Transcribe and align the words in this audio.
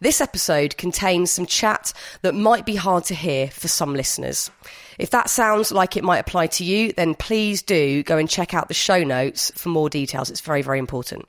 This 0.00 0.20
episode 0.20 0.76
contains 0.76 1.30
some 1.30 1.46
chat 1.46 1.92
that 2.22 2.34
might 2.34 2.66
be 2.66 2.74
hard 2.74 3.04
to 3.04 3.14
hear 3.14 3.46
for 3.46 3.68
some 3.68 3.94
listeners. 3.94 4.50
If 4.98 5.10
that 5.10 5.30
sounds 5.30 5.70
like 5.70 5.96
it 5.96 6.02
might 6.02 6.18
apply 6.18 6.48
to 6.48 6.64
you, 6.64 6.92
then 6.92 7.14
please 7.14 7.62
do 7.62 8.02
go 8.02 8.18
and 8.18 8.28
check 8.28 8.54
out 8.54 8.66
the 8.66 8.74
show 8.74 9.04
notes 9.04 9.52
for 9.54 9.68
more 9.68 9.88
details. 9.88 10.30
It's 10.30 10.40
very, 10.40 10.62
very 10.62 10.80
important. 10.80 11.26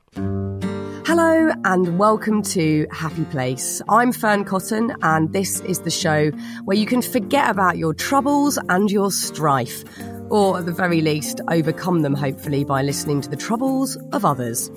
Hello 1.05 1.51
and 1.63 1.99
welcome 1.99 2.41
to 2.41 2.88
Happy 2.91 3.25
Place. 3.25 3.83
I'm 3.88 4.12
Fearne 4.12 4.43
Cotton 4.43 4.95
and 5.04 5.32
this 5.32 5.59
is 5.61 5.82
the 5.82 5.91
show 5.91 6.32
where 6.63 6.75
you 6.75 6.88
can 6.88 7.04
forget 7.04 7.52
about 7.52 7.77
your 7.77 7.93
troubles 7.93 8.57
and 8.70 8.89
your 8.89 9.11
strife, 9.11 9.84
or 10.30 10.60
at 10.60 10.66
the 10.66 10.71
very 10.71 11.02
least, 11.02 11.42
overcome 11.50 12.02
them 12.02 12.14
hopefully 12.14 12.64
by 12.64 12.82
listening 12.82 13.21
to 13.21 13.30
the 13.30 13.38
troubles 13.38 13.96
of 14.12 14.25
others. 14.25 14.70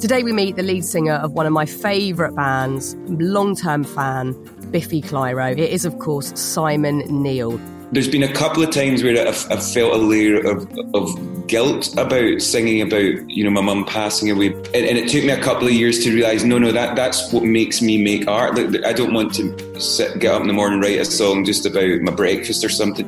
Today 0.00 0.22
we 0.22 0.32
meet 0.32 0.56
the 0.56 0.62
lead 0.62 0.84
singer 0.84 1.14
of 1.14 1.32
one 1.32 1.46
of 1.46 1.52
my 1.52 1.66
favourite 1.66 2.34
bands, 2.34 2.96
long-term 3.08 3.84
fan, 3.84 4.32
Biffy 4.70 5.00
Clyro. 5.02 5.52
It 5.52 5.70
is 5.70 5.84
of 5.84 5.98
course 5.98 6.38
Simon 6.38 6.98
Neil. 7.22 7.60
There's 7.92 8.08
been 8.08 8.24
a 8.24 8.32
couple 8.32 8.64
of 8.64 8.70
times 8.70 9.04
where 9.04 9.26
I've, 9.26 9.50
I've 9.50 9.64
felt 9.64 9.94
a 9.94 9.96
layer 9.96 10.44
of, 10.44 10.68
of 10.92 11.46
guilt 11.46 11.96
about 11.96 12.42
singing 12.42 12.82
about, 12.82 13.30
you 13.30 13.44
know, 13.44 13.50
my 13.50 13.60
mum 13.60 13.84
passing 13.84 14.28
away. 14.28 14.48
And, 14.48 14.74
and, 14.74 14.98
it 14.98 15.08
took 15.08 15.22
me 15.22 15.30
a 15.30 15.40
couple 15.40 15.68
of 15.68 15.72
years 15.72 16.02
to 16.04 16.12
realise, 16.12 16.42
no, 16.42 16.58
no, 16.58 16.72
that, 16.72 16.96
that's 16.96 17.32
what 17.32 17.44
makes 17.44 17.80
me 17.80 18.02
make 18.02 18.26
art. 18.26 18.56
Like, 18.56 18.84
I 18.84 18.92
don't 18.92 19.14
want 19.14 19.34
to 19.34 19.80
sit, 19.80 20.18
get 20.18 20.34
up 20.34 20.42
in 20.42 20.48
the 20.48 20.52
morning, 20.52 20.74
and 20.74 20.82
write 20.82 21.00
a 21.00 21.04
song 21.04 21.44
just 21.44 21.64
about 21.64 22.00
my 22.00 22.12
breakfast 22.12 22.64
or 22.64 22.68
something. 22.68 23.06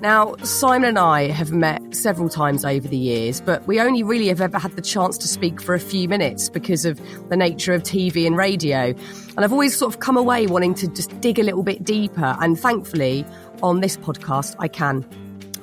Now, 0.00 0.36
Simon 0.44 0.90
and 0.90 0.98
I 0.98 1.26
have 1.28 1.50
met 1.50 1.82
several 1.92 2.28
times 2.28 2.64
over 2.64 2.86
the 2.86 2.96
years, 2.96 3.40
but 3.40 3.66
we 3.66 3.80
only 3.80 4.04
really 4.04 4.28
have 4.28 4.40
ever 4.40 4.56
had 4.56 4.76
the 4.76 4.82
chance 4.82 5.18
to 5.18 5.26
speak 5.26 5.60
for 5.60 5.74
a 5.74 5.80
few 5.80 6.08
minutes 6.08 6.48
because 6.48 6.84
of 6.84 7.00
the 7.30 7.36
nature 7.36 7.72
of 7.72 7.82
TV 7.82 8.24
and 8.24 8.36
radio. 8.36 8.94
And 9.36 9.40
I've 9.40 9.52
always 9.52 9.76
sort 9.76 9.92
of 9.92 9.98
come 9.98 10.16
away 10.16 10.46
wanting 10.46 10.74
to 10.74 10.86
just 10.86 11.20
dig 11.20 11.40
a 11.40 11.42
little 11.42 11.64
bit 11.64 11.82
deeper. 11.82 12.36
And 12.40 12.56
thankfully, 12.58 13.26
on 13.60 13.80
this 13.80 13.96
podcast, 13.96 14.54
I 14.60 14.68
can. 14.68 15.04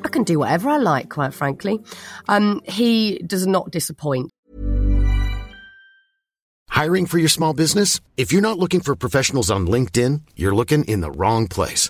I 0.03 0.09
can 0.09 0.23
do 0.23 0.39
whatever 0.39 0.69
I 0.69 0.77
like, 0.77 1.09
quite 1.09 1.33
frankly. 1.33 1.79
Um, 2.27 2.61
he 2.65 3.19
does 3.25 3.47
not 3.47 3.71
disappoint. 3.71 4.31
Hiring 6.67 7.05
for 7.05 7.17
your 7.17 7.29
small 7.29 7.53
business? 7.53 8.01
If 8.17 8.33
you're 8.33 8.41
not 8.41 8.59
looking 8.59 8.81
for 8.81 8.97
professionals 8.97 9.49
on 9.49 9.65
LinkedIn, 9.65 10.21
you're 10.35 10.53
looking 10.53 10.83
in 10.83 10.99
the 10.99 11.09
wrong 11.09 11.47
place. 11.47 11.89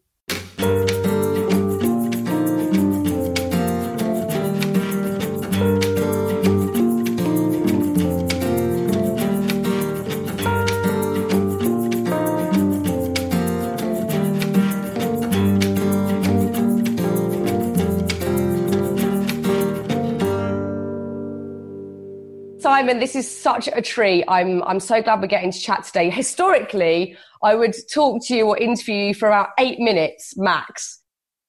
Simon, 22.81 22.99
this 22.99 23.15
is 23.15 23.29
such 23.29 23.69
a 23.71 23.79
treat. 23.79 24.25
I'm 24.27 24.63
I'm 24.63 24.79
so 24.79 25.03
glad 25.03 25.21
we're 25.21 25.27
getting 25.27 25.51
to 25.51 25.59
chat 25.59 25.83
today. 25.83 26.09
Historically, 26.09 27.15
I 27.43 27.53
would 27.53 27.75
talk 27.93 28.25
to 28.25 28.35
you 28.35 28.47
or 28.47 28.57
interview 28.57 28.95
you 28.95 29.13
for 29.13 29.27
about 29.27 29.49
eight 29.59 29.77
minutes 29.77 30.35
max. 30.35 30.99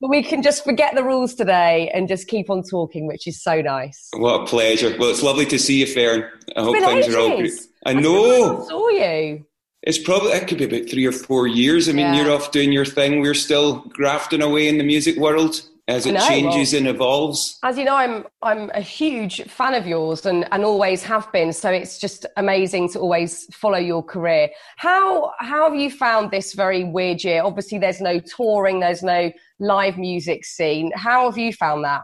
But 0.02 0.10
we 0.10 0.22
can 0.22 0.42
just 0.42 0.62
forget 0.62 0.94
the 0.94 1.02
rules 1.02 1.34
today 1.34 1.90
and 1.94 2.06
just 2.06 2.28
keep 2.28 2.50
on 2.50 2.62
talking, 2.62 3.06
which 3.06 3.26
is 3.26 3.42
so 3.42 3.62
nice. 3.62 4.10
What 4.14 4.42
a 4.42 4.44
pleasure. 4.44 4.94
Well, 4.98 5.08
it's 5.08 5.22
lovely 5.22 5.46
to 5.46 5.58
see 5.58 5.80
you, 5.80 5.86
Fearne. 5.86 6.28
I 6.54 6.64
hope 6.64 6.76
things 6.76 7.06
ages. 7.06 7.14
are 7.14 7.18
all 7.18 7.36
good. 7.38 7.50
I 7.86 7.94
know. 7.94 8.62
I 8.62 8.68
saw 8.68 8.88
you. 8.88 9.46
It's 9.84 9.98
probably, 9.98 10.32
it 10.32 10.46
could 10.46 10.58
be 10.58 10.64
about 10.64 10.90
three 10.90 11.06
or 11.06 11.12
four 11.12 11.46
years. 11.46 11.88
I 11.88 11.92
mean, 11.92 12.12
yeah. 12.12 12.24
you're 12.24 12.34
off 12.34 12.52
doing 12.52 12.72
your 12.72 12.84
thing. 12.84 13.22
We're 13.22 13.32
still 13.32 13.86
grafting 13.88 14.42
away 14.42 14.68
in 14.68 14.76
the 14.76 14.84
music 14.84 15.16
world 15.16 15.62
as 15.88 16.06
it 16.06 16.12
know, 16.12 16.28
changes 16.28 16.72
well, 16.72 16.78
and 16.80 16.88
evolves. 16.88 17.58
As 17.62 17.76
you 17.76 17.84
know, 17.84 17.96
I'm 17.96 18.24
I'm 18.42 18.70
a 18.70 18.80
huge 18.80 19.42
fan 19.44 19.74
of 19.74 19.86
yours 19.86 20.24
and, 20.26 20.46
and 20.52 20.64
always 20.64 21.02
have 21.02 21.30
been. 21.32 21.52
So 21.52 21.70
it's 21.70 21.98
just 21.98 22.24
amazing 22.36 22.90
to 22.90 23.00
always 23.00 23.46
follow 23.54 23.78
your 23.78 24.02
career. 24.02 24.50
How 24.76 25.32
how 25.38 25.68
have 25.68 25.78
you 25.78 25.90
found 25.90 26.30
this 26.30 26.54
very 26.54 26.84
weird 26.84 27.24
year? 27.24 27.42
Obviously, 27.42 27.78
there's 27.78 28.00
no 28.00 28.20
touring, 28.20 28.80
there's 28.80 29.02
no 29.02 29.32
live 29.58 29.98
music 29.98 30.44
scene. 30.44 30.92
How 30.94 31.28
have 31.28 31.38
you 31.38 31.52
found 31.52 31.84
that? 31.84 32.02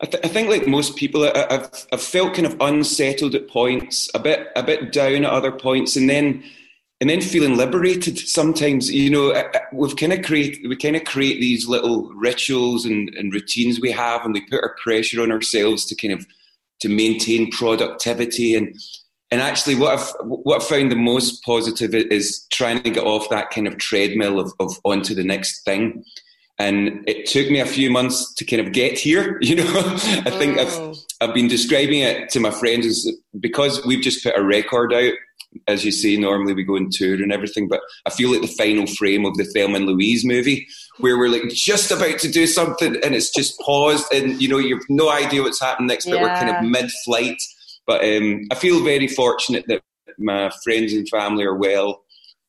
I, 0.00 0.06
th- 0.06 0.24
I 0.24 0.28
think, 0.28 0.48
like 0.48 0.66
most 0.66 0.96
people, 0.96 1.24
I, 1.24 1.46
have 1.48 1.86
I've 1.92 2.02
felt 2.02 2.34
kind 2.34 2.46
of 2.46 2.60
unsettled 2.60 3.36
at 3.36 3.48
points, 3.48 4.10
a 4.14 4.18
bit 4.18 4.48
a 4.56 4.62
bit 4.64 4.90
down 4.90 5.24
at 5.24 5.30
other 5.30 5.52
points, 5.52 5.94
and 5.94 6.10
then 6.10 6.42
and 7.02 7.10
then 7.10 7.20
feeling 7.20 7.56
liberated 7.56 8.16
sometimes 8.16 8.90
you 8.90 9.10
know 9.10 9.32
uh, 9.32 9.42
uh, 9.54 9.58
we've 9.72 9.96
kind 9.96 10.14
of 10.14 10.22
create 10.24 10.58
we 10.66 10.76
kind 10.76 10.96
of 10.96 11.04
create 11.04 11.40
these 11.40 11.68
little 11.68 12.08
rituals 12.14 12.86
and, 12.86 13.10
and 13.16 13.34
routines 13.34 13.80
we 13.80 13.90
have 13.90 14.24
and 14.24 14.32
we 14.32 14.40
put 14.42 14.62
our 14.62 14.74
pressure 14.82 15.20
on 15.20 15.30
ourselves 15.30 15.84
to 15.84 15.94
kind 15.94 16.14
of 16.14 16.24
to 16.82 16.88
maintain 16.88 17.50
productivity. 17.50 18.54
And 18.54 18.76
and 19.30 19.40
actually 19.40 19.76
what 19.76 19.98
I've 19.98 20.12
what 20.24 20.60
I've 20.60 20.68
found 20.68 20.92
the 20.92 20.96
most 20.96 21.42
positive 21.42 21.94
is 21.94 22.46
trying 22.50 22.82
to 22.82 22.90
get 22.90 23.04
off 23.04 23.30
that 23.30 23.50
kind 23.50 23.66
of 23.66 23.78
treadmill 23.78 24.38
of, 24.38 24.52
of 24.60 24.78
onto 24.84 25.14
the 25.14 25.24
next 25.24 25.64
thing. 25.64 26.04
And 26.58 27.02
it 27.08 27.26
took 27.26 27.50
me 27.50 27.60
a 27.60 27.66
few 27.66 27.90
months 27.90 28.34
to 28.34 28.44
kind 28.44 28.64
of 28.64 28.72
get 28.72 28.98
here 28.98 29.38
you 29.42 29.56
know? 29.56 29.82
I 30.26 30.30
think 30.30 30.58
oh. 30.58 30.90
I've 30.90 30.96
been 31.28 31.48
describing 31.48 32.00
it 32.00 32.30
to 32.30 32.40
my 32.40 32.50
friends 32.50 32.86
as 32.86 33.12
because 33.38 33.84
we've 33.86 34.02
just 34.02 34.24
put 34.24 34.36
a 34.36 34.42
record 34.42 34.92
out 34.92 35.12
as 35.68 35.84
you 35.84 35.92
say, 35.92 36.16
normally 36.16 36.54
we 36.54 36.64
go 36.64 36.76
on 36.76 36.88
tour 36.90 37.14
and 37.14 37.32
everything, 37.32 37.68
but 37.68 37.80
I 38.06 38.10
feel 38.10 38.30
like 38.30 38.40
the 38.40 38.46
final 38.46 38.86
frame 38.86 39.24
of 39.24 39.36
the 39.36 39.44
Thelma 39.44 39.76
and 39.76 39.86
Louise 39.86 40.24
movie, 40.24 40.66
where 40.98 41.18
we're 41.18 41.28
like 41.28 41.48
just 41.48 41.90
about 41.90 42.18
to 42.20 42.30
do 42.30 42.46
something 42.46 42.96
and 43.04 43.14
it's 43.14 43.30
just 43.30 43.58
paused, 43.60 44.10
and 44.12 44.40
you 44.40 44.48
know 44.48 44.58
you've 44.58 44.84
no 44.88 45.10
idea 45.10 45.42
what's 45.42 45.60
happening 45.60 45.88
next, 45.88 46.06
but 46.06 46.14
yeah. 46.14 46.22
we're 46.22 46.36
kind 46.36 46.50
of 46.50 46.70
mid-flight. 46.70 47.40
But 47.86 48.04
um, 48.04 48.42
I 48.50 48.54
feel 48.54 48.82
very 48.82 49.08
fortunate 49.08 49.64
that 49.68 49.82
my 50.18 50.50
friends 50.64 50.92
and 50.92 51.08
family 51.08 51.44
are 51.44 51.56
well, 51.56 52.01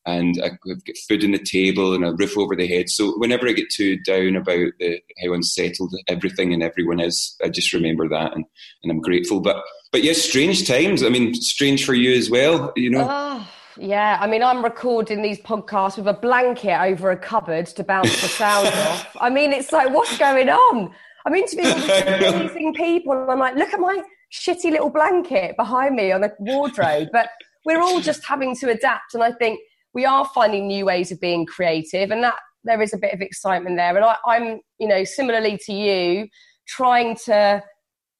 and 0.06 0.34
I've 0.42 0.60
got 0.60 0.96
food 1.08 1.24
on 1.24 1.30
the 1.32 1.38
table 1.38 1.94
and 1.94 2.04
a 2.04 2.12
roof 2.12 2.36
over 2.36 2.54
the 2.54 2.66
head. 2.66 2.90
So 2.90 3.18
whenever 3.18 3.48
I 3.48 3.52
get 3.52 3.70
too 3.70 3.98
down 4.00 4.36
about 4.36 4.72
the, 4.78 5.00
how 5.22 5.32
unsettled 5.32 5.94
everything 6.08 6.52
and 6.52 6.62
everyone 6.62 7.00
is, 7.00 7.36
I 7.42 7.48
just 7.48 7.72
remember 7.72 8.08
that, 8.08 8.34
and, 8.34 8.44
and 8.82 8.92
I'm 8.92 9.00
grateful. 9.00 9.40
But 9.40 9.62
but 9.92 10.02
yes, 10.02 10.18
strange 10.18 10.66
times. 10.66 11.02
I 11.02 11.08
mean, 11.08 11.34
strange 11.34 11.84
for 11.84 11.94
you 11.94 12.16
as 12.16 12.28
well, 12.28 12.72
you 12.76 12.90
know. 12.90 13.06
Oh, 13.08 13.48
yeah, 13.78 14.18
I 14.20 14.26
mean, 14.26 14.42
I'm 14.42 14.62
recording 14.62 15.22
these 15.22 15.40
podcasts 15.40 15.96
with 15.96 16.06
a 16.06 16.12
blanket 16.12 16.80
over 16.80 17.10
a 17.10 17.16
cupboard 17.16 17.66
to 17.66 17.84
bounce 17.84 18.20
the 18.20 18.28
sound 18.28 18.68
off. 18.74 19.16
I 19.20 19.30
mean, 19.30 19.52
it's 19.52 19.72
like, 19.72 19.92
what's 19.92 20.16
going 20.18 20.48
on? 20.48 20.92
I'm 21.26 21.34
interviewing 21.34 21.72
all 21.72 21.80
these 21.80 22.34
amazing 22.34 22.74
people, 22.74 23.12
and 23.12 23.30
I'm 23.30 23.38
like, 23.38 23.56
look 23.56 23.72
at 23.72 23.80
my 23.80 24.02
shitty 24.32 24.70
little 24.70 24.90
blanket 24.90 25.56
behind 25.56 25.96
me 25.96 26.12
on 26.12 26.20
the 26.20 26.34
wardrobe. 26.38 27.08
But 27.12 27.30
we're 27.64 27.80
all 27.80 28.00
just 28.00 28.24
having 28.24 28.54
to 28.56 28.70
adapt, 28.70 29.14
and 29.14 29.22
I 29.22 29.32
think 29.32 29.60
we 29.94 30.04
are 30.04 30.24
finding 30.34 30.66
new 30.66 30.84
ways 30.86 31.12
of 31.12 31.20
being 31.20 31.46
creative, 31.46 32.10
and 32.10 32.22
that 32.22 32.36
there 32.64 32.82
is 32.82 32.92
a 32.92 32.98
bit 32.98 33.14
of 33.14 33.20
excitement 33.20 33.76
there. 33.76 33.96
And 33.96 34.04
I, 34.04 34.16
I'm, 34.26 34.60
you 34.78 34.88
know, 34.88 35.04
similarly 35.04 35.58
to 35.66 35.72
you, 35.72 36.28
trying 36.66 37.16
to 37.26 37.62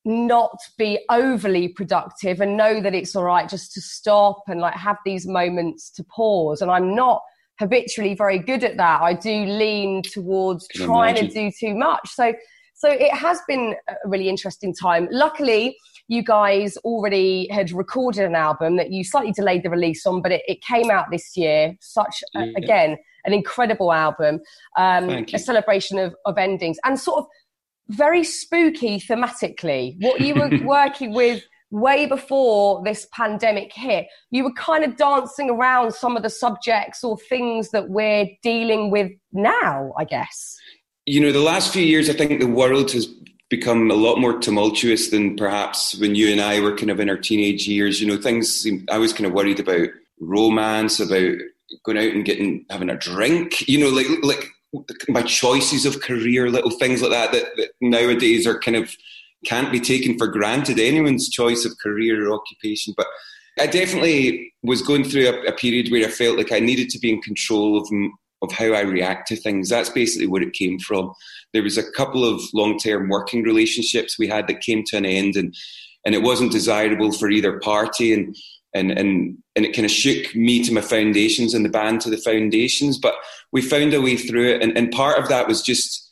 not 0.04 0.56
be 0.76 0.98
overly 1.10 1.68
productive 1.68 2.40
and 2.40 2.56
know 2.56 2.80
that 2.80 2.94
it's 2.94 3.16
all 3.16 3.24
right 3.24 3.48
just 3.48 3.72
to 3.72 3.80
stop 3.80 4.42
and 4.48 4.60
like 4.60 4.74
have 4.74 4.98
these 5.04 5.26
moments 5.26 5.90
to 5.90 6.04
pause. 6.04 6.60
And 6.60 6.70
I'm 6.70 6.94
not 6.94 7.22
habitually 7.58 8.14
very 8.14 8.38
good 8.38 8.64
at 8.64 8.76
that. 8.76 9.00
I 9.00 9.14
do 9.14 9.46
lean 9.46 10.02
towards 10.02 10.68
trying 10.68 11.16
imagine. 11.16 11.28
to 11.28 11.50
do 11.50 11.52
too 11.58 11.74
much. 11.74 12.10
So 12.10 12.34
so 12.74 12.90
it 12.90 13.14
has 13.14 13.40
been 13.48 13.76
a 13.88 13.94
really 14.04 14.28
interesting 14.28 14.74
time. 14.74 15.08
Luckily, 15.10 15.76
you 16.08 16.22
guys 16.22 16.76
already 16.78 17.48
had 17.50 17.72
recorded 17.72 18.24
an 18.24 18.34
album 18.34 18.76
that 18.76 18.90
you 18.90 19.04
slightly 19.04 19.32
delayed 19.32 19.62
the 19.62 19.70
release 19.70 20.04
on, 20.06 20.22
but 20.22 20.32
it, 20.32 20.42
it 20.46 20.62
came 20.62 20.90
out 20.90 21.06
this 21.10 21.36
year. 21.36 21.74
Such 21.80 22.22
yeah. 22.34 22.46
again 22.56 22.96
an 23.24 23.32
incredible 23.32 23.92
album, 23.92 24.40
um, 24.76 25.08
a 25.32 25.38
celebration 25.38 25.98
of, 25.98 26.14
of 26.26 26.38
endings 26.38 26.78
and 26.84 26.98
sort 26.98 27.18
of 27.18 27.26
very 27.88 28.24
spooky 28.24 28.98
thematically. 28.98 29.96
What 30.00 30.20
you 30.20 30.34
were 30.34 30.50
working 30.64 31.12
with 31.14 31.42
way 31.70 32.06
before 32.06 32.82
this 32.84 33.06
pandemic 33.12 33.72
hit, 33.74 34.06
you 34.30 34.44
were 34.44 34.52
kind 34.52 34.84
of 34.84 34.96
dancing 34.96 35.50
around 35.50 35.92
some 35.92 36.16
of 36.16 36.22
the 36.22 36.30
subjects 36.30 37.02
or 37.02 37.18
things 37.18 37.70
that 37.70 37.88
we're 37.88 38.26
dealing 38.42 38.90
with 38.90 39.10
now, 39.32 39.92
I 39.98 40.04
guess. 40.04 40.56
You 41.06 41.20
know, 41.20 41.32
the 41.32 41.40
last 41.40 41.72
few 41.72 41.84
years, 41.84 42.08
I 42.08 42.14
think 42.14 42.40
the 42.40 42.46
world 42.46 42.92
has 42.92 43.08
become 43.56 43.90
a 43.90 43.94
lot 43.94 44.18
more 44.18 44.38
tumultuous 44.38 45.10
than 45.10 45.36
perhaps 45.36 45.98
when 45.98 46.14
you 46.14 46.32
and 46.32 46.40
I 46.40 46.60
were 46.60 46.76
kind 46.76 46.90
of 46.90 47.00
in 47.00 47.10
our 47.10 47.16
teenage 47.16 47.68
years. 47.68 48.00
You 48.00 48.08
know, 48.08 48.16
things 48.16 48.50
seemed, 48.50 48.88
I 48.90 48.98
was 48.98 49.12
kind 49.12 49.26
of 49.26 49.32
worried 49.32 49.60
about 49.60 49.88
romance, 50.20 51.00
about 51.00 51.36
going 51.84 51.98
out 51.98 52.14
and 52.14 52.24
getting 52.24 52.64
having 52.70 52.90
a 52.90 52.96
drink. 52.96 53.68
You 53.68 53.78
know, 53.78 53.90
like 53.90 54.06
like 54.22 54.50
my 55.08 55.22
choices 55.22 55.86
of 55.86 56.00
career, 56.00 56.50
little 56.50 56.70
things 56.70 57.00
like 57.00 57.12
that, 57.12 57.32
that, 57.32 57.44
that 57.56 57.70
nowadays 57.80 58.46
are 58.46 58.58
kind 58.58 58.76
of 58.76 58.94
can't 59.44 59.70
be 59.70 59.80
taken 59.80 60.18
for 60.18 60.26
granted. 60.26 60.80
Anyone's 60.80 61.28
choice 61.28 61.64
of 61.64 61.78
career 61.82 62.26
or 62.26 62.34
occupation, 62.34 62.94
but 62.96 63.06
I 63.60 63.66
definitely 63.66 64.52
was 64.62 64.82
going 64.82 65.04
through 65.04 65.28
a, 65.28 65.48
a 65.48 65.52
period 65.52 65.92
where 65.92 66.06
I 66.06 66.10
felt 66.10 66.38
like 66.38 66.50
I 66.50 66.58
needed 66.58 66.90
to 66.90 66.98
be 66.98 67.10
in 67.10 67.22
control 67.22 67.80
of 67.80 67.88
of 68.44 68.52
how 68.52 68.72
I 68.72 68.80
react 68.80 69.28
to 69.28 69.36
things. 69.36 69.68
That's 69.68 69.90
basically 69.90 70.26
where 70.26 70.42
it 70.42 70.52
came 70.52 70.78
from. 70.78 71.12
There 71.52 71.62
was 71.62 71.78
a 71.78 71.90
couple 71.92 72.24
of 72.24 72.40
long 72.52 72.78
term 72.78 73.08
working 73.08 73.42
relationships 73.42 74.18
we 74.18 74.28
had 74.28 74.46
that 74.48 74.60
came 74.60 74.84
to 74.84 74.96
an 74.96 75.06
end, 75.06 75.36
and 75.36 75.54
and 76.04 76.14
it 76.14 76.22
wasn't 76.22 76.52
desirable 76.52 77.12
for 77.12 77.30
either 77.30 77.58
party, 77.60 78.12
and 78.12 78.36
and 78.74 78.90
and 78.90 79.38
and 79.56 79.64
it 79.64 79.74
kind 79.74 79.86
of 79.86 79.90
shook 79.90 80.34
me 80.34 80.62
to 80.64 80.72
my 80.72 80.80
foundations 80.80 81.54
and 81.54 81.64
the 81.64 81.70
band 81.70 82.00
to 82.02 82.10
the 82.10 82.18
foundations. 82.18 82.98
But 82.98 83.14
we 83.52 83.62
found 83.62 83.94
a 83.94 84.00
way 84.00 84.16
through 84.16 84.54
it, 84.54 84.62
and 84.62 84.76
and 84.76 84.92
part 84.92 85.18
of 85.18 85.28
that 85.28 85.48
was 85.48 85.62
just 85.62 86.04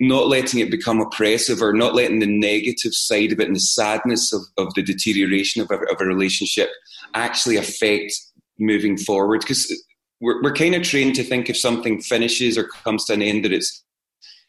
not 0.00 0.28
letting 0.28 0.60
it 0.60 0.70
become 0.70 1.00
oppressive 1.00 1.60
or 1.60 1.72
not 1.72 1.94
letting 1.94 2.20
the 2.20 2.26
negative 2.26 2.94
side 2.94 3.32
of 3.32 3.40
it 3.40 3.48
and 3.48 3.56
the 3.56 3.60
sadness 3.60 4.32
of, 4.32 4.42
of 4.56 4.72
the 4.74 4.82
deterioration 4.82 5.60
of 5.60 5.70
a, 5.72 5.74
of 5.92 6.00
a 6.00 6.04
relationship 6.04 6.70
actually 7.14 7.56
affect 7.56 8.12
moving 8.58 8.96
forward 8.96 9.40
because 9.40 9.72
we're, 10.20 10.42
we're 10.42 10.52
kind 10.52 10.74
of 10.74 10.82
trained 10.82 11.14
to 11.16 11.24
think 11.24 11.48
if 11.48 11.56
something 11.56 12.00
finishes 12.00 12.58
or 12.58 12.64
comes 12.64 13.04
to 13.06 13.12
an 13.12 13.22
end 13.22 13.44
that 13.44 13.52
it's 13.52 13.84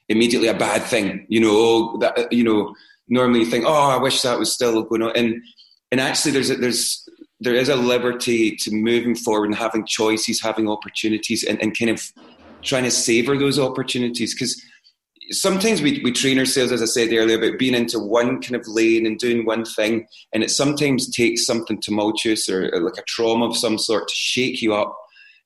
immediately 0.08 0.48
a 0.48 0.58
bad 0.58 0.84
thing 0.84 1.26
you 1.30 1.40
know 1.40 1.52
oh, 1.52 1.98
that 2.00 2.32
you 2.32 2.44
know 2.44 2.74
normally 3.08 3.42
you 3.42 3.46
think 3.46 3.66
oh 3.68 3.90
i 3.90 3.98
wish 3.98 4.22
that 4.22 4.40
was 4.40 4.52
still 4.52 4.82
going 4.84 5.04
on. 5.04 5.12
And 5.16 5.42
and 5.92 6.00
actually 6.00 6.32
there's 6.32 6.50
a, 6.50 6.56
there's 6.56 7.08
there 7.40 7.56
is 7.56 7.70
a 7.70 7.76
liberty 7.76 8.56
to 8.58 8.72
moving 8.72 9.16
forward 9.16 9.46
and 9.46 9.56
having 9.56 9.86
choices 9.86 10.42
having 10.42 10.70
opportunities 10.70 11.44
and, 11.44 11.62
and 11.62 11.78
kind 11.78 11.92
of 11.92 12.12
trying 12.62 12.84
to 12.84 12.92
savor 12.92 13.38
those 13.38 13.58
opportunities. 13.58 14.34
Because 14.34 14.62
sometimes 15.32 15.82
we, 15.82 16.02
we 16.04 16.12
train 16.12 16.38
ourselves, 16.38 16.72
as 16.72 16.82
I 16.82 16.86
said 16.86 17.14
earlier, 17.14 17.38
about 17.38 17.58
being 17.58 17.76
into 17.76 18.00
one 18.00 18.42
kind 18.42 18.56
of 18.56 18.68
lane 18.68 19.06
and 19.06 19.18
doing 19.18 19.46
one 19.46 19.64
thing, 19.64 20.06
and 20.34 20.44
it 20.44 20.50
sometimes 20.50 21.10
takes 21.10 21.46
something 21.46 21.80
tumultuous 21.82 22.50
or, 22.50 22.70
or 22.74 22.82
like 22.82 22.98
a 22.98 23.04
trauma 23.08 23.46
of 23.46 23.56
some 23.56 23.78
sort 23.78 24.08
to 24.10 24.16
shake 24.16 24.62
you 24.62 24.74
up, 24.74 24.98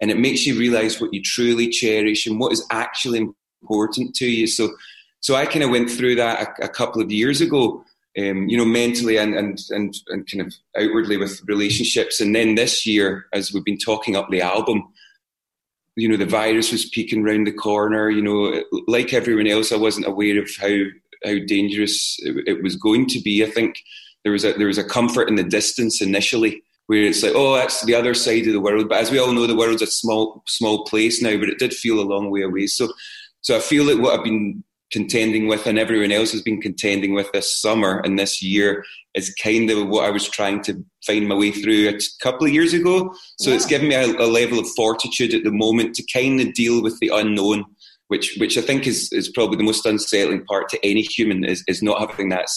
and 0.04 0.12
it 0.12 0.20
makes 0.20 0.46
you 0.46 0.60
realize 0.60 1.00
what 1.00 1.14
you 1.14 1.22
truly 1.22 1.70
cherish 1.70 2.28
and 2.28 2.38
what 2.38 2.52
is 2.52 2.66
actually 2.70 3.26
important 3.62 4.14
to 4.16 4.26
you. 4.26 4.48
So, 4.48 4.72
so 5.22 5.36
I 5.36 5.46
kind 5.46 5.64
of 5.64 5.70
went 5.70 5.90
through 5.90 6.16
that 6.16 6.42
a, 6.60 6.66
a 6.66 6.68
couple 6.68 7.02
of 7.02 7.10
years 7.10 7.40
ago. 7.40 7.86
Um, 8.20 8.50
you 8.50 8.58
know, 8.58 8.66
mentally 8.66 9.18
and, 9.18 9.34
and 9.34 9.58
and 9.70 9.96
and 10.10 10.30
kind 10.30 10.42
of 10.46 10.54
outwardly 10.78 11.16
with 11.16 11.42
relationships, 11.48 12.20
and 12.20 12.36
then 12.36 12.56
this 12.56 12.86
year, 12.86 13.26
as 13.32 13.54
we've 13.54 13.64
been 13.64 13.78
talking 13.78 14.18
up 14.18 14.28
the 14.30 14.42
album, 14.42 14.84
you 15.96 16.10
know 16.10 16.18
the 16.18 16.26
virus 16.26 16.72
was 16.72 16.86
peeking 16.86 17.24
around 17.24 17.48
the 17.48 17.54
corner. 17.54 18.10
You 18.10 18.22
know, 18.22 18.64
like 18.88 19.14
everyone 19.14 19.48
else, 19.48 19.72
I 19.72 19.78
wasn't 19.78 20.06
aware 20.06 20.40
of 20.40 20.50
how 20.60 20.76
how 21.24 21.40
dangerous 21.48 22.20
it, 22.20 22.44
it 22.46 22.62
was 22.62 22.76
going 22.76 23.08
to 23.08 23.22
be. 23.22 23.44
I 23.44 23.50
think 23.50 23.78
there 24.24 24.34
was 24.34 24.44
a 24.44 24.54
there 24.54 24.68
was 24.68 24.78
a 24.78 24.84
comfort 24.84 25.30
in 25.30 25.36
the 25.36 25.44
distance 25.44 26.00
initially, 26.00 26.62
where 26.88 27.04
it's 27.04 27.24
like, 27.24 27.34
oh, 27.36 27.56
that's 27.56 27.84
the 27.86 27.96
other 27.96 28.14
side 28.14 28.46
of 28.48 28.54
the 28.54 28.62
world. 28.62 28.90
But 28.90 29.00
as 29.00 29.12
we 29.12 29.20
all 29.20 29.32
know, 29.32 29.48
the 29.48 29.56
world's 29.56 29.82
a 29.82 29.88
small 29.88 30.44
small 30.48 30.84
place 30.86 31.22
now. 31.22 31.38
But 31.38 31.50
it 31.50 31.60
did 31.60 31.74
feel 31.74 32.00
a 32.00 32.02
long 32.02 32.30
way 32.30 32.42
away. 32.42 32.68
So, 32.68 32.92
so 33.42 33.58
I 33.58 33.60
feel 33.60 33.86
that 33.86 34.00
what 34.00 34.18
I've 34.18 34.24
been 34.24 34.64
contending 34.94 35.48
with 35.48 35.66
and 35.66 35.80
everyone 35.80 36.12
else 36.12 36.32
has 36.32 36.44
been 36.44 36.62
contending 36.62 37.16
with 37.16 37.30
this 37.32 37.60
summer 37.60 38.00
and 38.06 38.18
this 38.18 38.44
year 38.44 38.86
is 39.16 39.34
kind 39.42 39.70
of 39.72 39.88
what 39.88 40.06
I 40.06 40.12
was 40.12 40.30
trying 40.30 40.62
to 40.64 40.86
find 41.06 41.28
my 41.28 41.36
way 41.36 41.52
through 41.52 41.90
a 41.90 42.00
couple 42.22 42.46
of 42.46 42.54
years 42.54 42.74
ago. 42.74 43.14
So 43.40 43.50
yeah. 43.50 43.56
it's 43.56 43.66
given 43.66 43.90
me 43.90 43.96
a, 43.96 44.06
a, 44.06 44.28
level 44.28 44.60
of 44.60 44.68
fortitude 44.76 45.34
at 45.34 45.44
the 45.44 45.52
moment 45.52 45.96
to 45.96 46.06
kind 46.14 46.40
of 46.40 46.54
deal 46.54 46.84
with 46.84 47.00
the 47.00 47.10
unknown, 47.12 47.66
which 48.08 48.36
which 48.38 48.56
I 48.56 48.62
think 48.62 48.86
is 48.86 49.12
is 49.12 49.30
probably 49.30 49.58
the 49.58 49.64
most 49.64 49.86
unsettling 49.86 50.46
part 50.46 50.70
to 50.70 50.86
any 50.86 51.02
human 51.02 51.44
is 51.44 51.64
is 51.68 51.82
not 51.82 52.00
having 52.00 52.30
that 52.30 52.48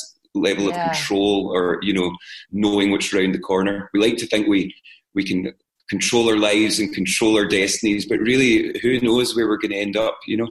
level 0.41 0.69
yeah. 0.69 0.91
of 0.91 0.97
control 0.97 1.50
or 1.55 1.79
you 1.83 1.93
know 1.93 2.15
knowing 2.53 2.91
what's 2.91 3.12
around 3.12 3.33
the 3.33 3.38
corner. 3.38 3.91
We 3.93 4.00
like 4.00 4.17
to 4.19 4.27
think 4.27 4.47
we 4.47 4.75
we 5.15 5.25
can 5.25 5.53
control 5.88 6.29
our 6.29 6.38
lives 6.38 6.79
and 6.79 6.93
control 6.93 7.37
our 7.37 7.47
destinies, 7.47 8.06
but 8.06 8.19
really, 8.19 8.79
who 8.81 9.00
knows 9.00 9.37
where 9.37 9.49
we're 9.49 9.59
going 9.59 9.71
to 9.71 9.79
end 9.79 9.97
up? 9.97 10.19
You 10.27 10.38
know 10.38 10.49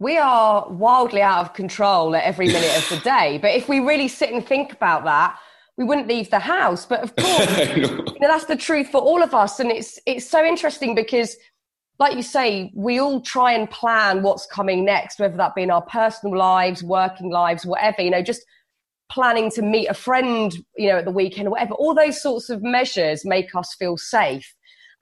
we 0.00 0.16
are 0.16 0.66
wildly 0.70 1.20
out 1.20 1.44
of 1.44 1.52
control 1.52 2.16
at 2.16 2.24
every 2.24 2.46
minute 2.52 2.76
of 2.76 2.88
the 2.88 2.96
day. 3.04 3.38
But 3.40 3.52
if 3.52 3.68
we 3.68 3.78
really 3.78 4.08
sit 4.08 4.32
and 4.32 4.44
think 4.44 4.72
about 4.72 5.04
that, 5.04 5.38
we 5.76 5.84
wouldn't 5.84 6.08
leave 6.08 6.30
the 6.30 6.40
house. 6.40 6.84
But 6.84 7.02
of 7.02 7.14
course, 7.20 7.76
you 7.76 7.82
know, 7.86 8.04
that's 8.20 8.46
the 8.46 8.56
truth 8.56 8.88
for 8.88 9.00
all 9.00 9.22
of 9.22 9.34
us. 9.34 9.60
And 9.60 9.70
it's 9.70 10.00
it's 10.06 10.28
so 10.28 10.44
interesting 10.44 10.94
because, 10.94 11.36
like 11.98 12.16
you 12.16 12.22
say, 12.22 12.72
we 12.74 12.98
all 12.98 13.20
try 13.20 13.52
and 13.52 13.70
plan 13.70 14.22
what's 14.22 14.46
coming 14.46 14.84
next, 14.84 15.20
whether 15.20 15.36
that 15.36 15.54
be 15.54 15.62
in 15.62 15.70
our 15.70 15.82
personal 15.82 16.36
lives, 16.36 16.82
working 16.82 17.30
lives, 17.30 17.64
whatever. 17.64 18.02
You 18.02 18.10
know, 18.10 18.22
just 18.22 18.44
planning 19.10 19.50
to 19.50 19.62
meet 19.62 19.88
a 19.88 19.94
friend, 19.94 20.54
you 20.76 20.88
know, 20.88 20.98
at 20.98 21.04
the 21.04 21.10
weekend 21.10 21.48
or 21.48 21.52
whatever. 21.52 21.74
All 21.74 21.94
those 21.94 22.22
sorts 22.22 22.48
of 22.48 22.62
measures 22.62 23.24
make 23.24 23.54
us 23.54 23.74
feel 23.78 23.96
safe. 23.96 24.54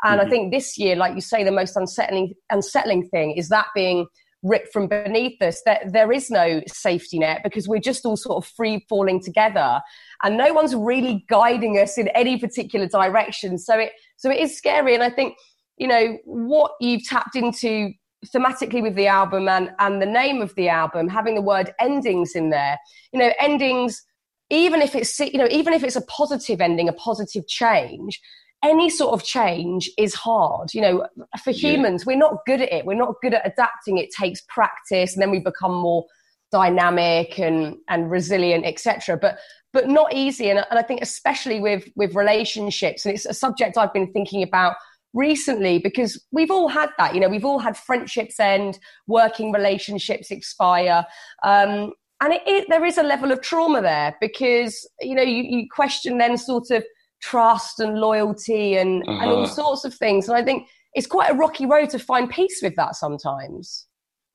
And 0.02 0.20
mm-hmm. 0.20 0.26
I 0.26 0.30
think 0.30 0.52
this 0.52 0.78
year, 0.78 0.96
like 0.96 1.14
you 1.14 1.20
say, 1.20 1.44
the 1.44 1.52
most 1.52 1.76
unsettling 1.76 2.34
unsettling 2.50 3.08
thing 3.08 3.32
is 3.32 3.48
that 3.48 3.66
being 3.74 4.06
ripped 4.42 4.72
from 4.72 4.86
beneath 4.86 5.40
us. 5.42 5.62
That 5.66 5.92
there 5.92 6.12
is 6.12 6.30
no 6.30 6.62
safety 6.68 7.18
net 7.18 7.40
because 7.42 7.68
we're 7.68 7.80
just 7.80 8.04
all 8.04 8.16
sort 8.16 8.44
of 8.44 8.50
free 8.50 8.84
falling 8.88 9.22
together, 9.22 9.80
and 10.22 10.36
no 10.36 10.52
one's 10.52 10.74
really 10.74 11.24
guiding 11.28 11.78
us 11.78 11.98
in 11.98 12.08
any 12.08 12.38
particular 12.38 12.86
direction. 12.86 13.58
So 13.58 13.78
it 13.78 13.92
so 14.16 14.30
it 14.30 14.38
is 14.38 14.56
scary, 14.56 14.94
and 14.94 15.02
I 15.02 15.10
think 15.10 15.36
you 15.76 15.88
know 15.88 16.18
what 16.24 16.72
you've 16.80 17.04
tapped 17.04 17.36
into 17.36 17.92
thematically 18.26 18.82
with 18.82 18.94
the 18.94 19.06
album 19.06 19.48
and 19.48 19.70
and 19.78 20.02
the 20.02 20.06
name 20.06 20.42
of 20.42 20.54
the 20.56 20.68
album 20.68 21.08
having 21.08 21.34
the 21.34 21.42
word 21.42 21.72
endings 21.78 22.34
in 22.34 22.50
there 22.50 22.76
you 23.12 23.18
know 23.18 23.32
endings 23.38 24.02
even 24.50 24.82
if 24.82 24.94
it's 24.94 25.18
you 25.20 25.38
know 25.38 25.48
even 25.50 25.72
if 25.72 25.84
it's 25.84 25.96
a 25.96 26.04
positive 26.06 26.60
ending 26.60 26.88
a 26.88 26.92
positive 26.92 27.46
change 27.46 28.20
any 28.64 28.90
sort 28.90 29.12
of 29.12 29.24
change 29.24 29.90
is 29.96 30.14
hard. 30.14 30.74
You 30.74 30.82
know, 30.82 31.06
for 31.42 31.52
humans, 31.52 32.02
yeah. 32.02 32.12
we're 32.12 32.18
not 32.18 32.44
good 32.46 32.60
at 32.60 32.72
it. 32.72 32.84
We're 32.84 32.94
not 32.94 33.14
good 33.22 33.34
at 33.34 33.46
adapting. 33.46 33.98
It 33.98 34.10
takes 34.10 34.40
practice, 34.42 35.14
and 35.14 35.22
then 35.22 35.30
we 35.30 35.40
become 35.40 35.72
more 35.72 36.06
dynamic 36.50 37.38
and 37.38 37.76
and 37.88 38.10
resilient, 38.10 38.64
etc. 38.66 39.16
But 39.16 39.38
but 39.72 39.88
not 39.88 40.14
easy. 40.14 40.50
And, 40.50 40.64
and 40.70 40.78
I 40.78 40.82
think 40.82 41.02
especially 41.02 41.60
with 41.60 41.88
with 41.94 42.14
relationships, 42.14 43.06
and 43.06 43.14
it's 43.14 43.26
a 43.26 43.34
subject 43.34 43.78
I've 43.78 43.92
been 43.92 44.12
thinking 44.12 44.42
about 44.42 44.74
recently 45.18 45.78
because 45.78 46.24
we've 46.32 46.50
all 46.50 46.68
had 46.68 46.90
that. 46.96 47.14
You 47.14 47.20
know, 47.20 47.28
we've 47.28 47.44
all 47.44 47.58
had 47.58 47.76
friendships 47.76 48.38
end, 48.40 48.78
working 49.06 49.52
relationships 49.52 50.30
expire. 50.30 51.04
Um, 51.42 51.92
and 52.20 52.32
it, 52.32 52.42
it, 52.46 52.66
there 52.68 52.84
is 52.84 52.98
a 52.98 53.02
level 53.02 53.30
of 53.30 53.40
trauma 53.42 53.82
there 53.82 54.16
because 54.20 54.88
you 55.00 55.14
know 55.14 55.22
you, 55.22 55.42
you 55.42 55.66
question 55.70 56.18
then 56.18 56.36
sort 56.36 56.70
of 56.70 56.84
trust 57.20 57.80
and 57.80 57.98
loyalty 57.98 58.76
and, 58.76 59.02
uh-huh. 59.08 59.20
and 59.20 59.30
all 59.30 59.44
uh-huh. 59.44 59.54
sorts 59.54 59.84
of 59.84 59.94
things. 59.94 60.28
And 60.28 60.38
I 60.38 60.44
think 60.44 60.68
it's 60.94 61.06
quite 61.06 61.30
a 61.30 61.34
rocky 61.34 61.66
road 61.66 61.90
to 61.90 61.98
find 61.98 62.30
peace 62.30 62.60
with 62.62 62.76
that 62.76 62.94
sometimes. 62.96 63.86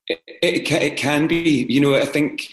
It, 0.08 0.20
it, 0.42 0.72
it 0.72 0.98
can 0.98 1.28
be, 1.28 1.66
you 1.70 1.80
know, 1.80 1.96
I 1.96 2.06
think 2.06 2.50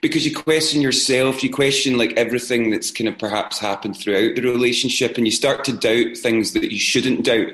because 0.00 0.26
you 0.26 0.34
question 0.34 0.80
yourself, 0.80 1.42
you 1.42 1.50
question 1.50 1.98
like 1.98 2.12
everything 2.14 2.70
that's 2.70 2.90
kind 2.90 3.08
of 3.08 3.18
perhaps 3.18 3.58
happened 3.58 3.96
throughout 3.96 4.34
the 4.34 4.42
relationship, 4.42 5.16
and 5.16 5.26
you 5.26 5.30
start 5.30 5.64
to 5.64 5.72
doubt 5.72 6.16
things 6.16 6.52
that 6.52 6.72
you 6.72 6.78
shouldn't 6.78 7.24
doubt. 7.24 7.52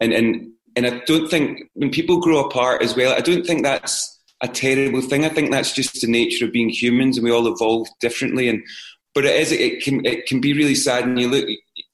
And 0.00 0.12
and 0.12 0.50
and 0.76 0.86
I 0.86 1.02
don't 1.06 1.28
think 1.28 1.68
when 1.74 1.90
people 1.90 2.20
grow 2.20 2.44
apart 2.44 2.82
as 2.82 2.96
well, 2.96 3.14
I 3.14 3.20
don't 3.20 3.44
think 3.44 3.62
that's 3.62 4.18
a 4.42 4.48
terrible 4.48 5.02
thing. 5.02 5.24
I 5.24 5.28
think 5.28 5.50
that's 5.50 5.72
just 5.72 6.00
the 6.00 6.06
nature 6.06 6.46
of 6.46 6.52
being 6.52 6.70
humans, 6.70 7.16
and 7.16 7.24
we 7.24 7.30
all 7.30 7.52
evolve 7.52 7.88
differently. 8.00 8.48
And 8.48 8.62
but 9.14 9.24
it 9.24 9.36
is 9.40 9.52
it 9.52 9.82
can 9.82 10.04
it 10.04 10.26
can 10.26 10.40
be 10.40 10.52
really 10.52 10.74
sad 10.74 11.04
and 11.04 11.18
you 11.18 11.28
look 11.28 11.46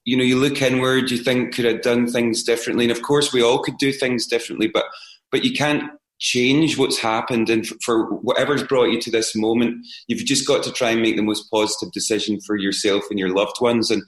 you 0.05 0.17
know 0.17 0.25
you 0.25 0.39
look 0.39 0.61
inward 0.63 1.11
you 1.11 1.19
think 1.19 1.55
could 1.55 1.65
have 1.65 1.83
done 1.83 2.07
things 2.07 2.43
differently 2.43 2.85
and 2.85 2.93
of 2.93 3.03
course 3.03 3.33
we 3.33 3.43
all 3.43 3.63
could 3.63 3.77
do 3.79 3.93
things 3.93 4.27
differently 4.27 4.69
but 4.69 4.85
but 5.31 5.45
you 5.45 5.53
can't 5.53 5.85
change 6.19 6.79
what's 6.79 6.99
happened 6.99 7.51
and 7.51 7.67
for 7.83 8.07
whatever's 8.07 8.63
brought 8.63 8.91
you 8.91 9.01
to 9.01 9.11
this 9.11 9.37
moment 9.37 9.77
you've 10.09 10.25
just 10.25 10.47
got 10.47 10.63
to 10.63 10.73
try 10.73 10.91
and 10.91 11.03
make 11.03 11.17
the 11.17 11.23
most 11.23 11.51
positive 11.51 11.93
decision 11.93 12.41
for 12.41 12.57
yourself 12.57 13.05
and 13.11 13.19
your 13.19 13.35
loved 13.35 13.57
ones 13.61 13.91
and 13.91 14.03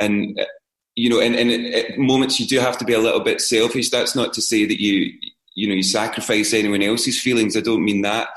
and 0.00 0.38
you 0.94 1.08
know 1.08 1.20
and, 1.20 1.34
and 1.34 1.50
at 1.74 1.98
moments 1.98 2.38
you 2.38 2.46
do 2.46 2.58
have 2.58 2.78
to 2.78 2.84
be 2.84 2.92
a 2.92 2.98
little 2.98 3.20
bit 3.20 3.40
selfish 3.40 3.90
that's 3.90 4.14
not 4.14 4.32
to 4.32 4.42
say 4.42 4.64
that 4.64 4.80
you 4.80 5.12
you 5.54 5.68
know 5.68 5.74
you 5.74 5.82
sacrifice 5.82 6.52
anyone 6.52 6.82
else's 6.82 7.20
feelings 7.20 7.56
i 7.56 7.60
don't 7.60 7.84
mean 7.84 8.02
that 8.02 8.28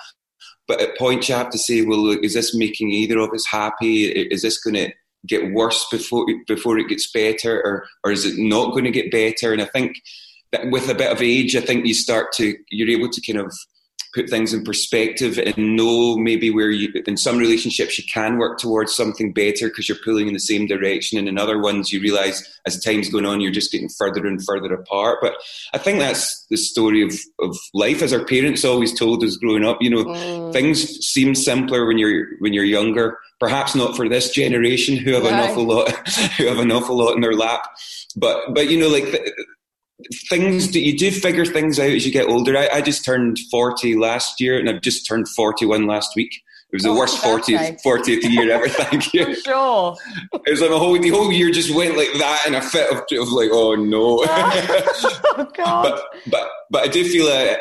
but 0.68 0.82
at 0.82 0.98
points 0.98 1.30
you 1.30 1.36
have 1.36 1.50
to 1.52 1.58
say, 1.58 1.82
well, 1.84 2.00
look, 2.00 2.24
is 2.24 2.34
this 2.34 2.54
making 2.54 2.92
either 2.92 3.20
of 3.20 3.32
us 3.32 3.46
happy? 3.46 4.06
Is 4.06 4.42
this 4.42 4.62
going 4.62 4.76
to 4.76 4.92
get 5.26 5.54
worse 5.54 5.86
before 5.90 6.26
before 6.46 6.78
it 6.78 6.90
gets 6.90 7.10
better, 7.12 7.62
or 7.64 7.86
or 8.04 8.12
is 8.12 8.26
it 8.26 8.38
not 8.38 8.72
going 8.72 8.84
to 8.84 8.92
get 8.92 9.12
better? 9.12 9.54
And 9.54 9.62
I 9.62 9.66
think 9.66 9.96
that 10.52 10.70
with 10.70 10.90
a 10.90 10.96
bit 10.96 11.12
of 11.12 11.22
age, 11.22 11.56
I 11.56 11.62
think 11.62 11.86
you 11.86 11.94
start 11.94 12.34
to 12.34 12.54
you're 12.70 12.90
able 12.90 13.10
to 13.10 13.22
kind 13.22 13.46
of 13.46 13.54
put 14.18 14.30
things 14.30 14.54
in 14.54 14.64
perspective 14.64 15.38
and 15.38 15.76
know 15.76 16.18
maybe 16.18 16.50
where 16.50 16.72
you 16.72 16.92
in 17.06 17.16
some 17.16 17.38
relationships 17.38 17.98
you 17.98 18.04
can 18.12 18.38
work 18.38 18.58
towards 18.58 18.96
something 18.96 19.32
better 19.32 19.68
because 19.68 19.88
you're 19.88 19.98
pulling 20.04 20.28
in 20.28 20.34
the 20.34 20.40
same 20.40 20.66
direction 20.66 21.20
and 21.20 21.28
in 21.28 21.38
other 21.38 21.62
ones 21.62 21.92
you 21.92 22.02
realize 22.02 22.60
as 22.66 22.84
time's 22.84 23.10
going 23.10 23.26
on 23.26 23.40
you're 23.40 23.52
just 23.52 23.72
getting 23.72 23.90
further 23.90 24.26
and 24.26 24.44
further 24.44 24.74
apart 24.74 25.20
but 25.22 25.36
i 25.74 25.78
think 25.78 26.00
that's 26.00 26.46
the 26.50 26.58
story 26.58 27.04
of, 27.04 27.14
of 27.40 27.56
life 27.76 28.02
as 28.02 28.12
our 28.12 28.26
parents 28.26 28.66
always 28.66 28.98
told 28.98 29.24
us 29.24 29.38
growing 29.38 29.64
up 29.64 29.78
you 29.82 29.90
know 29.90 30.04
mm. 30.04 30.52
things 30.52 30.82
seem 31.06 31.36
simpler 31.36 31.86
when 31.86 32.00
you're 32.00 32.28
when 32.40 32.54
you're 32.54 32.64
younger 32.64 33.20
perhaps 33.40 33.76
not 33.76 33.96
for 33.96 34.10
this 34.10 34.32
generation 34.32 34.98
who 34.98 35.14
have 35.14 35.24
right. 35.24 35.34
an 35.34 35.50
awful 35.52 35.64
lot 35.64 35.92
who 36.38 36.48
have 36.48 36.58
an 36.58 36.72
awful 36.72 36.98
lot 36.98 37.14
in 37.14 37.22
their 37.22 37.34
lap 37.34 37.70
but 38.16 38.54
but 38.56 38.70
you 38.70 38.80
know 38.80 38.90
like 38.90 39.06
things 40.30 40.72
that 40.72 40.82
you 40.82 40.98
do 40.98 41.12
figure 41.12 41.46
things 41.46 41.80
out 41.80 41.90
as 41.90 42.06
you 42.06 42.12
get 42.12 42.28
older. 42.28 42.58
I, 42.58 42.70
I, 42.74 42.82
just 42.82 43.04
turned 43.04 43.40
40 43.50 43.98
last 43.98 44.40
year 44.40 44.60
and 44.60 44.70
I've 44.70 44.82
just 44.82 45.08
turned 45.08 45.28
41 45.28 45.88
last 45.88 46.12
week. 46.16 46.32
It 46.72 46.76
was 46.76 46.84
the 46.84 46.90
oh, 46.90 46.98
worst 46.98 47.24
40th, 47.24 47.80
40th 47.84 48.24
year 48.30 48.52
ever. 48.52 48.68
Thank 48.70 49.14
you. 49.14 49.34
sure. 49.36 49.96
It 50.46 50.52
was 50.52 50.62
like 50.62 50.70
the 50.70 50.78
whole, 50.78 51.00
the 51.00 51.10
whole 51.10 51.32
year 51.32 51.50
just 51.50 51.74
went 51.74 51.98
like 51.98 52.12
that 52.20 52.44
in 52.46 52.56
a 52.56 52.62
fit 52.62 52.92
of, 52.92 52.98
of 52.98 53.30
like, 53.30 53.50
oh 53.52 53.76
no. 53.76 54.24
oh, 54.28 55.48
God. 55.56 55.84
But, 55.84 56.04
but, 56.28 56.50
but 56.70 56.84
I 56.84 56.88
do 56.90 57.06
feel 57.06 57.28
a, 57.28 57.58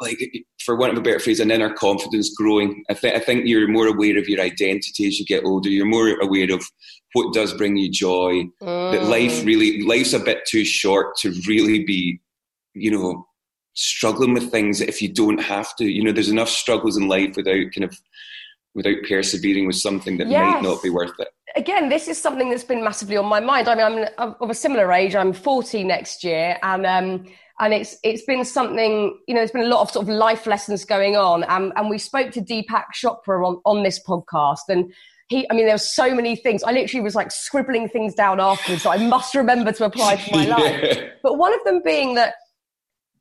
like, 0.00 0.18
for 0.64 0.76
want 0.76 0.92
of 0.92 0.98
a 0.98 1.02
better 1.02 1.18
phrase, 1.18 1.40
an 1.40 1.50
inner 1.50 1.72
confidence 1.72 2.34
growing. 2.36 2.84
I, 2.88 2.94
th- 2.94 3.14
I 3.14 3.18
think 3.18 3.46
you're 3.46 3.68
more 3.68 3.88
aware 3.88 4.18
of 4.18 4.28
your 4.28 4.40
identity 4.40 5.06
as 5.06 5.18
you 5.18 5.24
get 5.24 5.44
older. 5.44 5.68
You're 5.68 5.86
more 5.86 6.08
aware 6.20 6.52
of 6.52 6.64
what 7.12 7.32
does 7.32 7.54
bring 7.54 7.76
you 7.76 7.90
joy. 7.90 8.44
Mm. 8.62 8.92
That 8.92 9.04
life 9.04 9.44
really, 9.44 9.82
life's 9.82 10.12
a 10.12 10.18
bit 10.18 10.44
too 10.46 10.64
short 10.64 11.16
to 11.18 11.32
really 11.46 11.84
be, 11.84 12.20
you 12.74 12.90
know, 12.90 13.26
struggling 13.74 14.34
with 14.34 14.50
things 14.50 14.80
if 14.80 15.00
you 15.00 15.12
don't 15.12 15.40
have 15.40 15.74
to. 15.76 15.84
You 15.84 16.04
know, 16.04 16.12
there's 16.12 16.28
enough 16.28 16.48
struggles 16.48 16.96
in 16.96 17.08
life 17.08 17.36
without 17.36 17.72
kind 17.74 17.84
of 17.84 17.96
without 18.74 18.96
persevering 19.08 19.66
with 19.66 19.76
something 19.76 20.18
that 20.18 20.28
yes. 20.28 20.54
might 20.54 20.62
not 20.62 20.82
be 20.82 20.90
worth 20.90 21.18
it. 21.18 21.28
Again, 21.56 21.88
this 21.88 22.08
is 22.08 22.20
something 22.20 22.50
that's 22.50 22.64
been 22.64 22.84
massively 22.84 23.16
on 23.16 23.24
my 23.24 23.40
mind. 23.40 23.68
I 23.68 23.74
mean, 23.74 24.06
I'm 24.18 24.34
of 24.40 24.50
a 24.50 24.54
similar 24.54 24.92
age. 24.92 25.16
I'm 25.16 25.32
40 25.32 25.84
next 25.84 26.22
year, 26.22 26.58
and 26.62 26.84
um, 26.84 27.26
and 27.60 27.72
it's 27.72 27.96
it's 28.04 28.24
been 28.24 28.44
something. 28.44 29.18
You 29.26 29.34
know, 29.34 29.40
there's 29.40 29.52
been 29.52 29.62
a 29.62 29.68
lot 29.68 29.80
of 29.80 29.90
sort 29.90 30.06
of 30.06 30.10
life 30.10 30.46
lessons 30.46 30.84
going 30.84 31.16
on, 31.16 31.44
and 31.44 31.72
and 31.76 31.88
we 31.88 31.98
spoke 31.98 32.30
to 32.32 32.42
Deepak 32.42 32.86
Chopra 32.94 33.46
on 33.46 33.60
on 33.64 33.82
this 33.82 34.02
podcast, 34.06 34.68
and 34.68 34.92
he, 35.28 35.46
I 35.50 35.54
mean, 35.54 35.66
there 35.66 35.74
were 35.74 35.78
so 35.78 36.14
many 36.14 36.36
things. 36.36 36.62
I 36.62 36.72
literally 36.72 37.02
was 37.02 37.14
like 37.14 37.32
scribbling 37.32 37.88
things 37.88 38.14
down 38.14 38.40
afterwards 38.40 38.84
that 38.84 38.90
I 38.90 39.06
must 39.06 39.34
remember 39.34 39.72
to 39.72 39.84
apply 39.84 40.16
to 40.16 40.32
my 40.32 40.44
yeah. 40.46 40.56
life. 40.56 40.98
But 41.22 41.38
one 41.38 41.52
of 41.52 41.60
them 41.64 41.82
being 41.84 42.14
that 42.14 42.34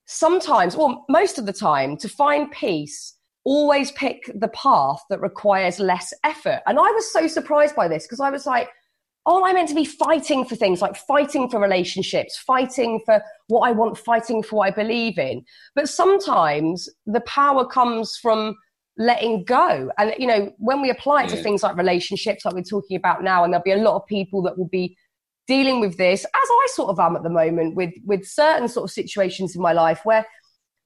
sometimes, 0.05 0.75
or 0.75 1.03
most 1.09 1.39
of 1.39 1.45
the 1.45 1.53
time, 1.53 1.97
to 1.97 2.07
find 2.07 2.51
peace, 2.51 3.15
always 3.43 3.91
pick 3.91 4.29
the 4.35 4.49
path 4.49 4.99
that 5.09 5.21
requires 5.21 5.79
less 5.79 6.13
effort. 6.23 6.61
And 6.67 6.77
I 6.77 6.91
was 6.91 7.11
so 7.11 7.27
surprised 7.27 7.75
by 7.75 7.87
this 7.87 8.05
because 8.05 8.19
I 8.19 8.29
was 8.29 8.45
like, 8.45 8.69
oh, 9.27 9.43
I 9.43 9.53
meant 9.53 9.69
to 9.69 9.75
be 9.75 9.85
fighting 9.85 10.45
for 10.45 10.55
things 10.55 10.81
like 10.81 10.95
fighting 10.95 11.49
for 11.49 11.59
relationships, 11.59 12.37
fighting 12.37 13.01
for 13.05 13.23
what 13.47 13.67
I 13.67 13.71
want, 13.71 13.97
fighting 13.97 14.43
for 14.43 14.57
what 14.57 14.67
I 14.67 14.71
believe 14.71 15.17
in. 15.17 15.43
But 15.73 15.89
sometimes 15.89 16.87
the 17.07 17.21
power 17.21 17.65
comes 17.65 18.17
from 18.21 18.55
letting 18.97 19.43
go. 19.43 19.91
And, 19.97 20.13
you 20.17 20.27
know, 20.27 20.53
when 20.57 20.81
we 20.81 20.89
apply 20.89 21.23
it 21.23 21.29
yeah. 21.29 21.35
to 21.37 21.43
things 21.43 21.63
like 21.63 21.75
relationships, 21.75 22.45
like 22.45 22.53
we're 22.53 22.63
talking 22.63 22.97
about 22.97 23.23
now, 23.23 23.43
and 23.43 23.51
there'll 23.51 23.63
be 23.63 23.71
a 23.71 23.77
lot 23.77 23.95
of 23.95 24.05
people 24.07 24.41
that 24.43 24.57
will 24.57 24.69
be 24.69 24.97
dealing 25.47 25.79
with 25.79 25.97
this, 25.97 26.23
as 26.23 26.29
I 26.33 26.67
sort 26.71 26.89
of 26.89 26.99
am 26.99 27.15
at 27.15 27.23
the 27.23 27.29
moment, 27.29 27.75
with, 27.75 27.93
with 28.05 28.25
certain 28.25 28.67
sort 28.67 28.85
of 28.85 28.91
situations 28.91 29.55
in 29.55 29.61
my 29.61 29.73
life 29.73 30.01
where 30.03 30.25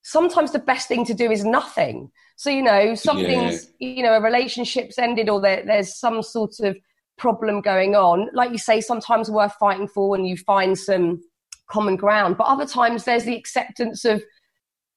sometimes 0.01 0.51
the 0.51 0.59
best 0.59 0.87
thing 0.87 1.05
to 1.05 1.13
do 1.13 1.31
is 1.31 1.45
nothing. 1.45 2.09
So, 2.35 2.49
you 2.49 2.63
know, 2.63 2.95
something's, 2.95 3.67
yeah. 3.79 3.89
you 3.89 4.03
know, 4.03 4.13
a 4.13 4.21
relationship's 4.21 4.97
ended 4.97 5.29
or 5.29 5.39
there, 5.39 5.63
there's 5.65 5.97
some 5.97 6.23
sort 6.23 6.59
of 6.61 6.77
problem 7.17 7.61
going 7.61 7.95
on. 7.95 8.29
Like 8.33 8.51
you 8.51 8.57
say, 8.57 8.81
sometimes 8.81 9.29
worth 9.29 9.53
fighting 9.59 9.87
for 9.87 10.09
when 10.09 10.25
you 10.25 10.37
find 10.37 10.77
some 10.77 11.21
common 11.69 11.95
ground. 11.95 12.37
But 12.37 12.47
other 12.47 12.65
times 12.65 13.03
there's 13.03 13.25
the 13.25 13.35
acceptance 13.35 14.03
of, 14.05 14.23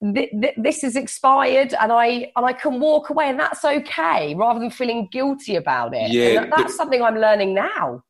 this 0.03 0.83
is 0.83 0.97
expired 0.97 1.75
and 1.81 1.93
I 1.93 2.33
and 2.35 2.45
I 2.45 2.53
can 2.53 2.81
walk 2.81 3.11
away 3.11 3.29
and 3.29 3.39
that's 3.39 3.65
okay 3.65 4.35
rather 4.35 4.59
than 4.59 4.71
feeling 4.71 5.09
guilty 5.13 5.55
about 5.55 5.95
it. 5.95 6.11
Yeah, 6.11 6.47
that's 6.55 6.75
something 6.75 7.03
I'm 7.03 7.19
learning 7.19 7.55
now. 7.55 8.03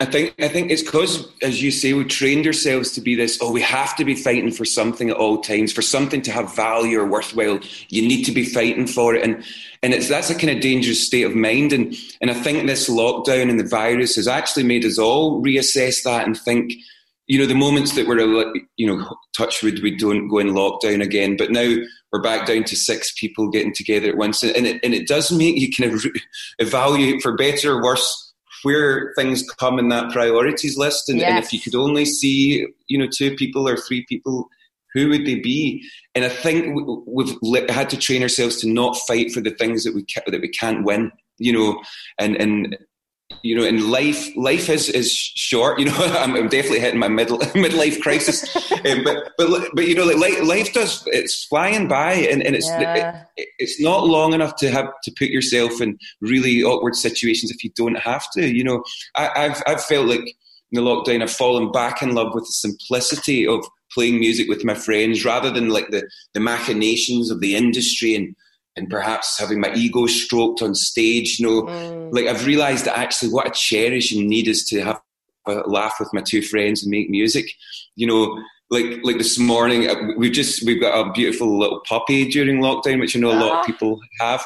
I 0.00 0.06
think 0.06 0.34
I 0.38 0.48
think 0.48 0.70
it's 0.70 0.82
because, 0.82 1.30
as 1.42 1.62
you 1.62 1.70
say, 1.70 1.92
we 1.92 2.04
trained 2.04 2.46
ourselves 2.46 2.92
to 2.92 3.02
be 3.02 3.14
this. 3.14 3.38
Oh, 3.40 3.52
we 3.52 3.60
have 3.62 3.96
to 3.96 4.04
be 4.04 4.14
fighting 4.14 4.50
for 4.50 4.64
something 4.64 5.10
at 5.10 5.16
all 5.16 5.38
times, 5.42 5.72
for 5.72 5.82
something 5.82 6.22
to 6.22 6.32
have 6.32 6.54
value 6.54 6.98
or 6.98 7.06
worthwhile. 7.06 7.60
You 7.88 8.08
need 8.08 8.24
to 8.24 8.32
be 8.32 8.44
fighting 8.44 8.86
for 8.86 9.14
it, 9.14 9.22
and 9.22 9.44
and 9.82 9.94
it's 9.94 10.08
that's 10.08 10.30
a 10.30 10.34
kind 10.34 10.50
of 10.50 10.60
dangerous 10.60 11.06
state 11.06 11.24
of 11.24 11.34
mind. 11.34 11.74
And 11.74 11.94
and 12.20 12.30
I 12.30 12.34
think 12.34 12.66
this 12.66 12.88
lockdown 12.88 13.50
and 13.50 13.60
the 13.60 13.68
virus 13.68 14.16
has 14.16 14.26
actually 14.26 14.64
made 14.64 14.86
us 14.86 14.98
all 14.98 15.42
reassess 15.42 16.02
that 16.04 16.26
and 16.26 16.38
think 16.38 16.72
you 17.30 17.38
know, 17.38 17.46
the 17.46 17.54
moments 17.54 17.94
that 17.94 18.08
we're, 18.08 18.18
you 18.76 18.88
know, 18.88 19.08
touch 19.36 19.62
wood, 19.62 19.78
we 19.84 19.96
don't 19.96 20.26
go 20.26 20.38
in 20.38 20.48
lockdown 20.48 21.00
again, 21.00 21.36
but 21.36 21.52
now 21.52 21.76
we're 22.10 22.20
back 22.20 22.44
down 22.44 22.64
to 22.64 22.74
six 22.74 23.14
people 23.16 23.48
getting 23.48 23.72
together 23.72 24.08
at 24.08 24.16
once. 24.16 24.42
And 24.42 24.66
it, 24.66 24.80
and 24.82 24.92
it 24.92 25.06
does 25.06 25.30
make 25.30 25.56
you 25.56 25.70
kind 25.72 25.94
of 25.94 26.04
evaluate 26.58 27.22
for 27.22 27.36
better 27.36 27.74
or 27.74 27.84
worse 27.84 28.34
where 28.64 29.12
things 29.16 29.48
come 29.60 29.78
in 29.78 29.90
that 29.90 30.10
priorities 30.10 30.76
list. 30.76 31.08
And, 31.08 31.20
yes. 31.20 31.28
and 31.30 31.38
if 31.38 31.52
you 31.52 31.60
could 31.60 31.76
only 31.76 32.04
see, 32.04 32.66
you 32.88 32.98
know, 32.98 33.06
two 33.06 33.36
people 33.36 33.68
or 33.68 33.76
three 33.76 34.04
people, 34.08 34.48
who 34.92 35.08
would 35.10 35.24
they 35.24 35.36
be? 35.36 35.88
And 36.16 36.24
I 36.24 36.30
think 36.30 36.76
we've 37.06 37.70
had 37.70 37.88
to 37.90 37.96
train 37.96 38.22
ourselves 38.22 38.56
to 38.56 38.68
not 38.68 38.96
fight 39.06 39.30
for 39.30 39.40
the 39.40 39.52
things 39.52 39.84
that 39.84 39.94
we 39.94 40.04
that 40.26 40.40
we 40.40 40.48
can't 40.48 40.82
win. 40.84 41.12
You 41.38 41.52
know, 41.52 41.82
and 42.18 42.34
and 42.36 42.76
you 43.42 43.56
know, 43.56 43.64
in 43.64 43.90
life, 43.90 44.28
life 44.36 44.68
is 44.68 44.88
is 44.88 45.12
short. 45.12 45.78
You 45.78 45.86
know, 45.86 45.96
I'm, 45.98 46.34
I'm 46.34 46.48
definitely 46.48 46.80
hitting 46.80 47.00
my 47.00 47.08
middle 47.08 47.38
midlife 47.54 48.00
crisis, 48.00 48.44
um, 48.72 49.04
but 49.04 49.32
but 49.38 49.70
but 49.74 49.88
you 49.88 49.94
know, 49.94 50.04
like 50.04 50.42
life 50.42 50.72
does, 50.72 51.02
it's 51.06 51.44
flying 51.44 51.88
by, 51.88 52.12
and, 52.12 52.42
and 52.42 52.54
it's 52.54 52.66
yeah. 52.66 53.24
it, 53.36 53.48
it's 53.58 53.80
not 53.80 54.06
long 54.06 54.32
enough 54.34 54.56
to 54.56 54.70
have 54.70 54.88
to 55.04 55.12
put 55.18 55.28
yourself 55.28 55.80
in 55.80 55.98
really 56.20 56.62
awkward 56.62 56.96
situations 56.96 57.50
if 57.50 57.64
you 57.64 57.70
don't 57.76 57.98
have 57.98 58.30
to. 58.32 58.46
You 58.46 58.64
know, 58.64 58.84
I, 59.16 59.46
I've 59.46 59.62
I've 59.66 59.84
felt 59.84 60.08
like 60.08 60.20
in 60.72 60.82
the 60.84 60.88
lockdown, 60.88 61.22
I've 61.22 61.32
fallen 61.32 61.72
back 61.72 62.02
in 62.02 62.14
love 62.14 62.34
with 62.34 62.44
the 62.44 62.52
simplicity 62.52 63.46
of 63.46 63.64
playing 63.92 64.20
music 64.20 64.48
with 64.48 64.64
my 64.64 64.74
friends 64.74 65.24
rather 65.24 65.50
than 65.50 65.68
like 65.68 65.90
the 65.90 66.08
the 66.34 66.40
machinations 66.40 67.30
of 67.30 67.40
the 67.40 67.56
industry 67.56 68.14
and 68.14 68.36
and 68.76 68.88
perhaps 68.88 69.38
having 69.38 69.60
my 69.60 69.72
ego 69.74 70.06
stroked 70.06 70.62
on 70.62 70.74
stage. 70.74 71.38
You 71.38 71.46
know, 71.46 71.62
mm. 71.62 72.12
like 72.12 72.26
I've 72.26 72.46
realised 72.46 72.84
that 72.84 72.98
actually 72.98 73.30
what 73.30 73.46
I 73.46 73.50
cherish 73.50 74.12
and 74.12 74.28
need 74.28 74.48
is 74.48 74.64
to 74.66 74.80
have 74.82 75.00
a 75.46 75.54
laugh 75.68 75.96
with 75.98 76.12
my 76.12 76.20
two 76.20 76.42
friends 76.42 76.82
and 76.82 76.90
make 76.90 77.10
music. 77.10 77.46
You 77.96 78.06
know, 78.06 78.42
like 78.70 79.00
like 79.02 79.18
this 79.18 79.38
morning 79.38 79.88
uh, 79.88 80.12
we've 80.16 80.32
just 80.32 80.64
we've 80.64 80.80
got 80.80 80.98
a 80.98 81.12
beautiful 81.12 81.58
little 81.58 81.80
puppy 81.88 82.28
during 82.28 82.60
lockdown, 82.60 83.00
which 83.00 83.16
I 83.16 83.20
know 83.20 83.32
a 83.32 83.34
lot 83.34 83.52
of 83.52 83.58
ah. 83.58 83.64
people 83.64 84.00
have. 84.20 84.44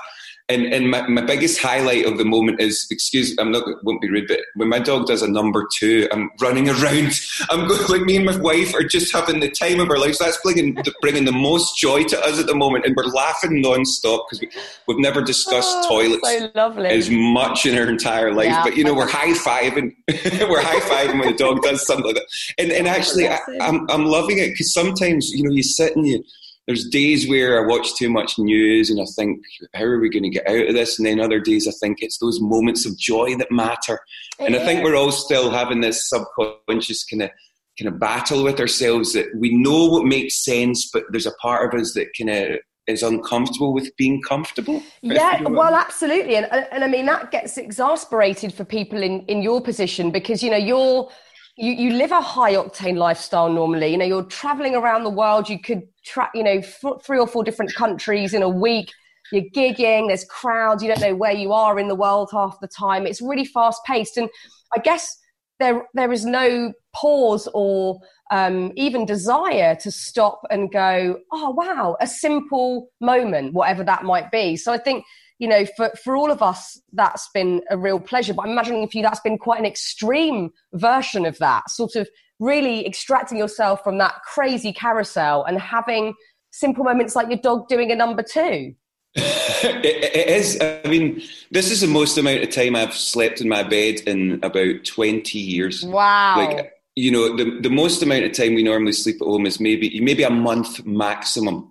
And 0.51 0.67
and 0.75 0.91
my, 0.91 1.09
my 1.09 1.23
biggest 1.23 1.59
highlight 1.59 2.05
of 2.05 2.19
the 2.19 2.25
moment 2.27 2.61
is, 2.61 2.87
excuse, 2.91 3.35
I'm 3.39 3.51
not 3.51 3.65
won't 3.83 4.03
be 4.03 4.11
rude, 4.11 4.29
but 4.29 4.41
when 4.57 4.69
my 4.69 4.79
dog 4.79 5.07
does 5.07 5.23
a 5.23 5.31
number 5.31 5.67
two, 5.75 6.07
I'm 6.13 6.31
running 6.39 6.69
around. 6.69 7.19
I'm 7.49 7.67
going 7.67 7.87
like 7.89 8.03
me 8.03 8.17
and 8.17 8.27
my 8.27 8.37
wife 8.37 8.75
are 8.75 8.85
just 8.85 9.11
having 9.11 9.41
the 9.41 9.49
time 9.49 9.81
of 9.81 9.89
our 9.89 9.97
lives. 9.97 10.19
That's 10.19 10.39
bringing 10.43 10.77
bringing 11.01 11.25
the 11.25 11.33
most 11.33 11.79
joy 11.79 12.05
to 12.05 12.21
us 12.21 12.39
at 12.39 12.47
the 12.47 12.55
moment, 12.55 12.85
and 12.85 12.95
we're 12.95 13.07
laughing 13.07 13.63
non-stop 13.63 14.27
because 14.29 14.43
we, 14.43 14.51
we've 14.87 15.03
never 15.03 15.23
discussed 15.23 15.77
oh, 15.79 15.89
toilets 15.89 16.53
so 16.53 16.83
as 16.83 17.09
much 17.09 17.65
in 17.65 17.79
our 17.79 17.89
entire 17.89 18.35
life. 18.35 18.49
Yeah. 18.49 18.65
But 18.65 18.77
you 18.77 18.85
know, 18.85 18.93
we're 18.93 19.09
high 19.09 19.33
fiving, 19.33 19.97
we're 20.47 20.61
high 20.61 20.81
fiving 20.81 21.21
when 21.21 21.33
the 21.33 21.39
dog 21.39 21.63
does 21.63 21.87
something 21.87 22.05
like 22.05 22.17
that. 22.17 22.27
And 22.59 22.71
and 22.71 22.87
actually, 22.87 23.29
I, 23.29 23.39
I'm 23.63 23.89
I'm 23.89 24.05
loving 24.05 24.37
it 24.37 24.51
because 24.51 24.75
sometimes 24.75 25.31
you 25.31 25.43
know 25.43 25.51
you 25.51 25.63
sit 25.63 25.97
and 25.97 26.07
you 26.07 26.23
there's 26.67 26.89
days 26.89 27.29
where 27.29 27.63
I 27.63 27.67
watch 27.67 27.95
too 27.97 28.11
much 28.11 28.39
news 28.39 28.91
and 28.91 29.01
I 29.01 29.05
think, 29.17 29.41
how 29.75 29.85
are 29.85 30.01
we 30.01 30.09
going 30.09 30.23
to 30.23 30.31
get 30.31 30.49
out 30.49 30.69
of 30.69 30.75
this? 30.75 30.99
And 30.99 31.07
then 31.07 31.21
other 31.21 31.41
days 31.41 31.69
I 31.69 31.73
think 31.73 31.99
it's 32.01 32.19
those 32.19 32.41
moments 32.41 32.87
of 32.87 32.99
joy 32.99 33.37
that 33.37 33.51
matter. 33.51 34.01
and 34.39 34.57
I 34.57 34.65
think 34.65 34.83
we're 34.83 34.97
all 34.97 35.13
still 35.13 35.51
having 35.51 35.81
this 35.81 36.09
subconscious 36.09 37.05
kind 37.05 37.23
of 37.23 37.31
kind 37.79 37.93
of 37.93 37.99
battle 37.99 38.45
with 38.45 38.61
ourselves 38.61 39.13
that 39.13 39.27
we 39.37 39.53
know 39.53 39.87
what 39.87 40.07
makes 40.07 40.45
sense, 40.45 40.91
but 40.93 41.05
there's 41.11 41.27
a 41.27 41.35
part 41.43 41.75
of 41.75 41.81
us 41.81 41.93
that 41.95 42.09
kind 42.17 42.31
of 42.31 42.59
is 42.87 43.03
uncomfortable 43.03 43.73
with 43.73 43.91
being 43.97 44.21
comfortable. 44.23 44.83
Yeah, 45.03 45.43
well, 45.43 45.75
absolutely, 45.75 46.37
and 46.37 46.47
and 46.53 46.85
I 46.85 46.89
mean 46.89 47.07
that 47.07 47.31
gets 47.31 47.57
exasperated 47.57 48.53
for 48.53 48.65
people 48.65 49.03
in 49.03 49.23
in 49.27 49.43
your 49.43 49.61
position 49.61 50.11
because 50.11 50.43
you 50.43 50.51
know 50.51 50.57
you're 50.57 51.11
you, 51.57 51.73
you 51.73 51.91
live 51.95 52.11
a 52.11 52.21
high 52.21 52.55
octane 52.55 52.97
lifestyle 52.97 53.49
normally. 53.49 53.89
You 53.89 53.99
know, 53.99 54.05
you're 54.05 54.25
traveling 54.25 54.75
around 54.75 55.05
the 55.05 55.11
world. 55.11 55.49
You 55.49 55.61
could 55.61 55.83
track, 56.05 56.33
you 56.35 56.43
know, 56.43 56.59
f- 56.59 57.03
three 57.05 57.19
or 57.19 57.27
four 57.27 57.45
different 57.45 57.75
countries 57.75 58.35
in 58.35 58.43
a 58.43 58.49
week. 58.49 58.91
you're 59.33 59.45
gigging, 59.55 60.09
there's 60.09 60.25
crowds, 60.25 60.83
you 60.83 60.89
don't 60.89 61.01
know 61.01 61.15
where 61.15 61.33
you 61.33 61.53
are 61.53 61.79
in 61.79 61.89
the 61.89 61.95
world 61.95 62.29
half 62.33 62.59
the 62.61 62.69
time. 62.69 63.07
It's 63.07 63.23
really 63.23 63.45
fast 63.45 63.83
paced. 63.85 64.17
And 64.17 64.29
I 64.77 64.81
guess 64.81 65.17
there 65.61 65.87
there 65.95 66.13
is 66.13 66.25
no 66.25 66.73
pause 66.93 67.49
or 67.55 68.01
um, 68.31 68.73
even 68.77 69.07
desire 69.07 69.77
to 69.77 69.91
stop 69.91 70.41
and 70.51 70.73
go, 70.73 71.21
oh 71.33 71.51
wow, 71.51 71.97
a 72.01 72.07
simple 72.07 72.91
moment, 73.01 73.55
whatever 73.55 73.85
that 73.85 74.05
might 74.05 74.31
be. 74.31 74.57
So 74.57 74.73
I 74.73 74.79
think 74.79 75.05
you 75.45 75.51
know, 75.51 75.67
for, 75.77 75.91
for 76.03 76.17
all 76.17 76.31
of 76.31 76.41
us, 76.41 76.81
that's 76.95 77.29
been 77.35 77.61
a 77.69 77.77
real 77.77 78.01
pleasure. 78.01 78.33
But 78.33 78.47
I'm 78.47 78.53
imagining 78.53 78.89
for 78.89 78.97
you, 78.97 79.03
that's 79.03 79.21
been 79.21 79.37
quite 79.37 79.61
an 79.61 79.67
extreme 79.67 80.51
version 80.73 81.27
of 81.27 81.37
that, 81.37 81.69
sort 81.69 81.97
of 81.97 82.09
really 82.41 82.87
extracting 82.87 83.37
yourself 83.37 83.85
from 83.85 83.99
that 83.99 84.15
crazy 84.23 84.73
carousel 84.73 85.45
and 85.45 85.61
having 85.61 86.15
simple 86.51 86.83
moments 86.83 87.15
like 87.15 87.29
your 87.29 87.37
dog 87.37 87.69
doing 87.69 87.93
a 87.93 87.95
number 87.95 88.23
two. 88.23 88.75
it, 89.17 89.85
it 89.85 90.29
is. 90.29 90.59
I 90.63 90.89
mean, 90.89 91.21
this 91.51 91.71
is 91.71 91.83
the 91.83 91.89
most 91.89 92.17
amount 92.17 92.43
of 92.43 92.49
time 92.49 92.75
I've 92.75 92.95
slept 92.95 93.43
in 93.43 93.49
my 93.51 93.65
bed 93.65 94.01
in 94.07 94.41
about 94.43 94.87
20 94.87 95.39
years. 95.39 95.85
Wow. 95.85 96.37
Like, 96.39 96.73
you 96.95 97.11
know, 97.11 97.37
the, 97.37 97.61
the 97.61 97.69
most 97.69 98.03
amount 98.03 98.25
of 98.25 98.33
time 98.33 98.55
we 98.55 98.63
normally 98.63 98.93
sleep 98.93 99.17
at 99.21 99.27
home 99.27 99.45
is 99.45 99.61
maybe 99.61 100.01
maybe 100.01 100.23
a 100.23 100.31
month 100.31 100.87
maximum. 100.87 101.71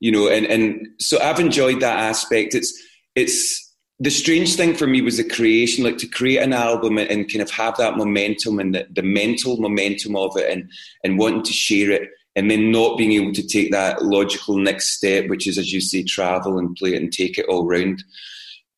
You 0.00 0.12
know, 0.12 0.28
and, 0.28 0.46
and 0.46 0.88
so 0.98 1.20
I've 1.20 1.38
enjoyed 1.40 1.80
that 1.80 1.98
aspect. 1.98 2.54
It's 2.54 2.72
it's 3.14 3.72
the 4.00 4.10
strange 4.10 4.56
thing 4.56 4.74
for 4.74 4.86
me 4.86 5.00
was 5.00 5.16
the 5.16 5.24
creation, 5.24 5.84
like 5.84 5.98
to 5.98 6.08
create 6.08 6.38
an 6.38 6.52
album 6.52 6.98
and, 6.98 7.08
and 7.08 7.30
kind 7.30 7.42
of 7.42 7.50
have 7.50 7.76
that 7.76 7.96
momentum 7.96 8.58
and 8.58 8.74
the, 8.74 8.86
the 8.90 9.02
mental 9.02 9.58
momentum 9.58 10.16
of 10.16 10.36
it 10.36 10.50
and, 10.50 10.68
and 11.04 11.18
wanting 11.18 11.42
to 11.44 11.52
share 11.52 11.90
it 11.90 12.08
and 12.34 12.50
then 12.50 12.72
not 12.72 12.98
being 12.98 13.12
able 13.12 13.32
to 13.32 13.46
take 13.46 13.70
that 13.70 14.02
logical 14.02 14.56
next 14.56 14.96
step, 14.96 15.28
which 15.28 15.46
is, 15.46 15.56
as 15.56 15.72
you 15.72 15.80
say, 15.80 16.02
travel 16.02 16.58
and 16.58 16.74
play 16.76 16.94
it 16.94 17.02
and 17.02 17.12
take 17.12 17.38
it 17.38 17.46
all 17.46 17.66
round. 17.66 18.02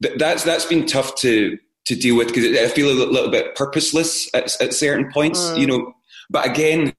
That's, 0.00 0.42
that's 0.42 0.66
been 0.66 0.86
tough 0.86 1.14
to, 1.20 1.56
to 1.86 1.94
deal 1.94 2.16
with 2.16 2.28
because 2.28 2.44
I 2.58 2.66
feel 2.66 2.90
a 2.90 2.92
little 2.92 3.30
bit 3.30 3.54
purposeless 3.54 4.28
at, 4.34 4.60
at 4.60 4.74
certain 4.74 5.10
points, 5.12 5.40
mm. 5.40 5.58
you 5.58 5.66
know. 5.66 5.94
But 6.28 6.46
again, 6.46 6.94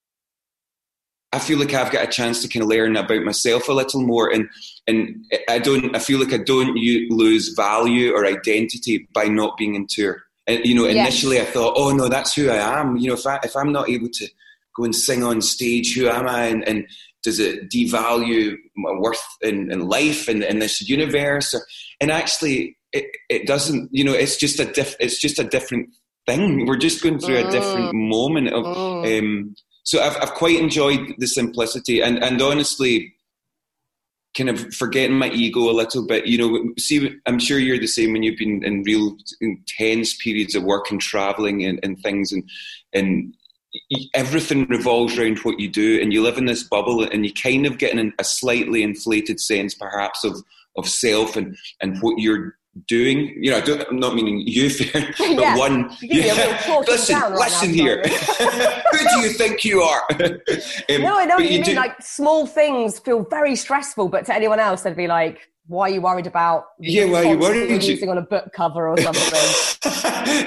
I 1.36 1.40
feel 1.40 1.60
like 1.60 1.74
I've 1.74 1.92
got 1.92 2.08
a 2.08 2.12
chance 2.12 2.42
to 2.42 2.48
kind 2.48 2.64
of 2.64 2.70
learn 2.70 2.96
about 2.96 3.24
myself 3.24 3.68
a 3.68 3.74
little 3.74 4.02
more, 4.02 4.32
and 4.32 4.48
and 4.88 5.26
I 5.50 5.60
don't. 5.60 5.94
I 5.94 6.00
feel 6.00 6.20
like 6.20 6.34
I 6.34 6.38
don't 6.38 6.76
lose 7.10 7.50
value 7.50 8.14
or 8.14 8.26
identity 8.26 9.08
by 9.14 9.26
not 9.26 9.58
being 9.58 9.76
in 9.76 9.86
tour. 9.88 10.24
And 10.48 10.64
you 10.66 10.74
know, 10.74 10.86
initially 10.86 11.36
yes. 11.36 11.50
I 11.50 11.52
thought, 11.52 11.74
oh 11.76 11.92
no, 11.92 12.08
that's 12.08 12.34
who 12.34 12.50
I 12.50 12.80
am. 12.80 12.96
You 12.98 13.10
know, 13.10 13.16
if 13.16 13.28
I 13.28 13.40
if 13.44 13.56
I'm 13.56 13.74
not 13.74 13.90
able 13.90 14.08
to 14.14 14.28
go 14.78 14.86
and 14.86 14.96
sing 14.96 15.24
on 15.24 15.42
stage, 15.42 15.94
who 15.96 16.08
am 16.08 16.28
I? 16.28 16.46
And, 16.46 16.66
and 16.68 16.88
does 17.22 17.40
it 17.40 17.70
devalue 17.70 18.56
my 18.78 18.92
worth 18.94 19.26
in, 19.42 19.72
in 19.72 19.88
life 19.88 20.30
and 20.30 20.42
in, 20.42 20.52
in 20.52 20.60
this 20.60 20.88
universe? 20.88 21.54
Or, 21.54 21.66
and 22.00 22.12
actually, 22.12 22.78
it, 22.94 23.06
it 23.30 23.46
doesn't. 23.46 23.90
You 23.92 24.06
know, 24.06 24.14
it's 24.14 24.38
just 24.38 24.60
a 24.60 24.66
diff, 24.66 24.96
It's 25.02 25.20
just 25.20 25.38
a 25.38 25.44
different 25.44 25.90
thing. 26.28 26.66
We're 26.66 26.78
just 26.78 27.04
going 27.04 27.20
through 27.20 27.38
a 27.38 27.52
different 27.52 27.94
mm. 27.94 28.10
moment 28.10 28.54
of. 28.54 28.64
Mm. 28.64 29.20
Um, 29.20 29.56
so 29.86 30.02
I've, 30.02 30.18
I've 30.18 30.34
quite 30.34 30.60
enjoyed 30.60 31.14
the 31.18 31.28
simplicity 31.28 32.02
and, 32.02 32.22
and 32.22 32.42
honestly 32.42 33.14
kind 34.36 34.50
of 34.50 34.74
forgetting 34.74 35.18
my 35.18 35.30
ego 35.30 35.70
a 35.70 35.72
little 35.72 36.06
bit 36.06 36.28
you 36.28 36.38
know 36.38 36.74
see 36.78 37.16
i'm 37.26 37.40
sure 37.40 37.58
you're 37.58 37.80
the 37.80 37.88
same 37.88 38.12
when 38.12 38.22
you've 38.22 38.38
been 38.38 38.64
in 38.66 38.84
real 38.84 39.16
intense 39.40 40.14
periods 40.18 40.56
of 40.56 40.64
work 40.64 40.92
and 40.92 41.00
traveling 41.00 41.64
and, 41.64 41.80
and 41.84 41.98
things 42.00 42.34
and 42.34 42.44
and 42.92 43.34
everything 44.14 44.68
revolves 44.68 45.18
around 45.18 45.38
what 45.40 45.60
you 45.60 45.70
do 45.70 46.02
and 46.02 46.12
you 46.12 46.22
live 46.22 46.38
in 46.38 46.46
this 46.46 46.64
bubble 46.64 47.04
and 47.04 47.26
you 47.26 47.34
kind 47.34 47.66
of 47.66 47.78
get 47.78 47.98
in 47.98 48.14
a 48.20 48.24
slightly 48.24 48.84
inflated 48.84 49.40
sense 49.40 49.74
perhaps 49.74 50.24
of 50.24 50.44
of 50.76 50.88
self 50.88 51.38
and 51.38 51.56
and 51.82 52.02
what 52.02 52.20
you're 52.20 52.58
doing. 52.88 53.36
You 53.42 53.52
know, 53.52 53.58
I 53.58 53.86
am 53.90 54.00
not 54.00 54.16
meaning 54.16 54.44
you, 54.46 54.70
Fair, 54.70 55.14
but 55.18 55.30
yeah. 55.30 55.58
one. 55.58 55.96
Yeah. 56.02 56.84
listen, 56.88 57.20
right 57.20 57.32
listen 57.34 57.70
now, 57.70 57.76
here. 57.76 58.02
Who 58.92 58.98
do 58.98 59.20
you 59.20 59.30
think 59.30 59.64
you 59.64 59.82
are? 59.82 60.04
um, 60.12 61.02
no, 61.02 61.18
I 61.18 61.26
know 61.26 61.36
what 61.36 61.46
you, 61.46 61.62
mean. 61.62 61.64
Do... 61.64 61.74
Like 61.74 62.02
small 62.02 62.46
things 62.46 63.00
feel 63.00 63.24
very 63.24 63.56
stressful, 63.56 64.10
but 64.10 64.26
to 64.26 64.36
anyone 64.36 64.60
else, 64.60 64.84
they'd 64.84 64.96
be 64.96 65.08
like, 65.08 65.50
"Why 65.68 65.90
are 65.90 65.94
you 65.94 66.02
worried 66.02 66.28
about? 66.28 66.66
Yeah, 66.80 67.06
why 67.06 67.26
are 67.26 67.34
you 67.34 67.40
worried? 67.40 67.84
Using 67.84 68.10
on 68.10 68.18
a 68.18 68.22
book 68.22 68.52
cover 68.54 68.88
or 68.88 68.98
something." 68.98 69.24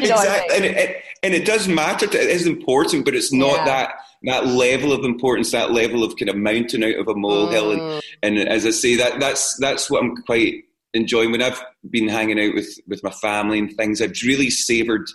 you 0.00 0.08
know 0.08 0.16
exactly, 0.16 0.56
I 0.56 0.60
mean? 0.60 0.70
and, 0.70 0.78
it, 0.78 1.02
and 1.22 1.34
it 1.34 1.46
does 1.46 1.68
matter. 1.68 2.06
To, 2.06 2.20
it 2.20 2.30
is 2.30 2.46
important, 2.46 3.04
but 3.04 3.14
it's 3.14 3.32
not 3.32 3.58
yeah. 3.58 3.64
that 3.64 3.94
that 4.24 4.46
level 4.46 4.92
of 4.92 5.04
importance, 5.04 5.52
that 5.52 5.70
level 5.70 6.02
of 6.02 6.16
kind 6.16 6.28
of 6.28 6.36
mountain 6.36 6.82
out 6.82 6.96
of 6.96 7.06
a 7.06 7.14
molehill, 7.14 7.76
mm. 7.76 8.00
and, 8.22 8.36
and 8.36 8.48
as 8.48 8.66
I 8.66 8.70
say, 8.70 8.96
that 8.96 9.20
that's 9.20 9.56
that's 9.58 9.90
what 9.90 10.02
I'm 10.02 10.16
quite 10.16 10.64
enjoying 10.94 11.32
when 11.32 11.42
I've 11.42 11.62
been 11.90 12.08
hanging 12.08 12.40
out 12.40 12.54
with 12.54 12.68
with 12.86 13.02
my 13.02 13.10
family 13.10 13.58
and 13.58 13.72
things. 13.76 14.00
I've 14.00 14.20
really 14.24 14.50
savoured 14.50 15.08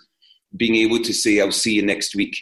being 0.55 0.75
able 0.75 0.99
to 0.99 1.13
say 1.13 1.39
I'll 1.39 1.51
see 1.51 1.73
you 1.73 1.86
next 1.86 2.15
week. 2.15 2.36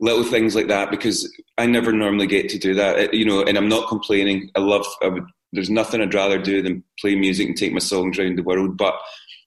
Little 0.00 0.24
things 0.24 0.54
like 0.54 0.68
that 0.68 0.90
because 0.90 1.32
I 1.56 1.66
never 1.66 1.92
normally 1.92 2.26
get 2.26 2.48
to 2.50 2.58
do 2.58 2.74
that, 2.74 3.14
you 3.14 3.24
know. 3.24 3.42
And 3.42 3.56
I'm 3.56 3.68
not 3.68 3.88
complaining. 3.88 4.50
I 4.56 4.60
love. 4.60 4.86
I 5.02 5.08
would, 5.08 5.24
there's 5.52 5.70
nothing 5.70 6.00
I'd 6.00 6.14
rather 6.14 6.40
do 6.40 6.62
than 6.62 6.82
play 7.00 7.14
music 7.14 7.46
and 7.46 7.56
take 7.56 7.72
my 7.72 7.78
songs 7.78 8.18
around 8.18 8.36
the 8.36 8.42
world. 8.42 8.76
But 8.76 8.94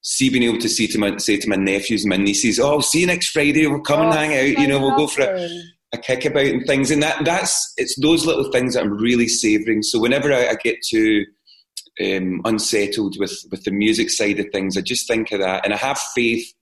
see 0.01 0.29
being 0.29 0.43
able 0.43 0.59
to 0.59 0.69
say 0.69 0.87
to 0.87 0.97
my 0.97 1.17
say 1.17 1.37
to 1.37 1.49
my 1.49 1.57
nephews 1.57 2.03
and 2.03 2.09
my 2.09 2.17
nieces, 2.17 2.59
"Oh, 2.59 2.71
I'll 2.71 2.81
see 2.81 3.01
you 3.01 3.07
next 3.07 3.29
Friday. 3.29 3.67
We'll 3.67 3.81
come 3.81 3.99
oh, 3.99 4.03
and 4.05 4.13
hang 4.13 4.33
out. 4.33 4.59
You 4.59 4.67
know, 4.67 4.79
we'll 4.79 4.95
go 4.95 5.07
for 5.07 5.23
a, 5.23 5.49
a 5.93 5.97
kickabout 5.97 6.45
and 6.45 6.65
things." 6.65 6.91
And 6.91 7.03
that 7.03 7.25
that's 7.25 7.73
it's 7.77 7.99
those 7.99 8.25
little 8.25 8.49
things 8.51 8.73
that 8.73 8.83
I'm 8.83 8.97
really 8.97 9.27
savouring. 9.27 9.83
So 9.83 9.99
whenever 9.99 10.33
I, 10.33 10.47
I 10.47 10.55
get 10.55 10.81
to 10.89 11.25
um, 12.03 12.41
unsettled 12.45 13.15
with 13.19 13.37
with 13.51 13.63
the 13.63 13.71
music 13.71 14.09
side 14.09 14.39
of 14.39 14.47
things. 14.51 14.77
I 14.77 14.81
just 14.81 15.07
think 15.07 15.31
of 15.31 15.39
that, 15.39 15.65
and 15.65 15.73
I 15.73 15.77
have 15.77 15.99
faith 16.15 16.53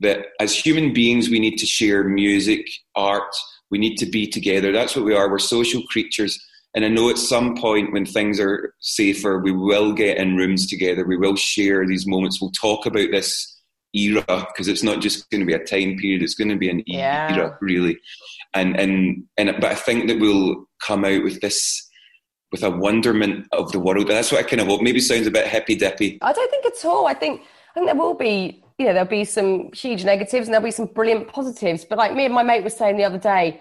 that 0.00 0.26
as 0.40 0.54
human 0.54 0.92
beings, 0.92 1.28
we 1.28 1.38
need 1.38 1.56
to 1.58 1.66
share 1.66 2.04
music, 2.04 2.66
art. 2.94 3.34
We 3.70 3.78
need 3.78 3.96
to 3.96 4.06
be 4.06 4.26
together. 4.26 4.72
That's 4.72 4.94
what 4.94 5.04
we 5.04 5.14
are. 5.14 5.30
We're 5.30 5.38
social 5.38 5.82
creatures. 5.84 6.38
And 6.74 6.84
I 6.84 6.88
know 6.88 7.08
at 7.08 7.18
some 7.18 7.56
point 7.56 7.92
when 7.92 8.04
things 8.04 8.40
are 8.40 8.74
safer, 8.80 9.38
we 9.38 9.52
will 9.52 9.92
get 9.92 10.18
in 10.18 10.36
rooms 10.36 10.66
together. 10.66 11.06
We 11.06 11.16
will 11.16 11.36
share 11.36 11.86
these 11.86 12.06
moments. 12.06 12.40
We'll 12.40 12.50
talk 12.50 12.84
about 12.84 13.10
this 13.12 13.54
era 13.94 14.24
because 14.26 14.66
it's 14.66 14.82
not 14.82 15.00
just 15.00 15.30
going 15.30 15.40
to 15.40 15.46
be 15.46 15.54
a 15.54 15.64
time 15.64 15.96
period; 15.96 16.22
it's 16.22 16.34
going 16.34 16.48
to 16.48 16.56
be 16.56 16.68
an 16.68 16.82
yeah. 16.86 17.32
era, 17.32 17.56
really. 17.60 17.98
And 18.54 18.78
and 18.78 19.24
and 19.38 19.54
but 19.60 19.70
I 19.70 19.74
think 19.76 20.08
that 20.08 20.18
we'll 20.18 20.66
come 20.84 21.04
out 21.04 21.22
with 21.22 21.40
this 21.40 21.88
with 22.54 22.62
a 22.62 22.70
wonderment 22.70 23.48
of 23.50 23.72
the 23.72 23.80
world. 23.80 24.02
And 24.02 24.10
that's 24.10 24.30
what 24.30 24.38
I 24.38 24.48
kind 24.48 24.60
of 24.60 24.68
hope. 24.68 24.80
Maybe 24.80 25.00
sounds 25.00 25.26
a 25.26 25.30
bit 25.32 25.48
hippy 25.48 25.74
dippy. 25.74 26.18
I 26.22 26.32
don't 26.32 26.48
think 26.52 26.64
at 26.64 26.84
all. 26.84 27.08
I 27.08 27.12
think 27.12 27.42
I 27.42 27.74
think 27.74 27.86
there 27.86 27.96
will 27.96 28.14
be, 28.14 28.62
you 28.78 28.86
know, 28.86 28.92
there'll 28.92 29.08
be 29.08 29.24
some 29.24 29.72
huge 29.72 30.04
negatives 30.04 30.46
and 30.46 30.54
there'll 30.54 30.64
be 30.64 30.70
some 30.70 30.86
brilliant 30.86 31.26
positives. 31.26 31.84
But 31.84 31.98
like 31.98 32.14
me 32.14 32.26
and 32.26 32.32
my 32.32 32.44
mate 32.44 32.62
were 32.62 32.70
saying 32.70 32.96
the 32.96 33.02
other 33.02 33.18
day, 33.18 33.60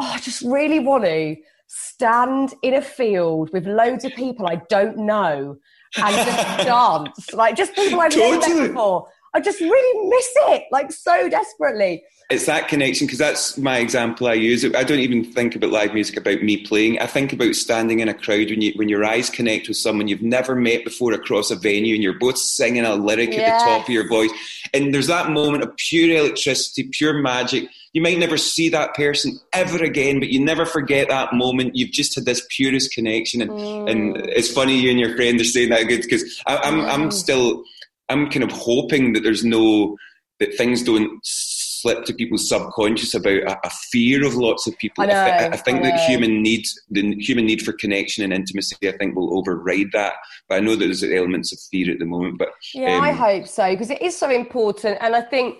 oh, 0.00 0.12
I 0.14 0.20
just 0.20 0.42
really 0.42 0.78
want 0.78 1.04
to 1.06 1.34
stand 1.66 2.54
in 2.62 2.74
a 2.74 2.82
field 2.82 3.50
with 3.52 3.66
loads 3.66 4.04
of 4.04 4.12
people 4.12 4.46
I 4.46 4.62
don't 4.68 4.96
know 4.96 5.56
and 5.96 6.14
just 6.14 6.58
dance. 6.66 7.32
Like 7.32 7.56
just 7.56 7.74
people 7.74 8.00
I've 8.00 8.12
totally. 8.12 8.38
never 8.38 8.60
met 8.60 8.68
before. 8.68 9.08
I 9.34 9.40
just 9.40 9.60
really 9.60 10.08
miss 10.08 10.32
it, 10.36 10.64
like 10.70 10.92
so 10.92 11.28
desperately 11.28 12.02
it's 12.30 12.46
that 12.46 12.68
connection 12.68 13.06
because 13.06 13.18
that's 13.18 13.58
my 13.58 13.78
example 13.78 14.28
I 14.28 14.34
use. 14.34 14.64
I 14.64 14.84
don't 14.84 15.00
even 15.00 15.24
think 15.24 15.56
about 15.56 15.70
live 15.70 15.92
music 15.92 16.16
about 16.16 16.42
me 16.42 16.64
playing. 16.64 17.00
I 17.00 17.06
think 17.06 17.32
about 17.32 17.56
standing 17.56 17.98
in 17.98 18.08
a 18.08 18.14
crowd 18.14 18.50
when 18.50 18.62
you 18.62 18.72
when 18.76 18.88
your 18.88 19.04
eyes 19.04 19.28
connect 19.28 19.66
with 19.66 19.76
someone 19.76 20.06
you've 20.06 20.22
never 20.22 20.54
met 20.54 20.84
before 20.84 21.12
across 21.12 21.50
a 21.50 21.56
venue, 21.56 21.94
and 21.94 22.02
you're 22.02 22.18
both 22.18 22.38
singing 22.38 22.84
a 22.84 22.94
lyric 22.94 23.30
at 23.30 23.58
the 23.58 23.64
top 23.64 23.82
of 23.82 23.92
your 23.92 24.08
voice, 24.08 24.30
and 24.72 24.94
there's 24.94 25.08
that 25.08 25.30
moment 25.30 25.64
of 25.64 25.76
pure 25.76 26.16
electricity, 26.16 26.84
pure 26.84 27.14
magic. 27.14 27.68
You 27.92 28.00
might 28.00 28.20
never 28.20 28.36
see 28.36 28.68
that 28.68 28.94
person 28.94 29.40
ever 29.52 29.82
again, 29.82 30.20
but 30.20 30.28
you 30.28 30.40
never 30.40 30.64
forget 30.64 31.08
that 31.08 31.34
moment. 31.34 31.74
You've 31.74 31.90
just 31.90 32.14
had 32.14 32.24
this 32.24 32.46
purest 32.48 32.92
connection, 32.92 33.42
and, 33.42 33.50
mm. 33.50 33.90
and 33.90 34.16
it's 34.28 34.52
funny 34.52 34.78
you 34.78 34.90
and 34.90 35.00
your 35.00 35.16
friend 35.16 35.40
are 35.40 35.44
saying 35.44 35.70
that 35.70 35.88
good 35.88 36.02
because 36.02 36.40
I'm 36.46 36.82
mm. 36.82 36.88
I'm 36.88 37.10
still 37.10 37.64
I'm 38.10 38.28
kind 38.30 38.44
of 38.44 38.52
hoping 38.52 39.12
that 39.14 39.22
there's 39.22 39.44
no 39.44 39.96
that 40.40 40.54
things 40.54 40.82
don't 40.82 41.20
slip 41.22 42.04
to 42.06 42.14
people's 42.14 42.48
subconscious 42.48 43.14
about 43.14 43.42
a, 43.42 43.58
a 43.66 43.70
fear 43.90 44.26
of 44.26 44.34
lots 44.34 44.66
of 44.66 44.76
people. 44.78 45.04
I, 45.04 45.06
know, 45.06 45.14
I, 45.14 45.48
I 45.48 45.56
think 45.56 45.80
I 45.80 45.90
that 45.90 46.00
human 46.00 46.42
need, 46.42 46.66
the 46.90 47.14
human 47.16 47.44
need 47.44 47.62
for 47.62 47.72
connection 47.74 48.24
and 48.24 48.32
intimacy, 48.32 48.76
I 48.88 48.92
think 48.92 49.14
will 49.14 49.38
override 49.38 49.92
that. 49.92 50.14
But 50.48 50.56
I 50.56 50.60
know 50.60 50.76
that 50.76 50.84
there's 50.84 51.04
elements 51.04 51.52
of 51.52 51.60
fear 51.70 51.92
at 51.92 51.98
the 51.98 52.06
moment. 52.06 52.38
But 52.38 52.48
yeah, 52.74 52.96
um, 52.96 53.02
I 53.02 53.12
hope 53.12 53.46
so 53.46 53.70
because 53.70 53.90
it 53.90 54.02
is 54.02 54.16
so 54.16 54.30
important, 54.30 54.98
and 55.00 55.14
I 55.14 55.20
think 55.20 55.56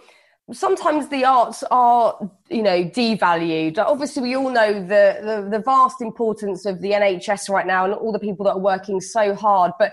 sometimes 0.53 1.09
the 1.09 1.25
arts 1.25 1.63
are 1.71 2.31
you 2.49 2.63
know 2.63 2.83
devalued 2.85 3.79
obviously 3.79 4.23
we 4.23 4.37
all 4.37 4.51
know 4.51 4.73
the, 4.73 5.21
the, 5.23 5.49
the 5.49 5.63
vast 5.65 6.01
importance 6.01 6.67
of 6.67 6.81
the 6.81 6.91
nhs 6.91 7.49
right 7.49 7.69
now 7.69 7.85
and 7.85 7.95
all 7.95 8.11
the 8.11 8.19
people 8.19 8.45
that 8.45 8.55
are 8.55 8.59
working 8.59 9.01
so 9.01 9.33
hard 9.33 9.71
but 9.79 9.93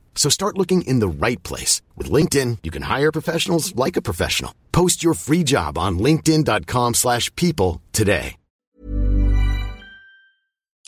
So 0.15 0.29
start 0.29 0.57
looking 0.57 0.83
in 0.83 0.99
the 0.99 1.07
right 1.07 1.41
place. 1.41 1.81
With 1.97 2.11
LinkedIn, 2.11 2.59
you 2.61 2.69
can 2.69 2.83
hire 2.83 3.11
professionals 3.11 3.75
like 3.75 3.97
a 3.97 4.01
professional. 4.01 4.53
Post 4.71 5.03
your 5.03 5.15
free 5.15 5.43
job 5.43 5.77
on 5.79 5.97
linkedin.com 5.97 6.93
slash 6.93 7.35
people 7.35 7.81
today. 7.91 8.35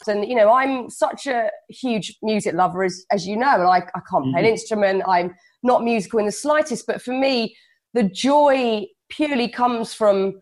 And, 0.08 0.28
you 0.28 0.36
know, 0.36 0.52
I'm 0.52 0.90
such 0.90 1.28
a 1.28 1.50
huge 1.70 2.18
music 2.22 2.54
lover, 2.54 2.84
as, 2.84 3.06
as 3.10 3.26
you 3.26 3.38
know, 3.38 3.54
and 3.54 3.64
I, 3.64 3.78
I 3.78 4.02
can't 4.10 4.26
play 4.26 4.32
an 4.32 4.34
mm-hmm. 4.34 4.46
instrument. 4.46 5.04
I'm 5.08 5.34
not 5.64 5.84
musical 5.84 6.20
in 6.20 6.26
the 6.26 6.32
slightest. 6.32 6.86
But 6.86 7.02
for 7.02 7.14
me, 7.14 7.56
the 7.94 8.04
joy 8.04 8.86
purely 9.10 9.48
comes 9.48 9.94
from 9.94 10.42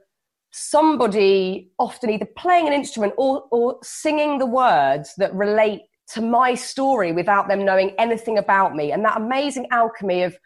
somebody 0.52 1.72
often 1.80 2.10
either 2.10 2.28
playing 2.38 2.68
an 2.68 2.74
instrument 2.74 3.14
or, 3.18 3.44
or 3.52 3.78
singing 3.84 4.40
the 4.40 4.46
words 4.46 5.14
that 5.18 5.34
relate 5.34 5.82
to 6.14 6.22
my 6.22 6.56
story 6.56 7.12
without 7.12 7.48
them 7.48 7.66
knowing 7.66 7.96
anything 7.98 8.38
about 8.38 8.76
me. 8.76 8.92
And 8.92 9.04
that 9.06 9.18
amazing 9.18 9.68
alchemy 9.72 10.24
of 10.24 10.38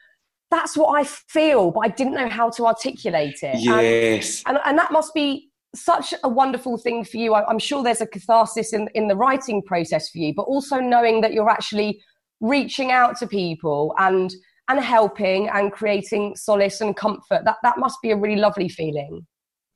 that's 0.52 0.78
what 0.78 1.00
I 1.00 1.04
feel, 1.04 1.72
but 1.72 1.82
I 1.82 1.88
didn't 1.90 2.14
know 2.14 2.30
how 2.30 2.50
to 2.52 2.66
articulate 2.66 3.40
it. 3.42 3.60
Yes. 3.60 4.44
And, 4.46 4.58
and, 4.58 4.68
and 4.68 4.78
that 4.78 4.92
must 4.92 5.14
be 5.14 5.50
such 5.76 6.14
a 6.24 6.30
wonderful 6.30 6.78
thing 6.78 7.04
for 7.04 7.18
you. 7.18 7.34
I, 7.34 7.46
I'm 7.48 7.60
sure 7.60 7.84
there's 7.84 8.02
a 8.02 8.08
catharsis 8.08 8.74
in, 8.74 8.88
in 8.96 9.08
the 9.08 9.16
writing 9.16 9.62
process 9.62 10.10
for 10.10 10.20
you, 10.20 10.34
but 10.36 10.44
also 10.44 10.80
knowing 10.80 11.22
that 11.22 11.34
you're 11.34 11.50
actually 11.50 12.02
reaching 12.42 12.92
out 12.92 13.18
to 13.18 13.28
people 13.28 13.94
and 13.98 14.34
and 14.68 14.80
helping 14.80 15.48
and 15.50 15.72
creating 15.72 16.36
solace 16.36 16.82
and 16.82 16.96
comfort. 16.96 17.44
That 17.44 17.58
that 17.64 17.78
must 17.78 18.02
be 18.02 18.12
a 18.12 18.16
really 18.16 18.38
lovely 18.38 18.70
feeling. 18.70 19.26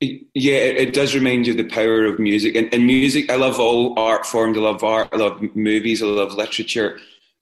Yeah, 0.00 0.54
it, 0.54 0.94
does 0.94 1.14
remind 1.14 1.46
you 1.46 1.52
the 1.52 1.64
power 1.64 2.06
of 2.06 2.18
music. 2.18 2.54
And, 2.54 2.72
and 2.72 2.86
music, 2.86 3.30
I 3.30 3.36
love 3.36 3.60
all 3.60 3.98
art 3.98 4.24
forms. 4.24 4.56
I 4.56 4.60
love 4.60 4.82
art. 4.82 5.10
I 5.12 5.16
love 5.16 5.42
movies. 5.54 6.02
I 6.02 6.06
love 6.06 6.32
literature. 6.32 6.98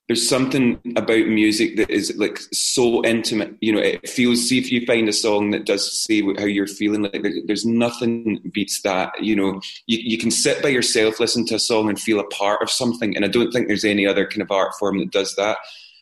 There's 0.09 0.27
something 0.27 0.77
about 0.97 1.27
music 1.27 1.77
that 1.77 1.89
is 1.89 2.17
like 2.17 2.37
so 2.51 3.01
intimate. 3.05 3.55
You 3.61 3.73
know, 3.73 3.79
it 3.79 4.09
feels. 4.09 4.49
See 4.49 4.57
if 4.57 4.73
you 4.73 4.85
find 4.85 5.07
a 5.07 5.13
song 5.13 5.51
that 5.51 5.65
does 5.65 6.03
say 6.03 6.21
how 6.21 6.45
you're 6.45 6.67
feeling. 6.67 7.03
Like 7.03 7.23
there's 7.45 7.65
nothing 7.65 8.41
beats 8.53 8.81
that. 8.81 9.23
You 9.23 9.37
know, 9.37 9.61
you, 9.87 9.99
you 9.99 10.17
can 10.17 10.31
sit 10.31 10.61
by 10.61 10.69
yourself, 10.69 11.19
listen 11.21 11.45
to 11.45 11.55
a 11.55 11.59
song, 11.59 11.87
and 11.87 11.97
feel 11.97 12.19
a 12.19 12.27
part 12.27 12.61
of 12.61 12.69
something. 12.69 13.15
And 13.15 13.23
I 13.23 13.29
don't 13.29 13.51
think 13.51 13.67
there's 13.67 13.85
any 13.85 14.05
other 14.05 14.27
kind 14.27 14.41
of 14.41 14.51
art 14.51 14.73
form 14.77 14.97
that 14.97 15.11
does 15.11 15.33
that. 15.37 15.59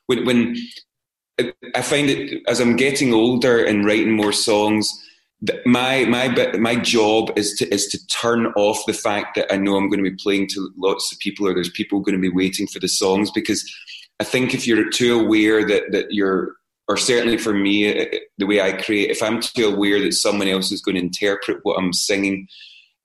When 0.08 0.26
when 0.26 0.56
I 1.76 1.84
find 1.84 2.10
it 2.10 2.42
as 2.48 2.60
I'm 2.60 2.78
getting 2.78 3.14
older 3.14 3.64
and 3.64 3.86
writing 3.86 4.14
more 4.14 4.34
songs 4.34 5.04
my 5.66 6.06
my 6.06 6.30
my 6.58 6.76
job 6.76 7.32
is 7.38 7.54
to 7.56 7.72
is 7.72 7.88
to 7.88 8.08
turn 8.08 8.48
off 8.56 8.84
the 8.88 8.94
fact 8.94 9.36
that 9.36 9.52
I 9.54 9.58
know 9.58 9.76
I'm 9.76 9.90
going 9.90 10.04
to 10.04 10.10
be 10.10 10.18
playing 10.20 10.48
to 10.50 10.72
lots 10.78 11.12
of 11.12 11.20
people 11.20 11.48
or 11.48 11.54
there's 11.54 11.70
people 11.70 12.00
going 12.00 12.16
to 12.16 12.22
be 12.22 12.34
waiting 12.34 12.66
for 12.66 12.80
the 12.80 12.88
songs 12.88 13.30
because 13.30 13.64
I 14.20 14.24
think 14.24 14.56
if 14.56 14.66
you're 14.66 14.90
too 14.90 15.20
aware 15.20 15.66
that 15.68 15.92
that 15.92 16.08
you're 16.10 16.56
or 16.88 16.98
certainly 16.98 17.38
for 17.38 17.54
me 17.54 18.02
uh, 18.02 18.06
the 18.40 18.48
way 18.48 18.62
I 18.62 18.72
create 18.82 19.12
if 19.12 19.22
I'm 19.22 19.40
too 19.40 19.68
aware 19.68 20.02
that 20.02 20.14
someone 20.14 20.48
else 20.48 20.72
is 20.72 20.82
going 20.82 20.96
to 20.96 21.02
interpret 21.02 21.60
what 21.62 21.78
I'm 21.78 21.94
singing 21.94 22.48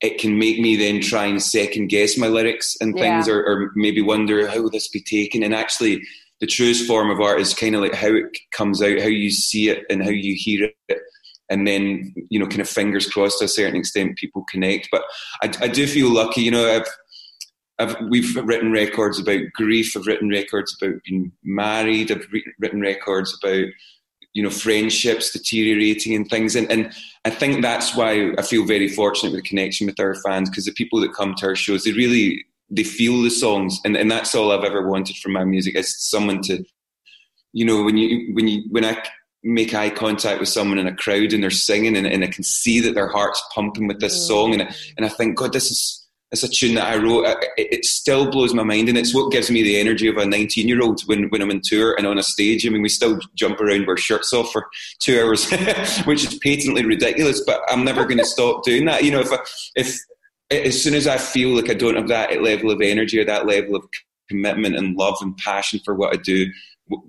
it 0.01 0.19
can 0.19 0.39
make 0.39 0.59
me 0.59 0.75
then 0.75 1.01
try 1.03 1.27
and 1.27 1.41
second 1.41 1.89
guess 1.89 2.17
my 2.17 2.29
lyrics 2.29 2.77
and 2.81 2.95
things 2.95 3.29
yeah. 3.29 3.35
or, 3.35 3.45
or 3.45 3.73
maybe 3.75 4.01
wonder 4.01 4.49
how 4.49 4.63
will 4.63 4.71
this 4.71 4.89
be 4.89 5.03
taken 5.03 5.43
and 5.43 5.55
actually 5.55 6.03
the 6.41 6.47
truest 6.47 6.87
form 6.87 7.11
of 7.11 7.21
art 7.21 7.41
is 7.41 7.55
kind 7.55 7.75
of 7.75 7.83
like 7.83 7.95
how 7.95 8.09
it 8.09 8.25
comes 8.53 8.81
out 8.81 8.99
how 9.01 9.07
you 9.07 9.31
see 9.31 9.69
it 9.69 9.85
and 9.91 10.03
how 10.03 10.11
you 10.11 10.35
hear 10.35 10.71
it 10.89 10.99
and 11.53 11.67
then 11.67 12.15
you 12.31 12.39
know 12.39 12.47
kind 12.47 12.61
of 12.61 12.69
fingers 12.69 13.09
crossed 13.09 13.39
to 13.39 13.45
a 13.45 13.49
certain 13.49 13.77
extent 13.77 14.17
people 14.17 14.45
connect 14.51 14.89
but 14.91 15.03
I, 15.43 15.53
I 15.61 15.69
do 15.69 15.87
feel 15.87 16.13
lucky 16.13 16.43
you 16.43 16.51
know 16.51 16.69
I've 16.69 16.89
I've, 17.79 17.97
we've 18.09 18.37
written 18.37 18.71
records 18.71 19.19
about 19.19 19.41
grief. 19.55 19.97
I've 19.97 20.07
written 20.07 20.29
records 20.29 20.77
about 20.81 21.03
being 21.05 21.33
married. 21.43 22.13
I've 22.13 22.27
re- 22.31 22.45
written 22.59 22.81
records 22.81 23.37
about 23.43 23.67
you 24.35 24.43
know 24.43 24.51
friendships 24.51 25.31
deteriorating 25.33 26.15
and 26.15 26.29
things. 26.29 26.55
And, 26.55 26.71
and 26.71 26.93
I 27.25 27.31
think 27.31 27.63
that's 27.63 27.95
why 27.97 28.33
I 28.39 28.43
feel 28.43 28.65
very 28.65 28.89
fortunate 28.89 29.33
with 29.33 29.43
the 29.43 29.49
connection 29.49 29.87
with 29.87 30.01
our 30.01 30.15
fans 30.23 30.49
because 30.49 30.65
the 30.65 30.73
people 30.73 31.01
that 31.01 31.15
come 31.15 31.35
to 31.37 31.47
our 31.47 31.57
shows 31.57 31.85
they 31.85 31.93
really 31.93 32.45
they 32.71 32.85
feel 32.85 33.21
the 33.21 33.31
songs, 33.31 33.79
and, 33.85 33.97
and 33.97 34.11
that's 34.11 34.35
all 34.35 34.51
I've 34.51 34.65
ever 34.65 34.89
wanted 34.89 35.17
from 35.17 35.33
my 35.33 35.45
music 35.45 35.77
is 35.77 35.95
someone 35.99 36.41
to 36.43 36.65
you 37.53 37.65
know 37.65 37.83
when 37.83 37.97
you 37.97 38.35
when 38.35 38.49
you 38.49 38.65
when 38.71 38.85
I 38.85 39.03
make 39.45 39.75
eye 39.75 39.91
contact 39.91 40.41
with 40.41 40.49
someone 40.49 40.79
in 40.79 40.87
a 40.87 40.95
crowd 40.95 41.33
and 41.33 41.43
they're 41.43 41.51
singing 41.51 41.97
and, 41.97 42.07
and 42.07 42.23
I 42.23 42.29
can 42.29 42.45
see 42.45 42.81
that 42.81 42.95
their 42.95 43.09
heart's 43.09 43.43
pumping 43.55 43.89
with 43.89 44.01
this 44.01 44.17
mm. 44.17 44.27
song. 44.27 44.53
And 44.53 44.63
I, 44.63 44.75
and 44.97 45.07
I 45.07 45.09
think 45.09 45.37
God 45.37 45.53
this 45.53 45.71
is 45.71 45.99
it's 46.31 46.43
a 46.43 46.49
tune 46.49 46.77
that 46.77 46.87
I 46.87 46.97
wrote. 46.97 47.27
It, 47.59 47.75
it, 47.75 47.85
still 47.85 48.31
blows 48.31 48.55
my 48.55 48.63
mind 48.63 48.89
and 48.89 48.97
it's 48.97 49.15
what 49.15 49.31
gives 49.31 49.51
me 49.51 49.63
the 49.63 49.79
energy 49.79 50.09
of 50.09 50.17
a 50.17 50.25
19 50.25 50.67
year 50.67 50.81
old 50.81 51.03
when, 51.03 51.29
when 51.29 51.43
I'm 51.43 51.51
in 51.51 51.61
tour 51.63 51.95
and 51.95 52.07
on 52.07 52.19
a 52.19 52.23
stage. 52.23 52.67
I 52.67 52.71
mean 52.71 52.81
we 52.81 52.89
still 52.89 53.21
jump 53.35 53.61
around 53.61 53.87
with 53.87 54.01
shirts 54.01 54.33
off 54.33 54.51
for 54.51 54.67
two 54.99 55.21
hours 55.21 55.51
which 56.05 56.25
is 56.25 56.39
patently 56.39 56.87
ridiculous 56.87 57.43
but 57.45 57.61
I'm 57.69 57.85
never 57.85 58.05
going 58.05 58.19
to 58.19 58.25
stop 58.25 58.65
doing 58.65 58.87
that. 58.87 59.05
You 59.05 59.11
know 59.11 59.21
if 59.21 59.33
I, 59.33 59.39
if 59.77 59.99
as 60.51 60.83
soon 60.83 60.95
as 60.95 61.07
I 61.07 61.19
feel 61.19 61.51
like 61.51 61.71
I 61.71 61.75
don't 61.75 61.97
have 61.97 62.09
that 62.09 62.43
level 62.43 62.71
of 62.71 62.81
energy 62.81 63.19
or 63.19 63.25
that 63.27 63.47
level 63.47 63.77
of 63.77 63.85
commitment 64.29 64.77
and 64.77 64.97
love 64.97 65.17
and 65.21 65.37
passion 65.37 65.81
for 65.85 65.95
what 65.95 66.15
I 66.15 66.17
do 66.17 66.51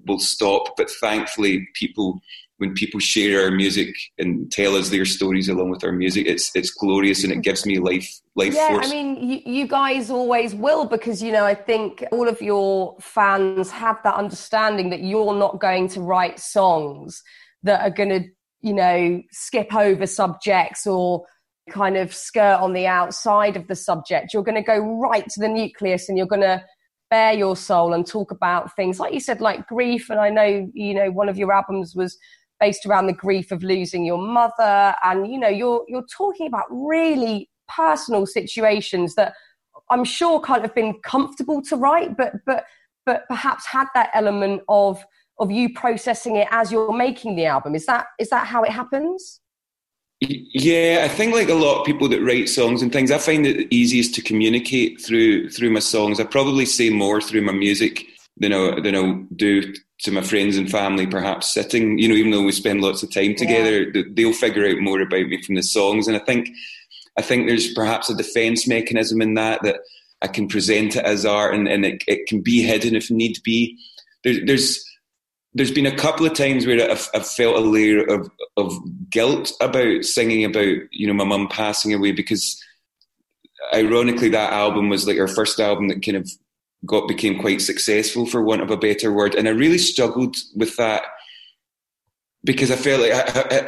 will 0.05 0.19
stop. 0.19 0.75
But 0.77 0.89
thankfully, 0.89 1.67
people 1.73 2.21
when 2.57 2.73
people 2.73 2.99
share 2.99 3.43
our 3.43 3.51
music 3.51 3.93
and 4.17 4.51
tell 4.51 4.75
us 4.75 4.89
their 4.89 5.05
stories 5.05 5.49
along 5.49 5.69
with 5.69 5.83
our 5.83 5.91
music, 5.91 6.27
it's 6.27 6.51
it's 6.55 6.71
glorious 6.71 7.23
and 7.23 7.31
it 7.31 7.35
mm-hmm. 7.35 7.41
gives 7.41 7.65
me 7.65 7.79
life 7.79 8.09
life 8.35 8.53
yeah, 8.53 8.69
force. 8.69 8.87
I 8.87 8.91
mean, 8.91 9.29
you, 9.29 9.39
you 9.45 9.67
guys 9.67 10.09
always 10.09 10.55
will 10.55 10.85
because 10.85 11.21
you 11.21 11.31
know 11.31 11.45
I 11.45 11.55
think 11.55 12.03
all 12.11 12.27
of 12.27 12.41
your 12.41 12.95
fans 13.01 13.71
have 13.71 13.97
that 14.03 14.15
understanding 14.15 14.91
that 14.91 15.01
you're 15.01 15.35
not 15.35 15.59
going 15.59 15.87
to 15.89 16.01
write 16.01 16.39
songs 16.39 17.21
that 17.63 17.81
are 17.81 17.93
going 17.93 18.09
to 18.09 18.29
you 18.61 18.73
know 18.73 19.21
skip 19.31 19.73
over 19.73 20.05
subjects 20.05 20.87
or 20.87 21.25
kind 21.69 21.97
of 21.97 22.13
skirt 22.13 22.59
on 22.59 22.73
the 22.73 22.87
outside 22.87 23.55
of 23.57 23.67
the 23.67 23.75
subject. 23.75 24.33
You're 24.33 24.43
going 24.43 24.55
to 24.55 24.61
go 24.61 24.79
right 24.99 25.27
to 25.27 25.39
the 25.39 25.47
nucleus 25.47 26.09
and 26.09 26.17
you're 26.17 26.27
going 26.27 26.41
to 26.41 26.63
bare 27.13 27.33
your 27.33 27.55
soul 27.55 27.93
and 27.93 28.07
talk 28.07 28.31
about 28.31 28.75
things. 28.75 28.99
Like 28.99 29.13
you 29.13 29.19
said 29.19 29.39
like 29.39 29.67
grief 29.67 30.09
and 30.09 30.19
i 30.19 30.29
know 30.29 30.49
you 30.73 30.93
know 30.95 31.11
one 31.11 31.29
of 31.29 31.37
your 31.37 31.51
albums 31.53 31.95
was 31.95 32.17
based 32.59 32.85
around 32.87 33.05
the 33.07 33.13
grief 33.25 33.51
of 33.51 33.61
losing 33.61 34.03
your 34.03 34.17
mother 34.17 34.95
and 35.03 35.27
you 35.31 35.37
know 35.37 35.53
you're 35.61 35.83
you're 35.87 36.09
talking 36.15 36.47
about 36.47 36.65
really 36.69 37.49
personal 37.67 38.25
situations 38.25 39.15
that 39.15 39.33
i'm 39.89 40.05
sure 40.05 40.39
can't 40.39 40.61
have 40.61 40.75
been 40.75 40.93
comfortable 41.03 41.61
to 41.61 41.75
write 41.75 42.15
but 42.15 42.33
but 42.45 42.63
but 43.05 43.27
perhaps 43.27 43.65
had 43.65 43.87
that 43.93 44.09
element 44.13 44.61
of 44.69 45.03
of 45.39 45.51
you 45.51 45.73
processing 45.73 46.35
it 46.35 46.47
as 46.51 46.71
you're 46.71 46.93
making 46.93 47.35
the 47.35 47.45
album. 47.45 47.75
Is 47.75 47.85
that 47.87 48.07
is 48.19 48.29
that 48.29 48.47
how 48.47 48.63
it 48.63 48.71
happens 48.71 49.41
yeah, 50.29 51.01
I 51.03 51.07
think 51.07 51.33
like 51.33 51.49
a 51.49 51.53
lot 51.53 51.79
of 51.79 51.85
people 51.85 52.07
that 52.09 52.23
write 52.23 52.49
songs 52.49 52.81
and 52.81 52.91
things, 52.91 53.11
I 53.11 53.17
find 53.17 53.45
it 53.45 53.67
easiest 53.71 54.15
to 54.15 54.21
communicate 54.21 55.01
through 55.01 55.49
through 55.49 55.71
my 55.71 55.79
songs. 55.79 56.19
I 56.19 56.23
probably 56.23 56.65
say 56.65 56.89
more 56.89 57.21
through 57.21 57.41
my 57.41 57.51
music 57.51 58.05
than 58.37 58.53
I 58.53 58.79
than 58.79 58.95
I 58.95 59.23
do 59.35 59.73
to 59.99 60.11
my 60.11 60.21
friends 60.21 60.57
and 60.57 60.69
family. 60.69 61.07
Perhaps 61.07 61.53
sitting, 61.53 61.97
you 61.97 62.07
know, 62.07 62.15
even 62.15 62.31
though 62.31 62.43
we 62.43 62.51
spend 62.51 62.81
lots 62.81 63.03
of 63.03 63.11
time 63.11 63.35
together, 63.35 63.89
yeah. 63.93 64.03
they'll 64.11 64.33
figure 64.33 64.67
out 64.67 64.79
more 64.79 65.01
about 65.01 65.27
me 65.27 65.41
from 65.41 65.55
the 65.55 65.63
songs. 65.63 66.07
And 66.07 66.15
I 66.15 66.19
think 66.19 66.49
I 67.17 67.21
think 67.21 67.47
there's 67.47 67.73
perhaps 67.73 68.09
a 68.09 68.15
defense 68.15 68.67
mechanism 68.67 69.21
in 69.21 69.33
that 69.35 69.61
that 69.63 69.77
I 70.21 70.27
can 70.27 70.47
present 70.47 70.95
it 70.95 71.05
as 71.05 71.25
art 71.25 71.53
and, 71.53 71.67
and 71.67 71.85
it, 71.85 72.03
it 72.07 72.27
can 72.27 72.41
be 72.41 72.61
hidden 72.63 72.95
if 72.95 73.11
need 73.11 73.37
be. 73.43 73.77
There, 74.23 74.45
there's 74.45 74.83
there's 75.53 75.71
been 75.71 75.85
a 75.85 75.95
couple 75.95 76.25
of 76.25 76.33
times 76.33 76.65
where 76.65 76.89
I've, 76.89 77.09
I've, 77.13 77.27
felt 77.27 77.55
a 77.55 77.59
layer 77.59 78.03
of, 78.03 78.29
of 78.57 78.73
guilt 79.09 79.51
about 79.61 80.03
singing 80.03 80.45
about 80.45 80.75
you 80.91 81.07
know 81.07 81.13
my 81.13 81.23
mum 81.23 81.47
passing 81.47 81.93
away 81.93 82.11
because 82.11 82.61
ironically 83.73 84.29
that 84.29 84.53
album 84.53 84.89
was 84.89 85.07
like 85.07 85.19
our 85.19 85.27
first 85.27 85.59
album 85.59 85.87
that 85.87 86.03
kind 86.03 86.17
of 86.17 86.29
got 86.85 87.07
became 87.07 87.39
quite 87.39 87.61
successful 87.61 88.25
for 88.25 88.41
want 88.41 88.61
of 88.61 88.71
a 88.71 88.77
better 88.77 89.11
word. 89.11 89.35
And 89.35 89.47
I 89.47 89.51
really 89.51 89.77
struggled 89.77 90.35
with 90.55 90.75
that 90.77 91.03
because 92.43 92.71
I 92.71 92.75
felt 92.75 93.01
like 93.01 93.11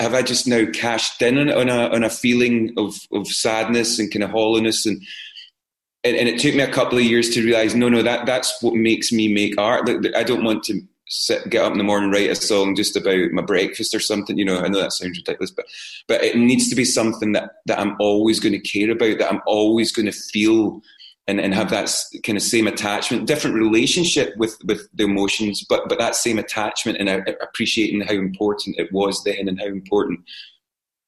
have 0.01 0.13
I 0.13 0.21
just 0.21 0.47
now 0.47 0.65
cashed 0.73 1.21
in 1.21 1.37
on, 1.37 1.49
on 1.49 1.69
a 1.69 1.87
on 1.89 2.03
a 2.03 2.09
feeling 2.09 2.73
of 2.77 2.95
of 3.13 3.27
sadness 3.27 3.99
and 3.99 4.11
kind 4.11 4.23
of 4.23 4.31
hollowness? 4.31 4.85
And 4.85 5.01
and, 6.03 6.15
and 6.17 6.27
it 6.27 6.39
took 6.39 6.55
me 6.55 6.61
a 6.61 6.71
couple 6.71 6.97
of 6.97 7.03
years 7.03 7.29
to 7.31 7.43
realize 7.43 7.75
no 7.75 7.89
no 7.89 8.01
that 8.01 8.25
that's 8.25 8.61
what 8.61 8.73
makes 8.73 9.11
me 9.11 9.31
make 9.31 9.57
art. 9.57 9.89
I 10.15 10.23
don't 10.23 10.43
want 10.43 10.63
to 10.65 10.81
sit, 11.07 11.49
get 11.49 11.63
up 11.63 11.71
in 11.71 11.77
the 11.77 11.83
morning, 11.83 12.11
write 12.11 12.29
a 12.29 12.35
song 12.35 12.75
just 12.75 12.95
about 12.95 13.31
my 13.31 13.41
breakfast 13.41 13.93
or 13.93 13.99
something. 13.99 14.37
You 14.37 14.45
know, 14.45 14.59
I 14.59 14.67
know 14.67 14.79
that 14.79 14.93
sounds 14.93 15.17
ridiculous, 15.17 15.51
but 15.51 15.65
but 16.07 16.23
it 16.23 16.35
needs 16.35 16.69
to 16.69 16.75
be 16.75 16.85
something 16.85 17.33
that 17.33 17.51
that 17.65 17.79
I'm 17.79 17.95
always 17.99 18.39
going 18.39 18.53
to 18.53 18.59
care 18.59 18.91
about, 18.91 19.19
that 19.19 19.31
I'm 19.31 19.41
always 19.45 19.91
going 19.91 20.07
to 20.07 20.11
feel 20.11 20.81
and, 21.27 21.39
and 21.39 21.53
have 21.53 21.69
that 21.71 21.91
kind 22.23 22.37
of 22.37 22.43
same 22.43 22.67
attachment, 22.67 23.27
different 23.27 23.55
relationship 23.55 24.35
with, 24.37 24.57
with 24.65 24.87
the 24.93 25.05
emotions, 25.05 25.65
but, 25.67 25.89
but 25.89 25.97
that 25.97 26.15
same 26.15 26.37
attachment 26.37 26.99
and 26.99 27.09
uh, 27.09 27.31
appreciating 27.41 28.01
how 28.01 28.13
important 28.13 28.75
it 28.77 28.91
was 28.91 29.23
then 29.23 29.47
and 29.47 29.59
how 29.59 29.65
important 29.65 30.19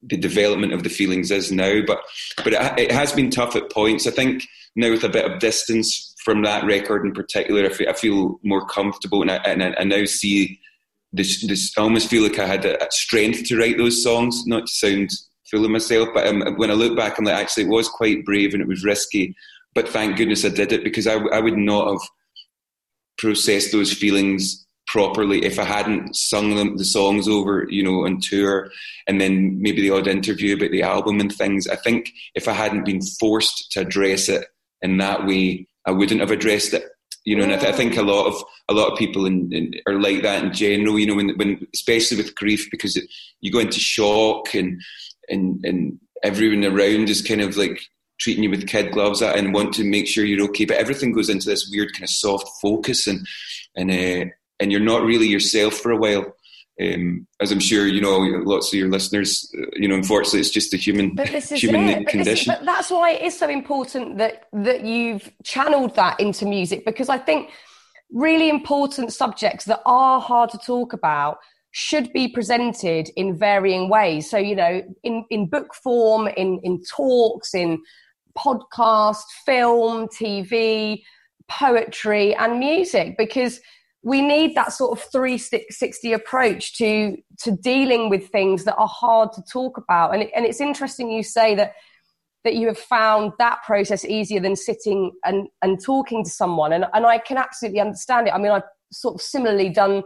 the 0.02 0.16
development 0.16 0.72
of 0.72 0.82
the 0.82 0.88
feelings 0.88 1.30
is 1.30 1.52
now. 1.52 1.80
But, 1.86 2.00
but 2.38 2.52
it, 2.52 2.78
it 2.78 2.92
has 2.92 3.12
been 3.12 3.30
tough 3.30 3.54
at 3.54 3.70
points. 3.70 4.06
I 4.06 4.10
think 4.10 4.44
now 4.74 4.90
with 4.90 5.04
a 5.04 5.08
bit 5.08 5.30
of 5.30 5.38
distance 5.38 6.07
from 6.28 6.42
that 6.42 6.64
record 6.64 7.06
in 7.06 7.12
particular, 7.12 7.66
I 7.66 7.68
feel, 7.70 7.88
I 7.88 7.92
feel 7.94 8.40
more 8.42 8.66
comfortable 8.66 9.22
and 9.22 9.30
I, 9.30 9.36
and 9.36 9.62
I, 9.62 9.74
I 9.78 9.84
now 9.84 10.04
see 10.04 10.60
this, 11.12 11.46
this, 11.46 11.72
I 11.78 11.82
almost 11.82 12.10
feel 12.10 12.22
like 12.22 12.38
I 12.38 12.46
had 12.46 12.64
a, 12.64 12.84
a 12.84 12.90
strength 12.90 13.44
to 13.44 13.58
write 13.58 13.78
those 13.78 14.02
songs, 14.02 14.46
not 14.46 14.66
to 14.66 14.72
sound 14.72 15.10
full 15.50 15.64
of 15.64 15.70
myself, 15.70 16.10
but 16.12 16.26
um, 16.26 16.42
when 16.56 16.70
I 16.70 16.74
look 16.74 16.96
back, 16.96 17.18
I'm 17.18 17.24
like, 17.24 17.34
actually, 17.34 17.64
it 17.64 17.70
was 17.70 17.88
quite 17.88 18.24
brave 18.24 18.52
and 18.52 18.62
it 18.62 18.68
was 18.68 18.84
risky 18.84 19.34
but 19.78 19.88
thank 19.88 20.16
goodness 20.16 20.44
I 20.44 20.48
did 20.48 20.72
it 20.72 20.82
because 20.82 21.06
I, 21.06 21.14
I 21.14 21.40
would 21.40 21.56
not 21.56 21.88
have 21.88 22.00
processed 23.16 23.70
those 23.70 23.92
feelings 23.92 24.66
properly 24.88 25.44
if 25.44 25.58
I 25.58 25.62
hadn't 25.64 26.16
sung 26.16 26.56
them 26.56 26.76
the 26.76 26.84
songs 26.84 27.28
over, 27.28 27.66
you 27.68 27.82
know, 27.84 28.04
on 28.04 28.20
tour 28.20 28.70
and 29.06 29.20
then 29.20 29.60
maybe 29.60 29.82
the 29.82 29.90
odd 29.90 30.08
interview 30.08 30.56
about 30.56 30.70
the 30.70 30.82
album 30.82 31.20
and 31.20 31.32
things. 31.32 31.68
I 31.68 31.76
think 31.76 32.10
if 32.34 32.48
I 32.48 32.54
hadn't 32.54 32.86
been 32.86 33.02
forced 33.20 33.70
to 33.72 33.80
address 33.82 34.28
it 34.28 34.46
in 34.82 34.96
that 34.98 35.26
way, 35.26 35.68
I 35.88 35.90
wouldn't 35.90 36.20
have 36.20 36.30
addressed 36.30 36.74
it. 36.74 36.84
You 37.24 37.36
know, 37.36 37.44
and 37.44 37.52
I, 37.52 37.56
th- 37.56 37.72
I 37.72 37.76
think 37.76 37.96
a 37.96 38.02
lot 38.02 38.26
of 38.26 38.42
a 38.68 38.74
lot 38.74 38.92
of 38.92 38.98
people 38.98 39.26
in, 39.26 39.50
in, 39.52 39.72
are 39.86 40.00
like 40.00 40.22
that 40.22 40.44
in 40.44 40.52
general. 40.52 40.98
You 40.98 41.06
know, 41.06 41.14
when, 41.14 41.36
when 41.36 41.66
especially 41.74 42.18
with 42.18 42.34
grief, 42.34 42.68
because 42.70 42.96
it, 42.96 43.04
you 43.40 43.50
go 43.50 43.58
into 43.58 43.80
shock 43.80 44.54
and 44.54 44.80
and 45.28 45.64
and 45.64 45.98
everyone 46.22 46.64
around 46.64 47.08
is 47.08 47.22
kind 47.22 47.40
of 47.40 47.56
like 47.56 47.80
treating 48.20 48.44
you 48.44 48.50
with 48.50 48.66
kid 48.66 48.92
gloves 48.92 49.22
and 49.22 49.54
want 49.54 49.72
to 49.74 49.84
make 49.84 50.06
sure 50.06 50.24
you're 50.24 50.48
okay. 50.48 50.64
But 50.64 50.78
everything 50.78 51.12
goes 51.12 51.28
into 51.28 51.48
this 51.48 51.68
weird 51.72 51.92
kind 51.92 52.04
of 52.04 52.10
soft 52.10 52.48
focus, 52.60 53.06
and 53.06 53.26
and 53.74 53.90
uh, 53.90 54.30
and 54.60 54.70
you're 54.70 54.80
not 54.80 55.02
really 55.02 55.28
yourself 55.28 55.74
for 55.74 55.90
a 55.90 55.96
while. 55.96 56.34
Um, 56.80 57.26
as 57.40 57.50
I'm 57.50 57.58
sure 57.58 57.86
you 57.86 58.00
know, 58.00 58.18
lots 58.18 58.72
of 58.72 58.78
your 58.78 58.88
listeners, 58.88 59.52
uh, 59.58 59.66
you 59.72 59.88
know, 59.88 59.96
unfortunately, 59.96 60.40
it's 60.40 60.50
just 60.50 60.72
a 60.74 60.76
human 60.76 61.14
but 61.14 61.28
this 61.28 61.50
is 61.50 61.60
human 61.60 61.88
it. 61.88 62.06
condition. 62.06 62.52
This, 62.52 62.58
but 62.58 62.64
that's 62.64 62.90
why 62.90 63.12
it 63.12 63.22
is 63.22 63.36
so 63.36 63.48
important 63.48 64.18
that 64.18 64.44
that 64.52 64.84
you've 64.84 65.30
channeled 65.42 65.96
that 65.96 66.20
into 66.20 66.46
music 66.46 66.84
because 66.84 67.08
I 67.08 67.18
think 67.18 67.50
really 68.10 68.48
important 68.48 69.12
subjects 69.12 69.64
that 69.66 69.80
are 69.86 70.20
hard 70.20 70.50
to 70.50 70.58
talk 70.58 70.92
about 70.92 71.38
should 71.70 72.12
be 72.12 72.28
presented 72.28 73.10
in 73.16 73.36
varying 73.36 73.88
ways. 73.88 74.30
So, 74.30 74.38
you 74.38 74.56
know, 74.56 74.82
in, 75.02 75.24
in 75.30 75.46
book 75.46 75.74
form, 75.74 76.26
in, 76.28 76.60
in 76.62 76.82
talks, 76.82 77.54
in 77.54 77.82
podcast, 78.36 79.24
film, 79.44 80.08
TV, 80.08 81.02
poetry, 81.48 82.34
and 82.34 82.58
music 82.58 83.16
because 83.18 83.60
we 84.08 84.22
need 84.22 84.54
that 84.54 84.72
sort 84.72 84.98
of 84.98 85.04
360 85.10 86.12
approach 86.12 86.76
to 86.78 87.16
to 87.38 87.50
dealing 87.50 88.08
with 88.08 88.28
things 88.28 88.64
that 88.64 88.76
are 88.76 88.88
hard 88.88 89.32
to 89.32 89.42
talk 89.42 89.76
about 89.76 90.14
and, 90.14 90.22
it, 90.22 90.30
and 90.34 90.44
it's 90.46 90.60
interesting 90.60 91.10
you 91.10 91.22
say 91.22 91.54
that 91.54 91.74
that 92.44 92.54
you 92.54 92.68
have 92.68 92.78
found 92.78 93.32
that 93.38 93.58
process 93.66 94.04
easier 94.04 94.40
than 94.40 94.56
sitting 94.56 95.12
and 95.24 95.48
and 95.62 95.82
talking 95.84 96.24
to 96.24 96.30
someone 96.30 96.72
and 96.72 96.86
and 96.94 97.04
I 97.06 97.18
can 97.18 97.36
absolutely 97.36 97.80
understand 97.80 98.28
it 98.28 98.34
I 98.34 98.38
mean 98.38 98.52
I've 98.52 98.62
sort 98.92 99.16
of 99.16 99.20
similarly 99.20 99.68
done 99.68 100.02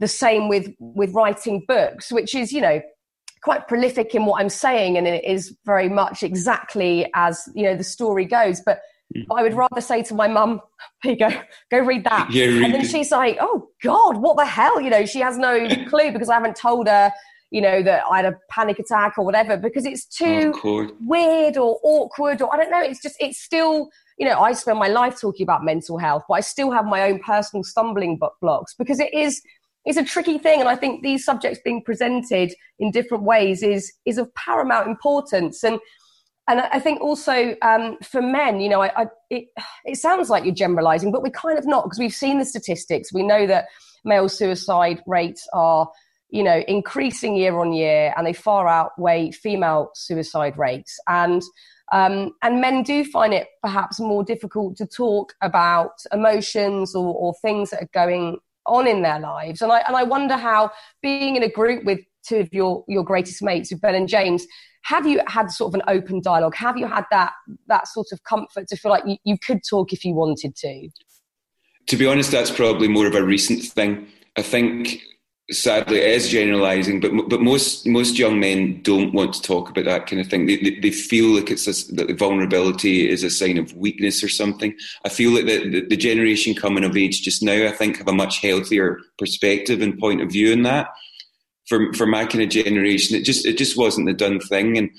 the 0.00 0.08
same 0.08 0.48
with 0.48 0.72
with 0.78 1.14
writing 1.14 1.64
books 1.68 2.10
which 2.10 2.34
is 2.34 2.52
you 2.52 2.60
know 2.60 2.80
quite 3.46 3.68
prolific 3.68 4.12
in 4.12 4.26
what 4.26 4.40
I'm 4.40 4.48
saying, 4.48 4.98
and 4.98 5.06
it 5.06 5.24
is 5.24 5.56
very 5.64 5.88
much 5.88 6.24
exactly 6.24 7.08
as 7.14 7.48
you 7.54 7.62
know 7.62 7.76
the 7.76 7.84
story 7.84 8.24
goes. 8.24 8.60
But. 8.60 8.80
I 9.30 9.42
would 9.42 9.54
rather 9.54 9.80
say 9.80 10.02
to 10.04 10.14
my 10.14 10.28
mum, 10.28 10.60
"Here 11.02 11.12
you 11.12 11.18
go, 11.18 11.30
go 11.70 11.78
read 11.78 12.04
that," 12.04 12.30
yeah, 12.32 12.46
read 12.46 12.62
and 12.64 12.74
then 12.74 12.86
she's 12.86 13.10
like, 13.10 13.38
"Oh 13.40 13.68
God, 13.82 14.16
what 14.16 14.36
the 14.36 14.44
hell?" 14.44 14.80
You 14.80 14.90
know, 14.90 15.06
she 15.06 15.20
has 15.20 15.38
no 15.38 15.68
clue 15.88 16.12
because 16.12 16.28
I 16.28 16.34
haven't 16.34 16.56
told 16.56 16.88
her, 16.88 17.12
you 17.50 17.60
know, 17.60 17.82
that 17.82 18.04
I 18.10 18.16
had 18.16 18.26
a 18.26 18.38
panic 18.50 18.78
attack 18.78 19.14
or 19.18 19.24
whatever 19.24 19.56
because 19.56 19.86
it's 19.86 20.06
too 20.06 20.52
oh, 20.64 20.90
weird 21.00 21.56
or 21.56 21.78
awkward 21.82 22.42
or 22.42 22.52
I 22.52 22.56
don't 22.56 22.70
know. 22.70 22.82
It's 22.82 23.02
just 23.02 23.16
it's 23.20 23.38
still. 23.38 23.88
You 24.18 24.26
know, 24.26 24.40
I 24.40 24.54
spend 24.54 24.78
my 24.78 24.88
life 24.88 25.20
talking 25.20 25.44
about 25.44 25.62
mental 25.62 25.98
health, 25.98 26.22
but 26.26 26.36
I 26.36 26.40
still 26.40 26.70
have 26.70 26.86
my 26.86 27.02
own 27.02 27.18
personal 27.18 27.62
stumbling 27.62 28.18
blocks 28.40 28.72
because 28.72 28.98
it 28.98 29.12
is 29.12 29.42
it's 29.84 29.98
a 29.98 30.04
tricky 30.04 30.36
thing 30.36 30.58
and 30.58 30.68
i 30.68 30.74
think 30.74 31.02
these 31.02 31.24
subjects 31.24 31.60
being 31.64 31.80
presented 31.80 32.52
in 32.80 32.90
different 32.90 33.22
ways 33.22 33.62
is 33.62 33.92
is 34.04 34.18
of 34.18 34.34
paramount 34.34 34.88
importance 34.88 35.62
and 35.62 35.78
and 36.48 36.60
i 36.60 36.78
think 36.78 37.00
also 37.00 37.54
um, 37.62 37.96
for 38.02 38.22
men 38.22 38.60
you 38.60 38.68
know 38.68 38.82
I, 38.82 39.02
I, 39.02 39.06
it, 39.30 39.44
it 39.84 39.96
sounds 39.96 40.30
like 40.30 40.44
you're 40.44 40.54
generalizing 40.54 41.12
but 41.12 41.22
we're 41.22 41.30
kind 41.30 41.58
of 41.58 41.66
not 41.66 41.84
because 41.84 41.98
we've 41.98 42.12
seen 42.12 42.38
the 42.38 42.44
statistics 42.44 43.12
we 43.12 43.22
know 43.22 43.46
that 43.46 43.66
male 44.04 44.28
suicide 44.28 45.02
rates 45.06 45.48
are 45.52 45.90
you 46.30 46.42
know 46.42 46.62
increasing 46.68 47.36
year 47.36 47.58
on 47.58 47.72
year 47.72 48.12
and 48.16 48.26
they 48.26 48.32
far 48.32 48.68
outweigh 48.68 49.30
female 49.30 49.90
suicide 49.94 50.56
rates 50.56 50.98
and 51.08 51.42
um, 51.92 52.32
and 52.42 52.60
men 52.60 52.82
do 52.82 53.04
find 53.04 53.32
it 53.32 53.46
perhaps 53.62 54.00
more 54.00 54.24
difficult 54.24 54.76
to 54.78 54.86
talk 54.86 55.34
about 55.40 55.92
emotions 56.12 56.96
or, 56.96 57.14
or 57.14 57.34
things 57.42 57.70
that 57.70 57.82
are 57.82 57.90
going 57.94 58.38
on 58.66 58.86
in 58.86 59.02
their 59.02 59.20
lives. 59.20 59.62
And 59.62 59.70
I, 59.70 59.82
and 59.86 59.96
I 59.96 60.02
wonder 60.02 60.36
how 60.36 60.72
being 61.02 61.36
in 61.36 61.42
a 61.42 61.48
group 61.48 61.84
with 61.84 62.00
two 62.26 62.38
of 62.38 62.52
your, 62.52 62.84
your 62.88 63.04
greatest 63.04 63.42
mates, 63.42 63.70
with 63.70 63.80
Ben 63.80 63.94
and 63.94 64.08
James, 64.08 64.46
have 64.84 65.06
you 65.06 65.20
had 65.26 65.50
sort 65.50 65.74
of 65.74 65.80
an 65.80 65.82
open 65.88 66.20
dialogue? 66.20 66.54
Have 66.54 66.76
you 66.76 66.86
had 66.86 67.04
that, 67.10 67.32
that 67.66 67.88
sort 67.88 68.08
of 68.12 68.22
comfort 68.24 68.68
to 68.68 68.76
feel 68.76 68.92
like 68.92 69.04
you, 69.06 69.16
you 69.24 69.36
could 69.38 69.60
talk 69.68 69.92
if 69.92 70.04
you 70.04 70.14
wanted 70.14 70.54
to? 70.56 70.88
To 71.88 71.96
be 71.96 72.06
honest, 72.06 72.30
that's 72.30 72.50
probably 72.50 72.88
more 72.88 73.06
of 73.06 73.14
a 73.14 73.24
recent 73.24 73.62
thing. 73.62 74.06
I 74.36 74.42
think 74.42 75.02
sadly 75.50 75.98
it 75.98 76.10
is 76.10 76.28
generalizing 76.28 76.98
but 76.98 77.12
but 77.28 77.40
most 77.40 77.86
most 77.86 78.18
young 78.18 78.40
men 78.40 78.80
don't 78.82 79.14
want 79.14 79.32
to 79.32 79.40
talk 79.40 79.70
about 79.70 79.84
that 79.84 80.04
kind 80.04 80.20
of 80.20 80.26
thing 80.26 80.44
they, 80.46 80.56
they, 80.56 80.80
they 80.80 80.90
feel 80.90 81.26
like 81.36 81.50
it's 81.50 81.68
a, 81.68 81.94
that 81.94 82.18
vulnerability 82.18 83.08
is 83.08 83.22
a 83.22 83.30
sign 83.30 83.56
of 83.56 83.72
weakness 83.76 84.24
or 84.24 84.28
something 84.28 84.74
i 85.04 85.08
feel 85.08 85.30
like 85.30 85.46
the, 85.46 85.70
the, 85.70 85.86
the, 85.86 85.96
generation 85.96 86.52
coming 86.52 86.82
of 86.82 86.96
age 86.96 87.22
just 87.22 87.44
now 87.44 87.64
i 87.64 87.70
think 87.70 87.98
have 87.98 88.08
a 88.08 88.12
much 88.12 88.40
healthier 88.40 88.98
perspective 89.18 89.82
and 89.82 90.00
point 90.00 90.20
of 90.20 90.32
view 90.32 90.52
in 90.52 90.64
that 90.64 90.88
for 91.68 91.92
for 91.94 92.06
my 92.06 92.24
kind 92.24 92.42
of 92.42 92.50
generation 92.50 93.16
it 93.16 93.24
just 93.24 93.46
it 93.46 93.58
just 93.58 93.76
wasn't 93.76 94.06
the 94.06 94.12
done 94.12 94.40
thing 94.40 94.78
and 94.78 94.90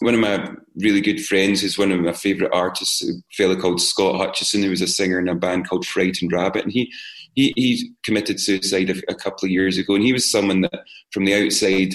one 0.00 0.14
of 0.14 0.20
my 0.20 0.50
really 0.76 1.00
good 1.00 1.24
friends 1.24 1.62
is 1.62 1.78
one 1.78 1.92
of 1.92 2.00
my 2.00 2.12
favorite 2.12 2.50
artists 2.52 3.02
a 3.02 3.12
fellow 3.36 3.56
called 3.56 3.80
scott 3.80 4.16
hutchison 4.16 4.62
who 4.62 4.70
was 4.70 4.82
a 4.82 4.86
singer 4.86 5.18
in 5.18 5.28
a 5.28 5.34
band 5.34 5.68
called 5.68 5.86
frightened 5.86 6.32
rabbit 6.32 6.64
and 6.64 6.72
he 6.72 6.92
he, 7.34 7.52
he 7.56 7.92
committed 8.04 8.40
suicide 8.40 8.90
a, 8.90 8.94
a 9.08 9.14
couple 9.14 9.46
of 9.46 9.50
years 9.50 9.76
ago, 9.76 9.94
and 9.94 10.04
he 10.04 10.12
was 10.12 10.30
someone 10.30 10.62
that 10.62 10.84
from 11.12 11.24
the 11.24 11.34
outside 11.34 11.94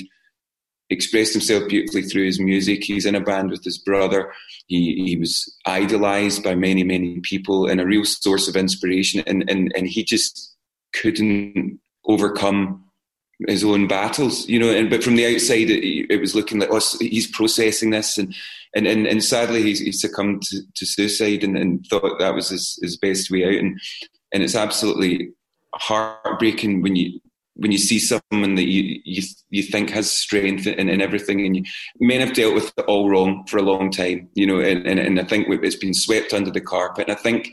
expressed 0.89 1.33
himself 1.33 1.67
beautifully 1.69 2.01
through 2.01 2.25
his 2.25 2.39
music. 2.39 2.83
He's 2.83 3.05
in 3.05 3.15
a 3.15 3.21
band 3.21 3.51
with 3.51 3.63
his 3.63 3.77
brother. 3.77 4.33
He 4.67 5.03
he 5.05 5.17
was 5.17 5.55
idolized 5.65 6.43
by 6.43 6.55
many 6.55 6.83
many 6.83 7.19
people 7.21 7.67
and 7.67 7.79
a 7.79 7.85
real 7.85 8.05
source 8.05 8.47
of 8.47 8.55
inspiration. 8.55 9.23
And 9.27 9.49
and 9.49 9.71
and 9.75 9.87
he 9.87 10.03
just 10.03 10.55
couldn't 10.93 11.79
overcome 12.05 12.83
his 13.47 13.63
own 13.63 13.87
battles, 13.87 14.47
you 14.47 14.59
know. 14.59 14.69
And 14.69 14.89
but 14.89 15.03
from 15.03 15.15
the 15.15 15.33
outside, 15.33 15.69
it, 15.69 16.13
it 16.13 16.19
was 16.19 16.35
looking 16.35 16.59
like 16.59 16.69
oh, 16.71 16.81
he's 16.99 17.27
processing 17.27 17.91
this, 17.91 18.17
and 18.17 18.35
and 18.75 18.87
and, 18.87 19.07
and 19.07 19.23
sadly, 19.23 19.63
he's, 19.63 19.79
he 19.79 19.91
succumbed 19.91 20.41
to, 20.43 20.61
to 20.75 20.85
suicide, 20.85 21.43
and, 21.43 21.57
and, 21.57 21.85
thought 21.87 22.19
that 22.19 22.35
was 22.35 22.49
his, 22.49 22.77
his 22.81 22.97
best 22.97 23.31
way 23.31 23.45
out. 23.45 23.63
And 23.63 23.79
and 24.33 24.43
it's 24.43 24.55
absolutely 24.55 25.31
heartbreaking 25.75 26.81
when 26.81 26.95
you 26.95 27.19
when 27.55 27.71
you 27.71 27.77
see 27.77 27.99
someone 27.99 28.55
that 28.55 28.67
you 28.67 29.01
you, 29.05 29.23
you 29.49 29.63
think 29.63 29.89
has 29.89 30.11
strength 30.11 30.65
and, 30.65 30.89
and 30.89 31.01
everything, 31.01 31.45
and 31.45 31.57
you, 31.57 31.63
men 31.99 32.19
have 32.19 32.35
dealt 32.35 32.55
with 32.55 32.73
it 32.77 32.85
all 32.85 33.09
wrong 33.09 33.45
for 33.47 33.57
a 33.57 33.63
long 33.63 33.91
time, 33.91 34.29
you 34.33 34.45
know, 34.45 34.59
and, 34.59 34.85
and, 34.85 34.99
and 34.99 35.19
I 35.19 35.23
think 35.23 35.47
it's 35.49 35.75
been 35.75 35.93
swept 35.93 36.33
under 36.33 36.51
the 36.51 36.61
carpet. 36.61 37.07
And 37.07 37.17
I 37.17 37.21
think 37.21 37.49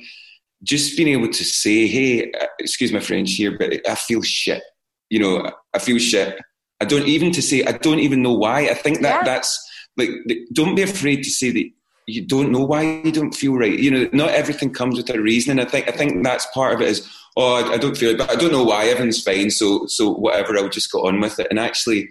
just 0.62 0.96
being 0.96 1.08
able 1.08 1.32
to 1.32 1.44
say, 1.44 1.86
"Hey, 1.86 2.32
uh, 2.32 2.46
excuse 2.58 2.92
my 2.92 3.00
French 3.00 3.32
here, 3.32 3.56
but 3.56 3.88
I 3.88 3.94
feel 3.94 4.22
shit," 4.22 4.62
you 5.10 5.18
know, 5.18 5.50
I 5.74 5.78
feel 5.78 5.98
shit. 5.98 6.38
I 6.80 6.84
don't 6.84 7.06
even 7.06 7.32
to 7.32 7.42
say 7.42 7.64
I 7.64 7.72
don't 7.72 8.00
even 8.00 8.22
know 8.22 8.34
why. 8.34 8.68
I 8.68 8.74
think 8.74 9.00
that 9.00 9.20
yeah. 9.20 9.24
that's 9.24 9.70
like 9.96 10.10
don't 10.52 10.74
be 10.74 10.82
afraid 10.82 11.22
to 11.22 11.30
say 11.30 11.50
that 11.50 11.70
you 12.06 12.24
don't 12.24 12.52
know 12.52 12.64
why 12.64 12.82
you 12.82 13.10
don't 13.10 13.34
feel 13.34 13.54
right. 13.54 13.78
You 13.78 13.90
know, 13.90 14.08
not 14.12 14.30
everything 14.30 14.72
comes 14.72 14.96
with 14.96 15.10
a 15.10 15.20
reason, 15.20 15.52
and 15.52 15.60
I 15.60 15.70
think 15.70 15.88
I 15.88 15.92
think 15.92 16.22
that's 16.22 16.46
part 16.52 16.74
of 16.74 16.80
it. 16.80 16.88
Is 16.88 17.08
oh, 17.36 17.54
I, 17.54 17.74
I 17.74 17.78
don't 17.78 17.96
feel 17.96 18.10
it, 18.10 18.18
but 18.18 18.30
I 18.30 18.36
don't 18.36 18.52
know 18.52 18.64
why. 18.64 18.86
Everything's 18.86 19.22
fine, 19.22 19.50
so 19.50 19.86
so 19.86 20.12
whatever. 20.12 20.56
I'll 20.56 20.68
just 20.68 20.92
go 20.92 21.06
on 21.06 21.20
with 21.20 21.40
it. 21.40 21.48
And 21.50 21.58
actually, 21.58 22.08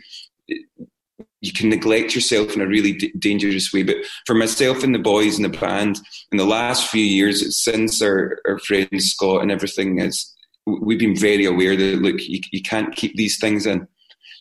you 1.45 1.53
can 1.53 1.69
neglect 1.69 2.15
yourself 2.15 2.55
in 2.55 2.61
a 2.61 2.67
really 2.67 2.93
d- 2.93 3.13
dangerous 3.17 3.71
way. 3.71 3.83
But 3.83 3.97
for 4.25 4.33
myself 4.33 4.83
and 4.83 4.93
the 4.93 4.99
boys 4.99 5.37
in 5.37 5.43
the 5.43 5.57
band, 5.57 5.99
in 6.31 6.37
the 6.37 6.45
last 6.45 6.89
few 6.89 7.03
years, 7.03 7.57
since 7.63 8.01
our, 8.01 8.39
our 8.47 8.59
friend 8.59 8.89
Scott 8.97 9.43
and 9.43 9.51
everything 9.51 9.99
has, 9.99 10.33
we've 10.65 10.99
been 10.99 11.15
very 11.15 11.45
aware 11.45 11.75
that 11.75 12.01
look, 12.01 12.21
you, 12.21 12.41
you 12.51 12.61
can't 12.61 12.95
keep 12.95 13.15
these 13.15 13.39
things 13.39 13.65
in. 13.65 13.87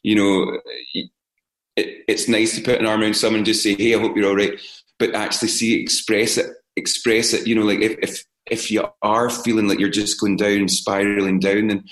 You 0.03 0.17
know, 0.17 0.61
it, 1.77 2.05
it's 2.09 2.29
nice 2.29 2.57
to 2.57 2.63
put 2.63 2.81
an 2.81 2.87
arm 2.87 3.03
around 3.03 3.17
someone 3.17 3.39
and 3.39 3.47
just 3.47 3.63
say, 3.63 3.75
"Hey, 3.75 3.95
I 3.95 3.99
hope 3.99 4.17
you're 4.17 4.29
all 4.29 4.37
right." 4.37 4.59
but 4.99 5.15
actually 5.15 5.49
see 5.49 5.81
express 5.81 6.37
it 6.37 6.47
express 6.77 7.33
it. 7.33 7.47
You 7.47 7.55
know, 7.55 7.65
like 7.65 7.81
if 7.81 7.97
if 8.03 8.25
if 8.51 8.71
you 8.71 8.87
are 9.03 9.31
feeling 9.31 9.69
like 9.69 9.79
you're 9.79 9.89
just 9.89 10.21
going 10.21 10.37
down, 10.37 10.69
spiraling 10.69 11.41
down, 11.41 11.69
then 11.69 11.85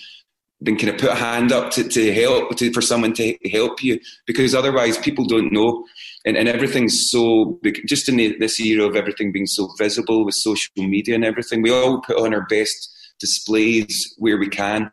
then 0.61 0.77
kind 0.77 0.91
of 0.91 0.99
put 0.99 1.11
a 1.11 1.15
hand 1.15 1.51
up 1.51 1.73
to, 1.73 1.83
to 1.83 2.15
help 2.15 2.57
to, 2.57 2.73
for 2.73 2.81
someone 2.81 3.13
to 3.13 3.37
help 3.51 3.83
you 3.83 3.99
because 4.29 4.55
otherwise 4.55 4.97
people 4.97 5.25
don't 5.25 5.53
know 5.53 5.85
and, 6.25 6.37
and 6.37 6.49
everything's 6.49 7.11
so 7.11 7.59
just 7.85 8.09
in 8.09 8.15
the, 8.15 8.39
this 8.39 8.61
era 8.61 8.87
of 8.87 8.95
everything 8.95 9.33
being 9.33 9.47
so 9.47 9.69
visible 9.77 10.25
with 10.25 10.37
social 10.37 10.71
media 10.77 11.17
and 11.17 11.25
everything 11.25 11.63
we 11.63 11.73
all 11.73 12.01
put 12.03 12.17
on 12.17 12.33
our 12.33 12.47
best 12.47 12.92
displays 13.23 14.15
where 14.19 14.37
we 14.37 14.49
can 14.49 14.91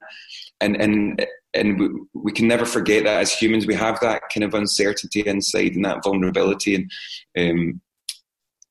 and 0.62 0.80
and 0.80 1.26
and 1.56 1.80
we, 1.80 1.89
we, 2.13 2.32
can 2.32 2.48
never 2.48 2.65
forget 2.65 3.04
that 3.04 3.22
as 3.22 3.34
humans 3.34 3.65
we 3.65 3.74
have 3.74 4.00
that 4.02 4.22
kind 4.32 4.44
of 4.44 4.54
uncertainty 4.54 5.22
inside 5.26 5.74
and 5.74 5.84
that 5.84 6.04
vulnerability 6.04 6.76
and 6.76 6.92
um, 7.38 7.82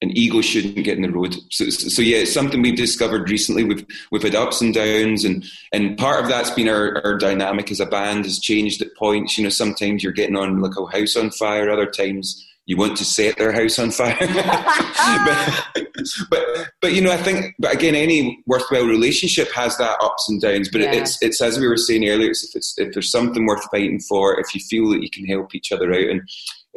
ego 0.03 0.41
shouldn't 0.41 0.85
get 0.85 0.97
in 0.97 1.03
the 1.03 1.11
road. 1.11 1.35
So, 1.51 1.69
so 1.71 2.03
yeah, 2.03 2.19
it's 2.19 2.33
something 2.33 2.63
we've 2.63 2.77
discovered 2.77 3.29
recently. 3.29 3.65
We've 3.65 3.85
we've 4.13 4.23
had 4.23 4.35
ups 4.35 4.61
and 4.61 4.73
downs, 4.73 5.25
and 5.25 5.45
and 5.73 5.99
part 5.99 6.23
of 6.23 6.29
that's 6.29 6.51
been 6.51 6.69
our, 6.69 7.05
our 7.05 7.19
dynamic 7.19 7.71
as 7.71 7.81
a 7.81 7.87
band 7.87 8.25
has 8.25 8.39
changed 8.39 8.81
at 8.81 8.95
points. 8.97 9.37
You 9.37 9.45
know, 9.45 9.51
sometimes 9.51 10.03
you're 10.03 10.13
getting 10.13 10.37
on 10.37 10.61
like 10.61 10.77
a 10.79 10.97
house 10.97 11.17
on 11.17 11.31
fire. 11.31 11.71
Other 11.71 11.87
times 11.87 12.47
you 12.69 12.77
want 12.77 12.99
to 12.99 13.05
set 13.05 13.39
their 13.39 13.51
house 13.51 13.79
on 13.79 13.91
fire. 13.91 14.15
but, 14.21 15.65
but, 16.31 16.45
but 16.83 16.93
you 16.93 17.01
know, 17.01 17.11
I 17.11 17.17
think, 17.17 17.55
but 17.59 17.75
again, 17.75 17.95
any 17.95 18.43
worthwhile 18.47 18.85
relationship 18.85 19.51
has 19.53 19.79
that 19.79 19.99
ups 20.03 20.29
and 20.29 20.39
downs. 20.39 20.69
But 20.71 20.83
yeah. 20.83 20.93
it's 20.93 21.21
it's 21.23 21.41
as 21.41 21.59
we 21.59 21.67
were 21.67 21.79
saying 21.79 22.07
earlier, 22.07 22.31
it's 22.31 22.45
if 22.45 22.55
it's 22.55 22.79
if 22.79 22.93
there's 22.93 23.11
something 23.11 23.47
worth 23.47 23.65
fighting 23.71 24.01
for, 24.01 24.39
if 24.39 24.55
you 24.55 24.61
feel 24.61 24.91
that 24.91 25.03
you 25.03 25.09
can 25.09 25.25
help 25.25 25.55
each 25.55 25.73
other 25.73 25.91
out, 25.95 26.11
and 26.11 26.21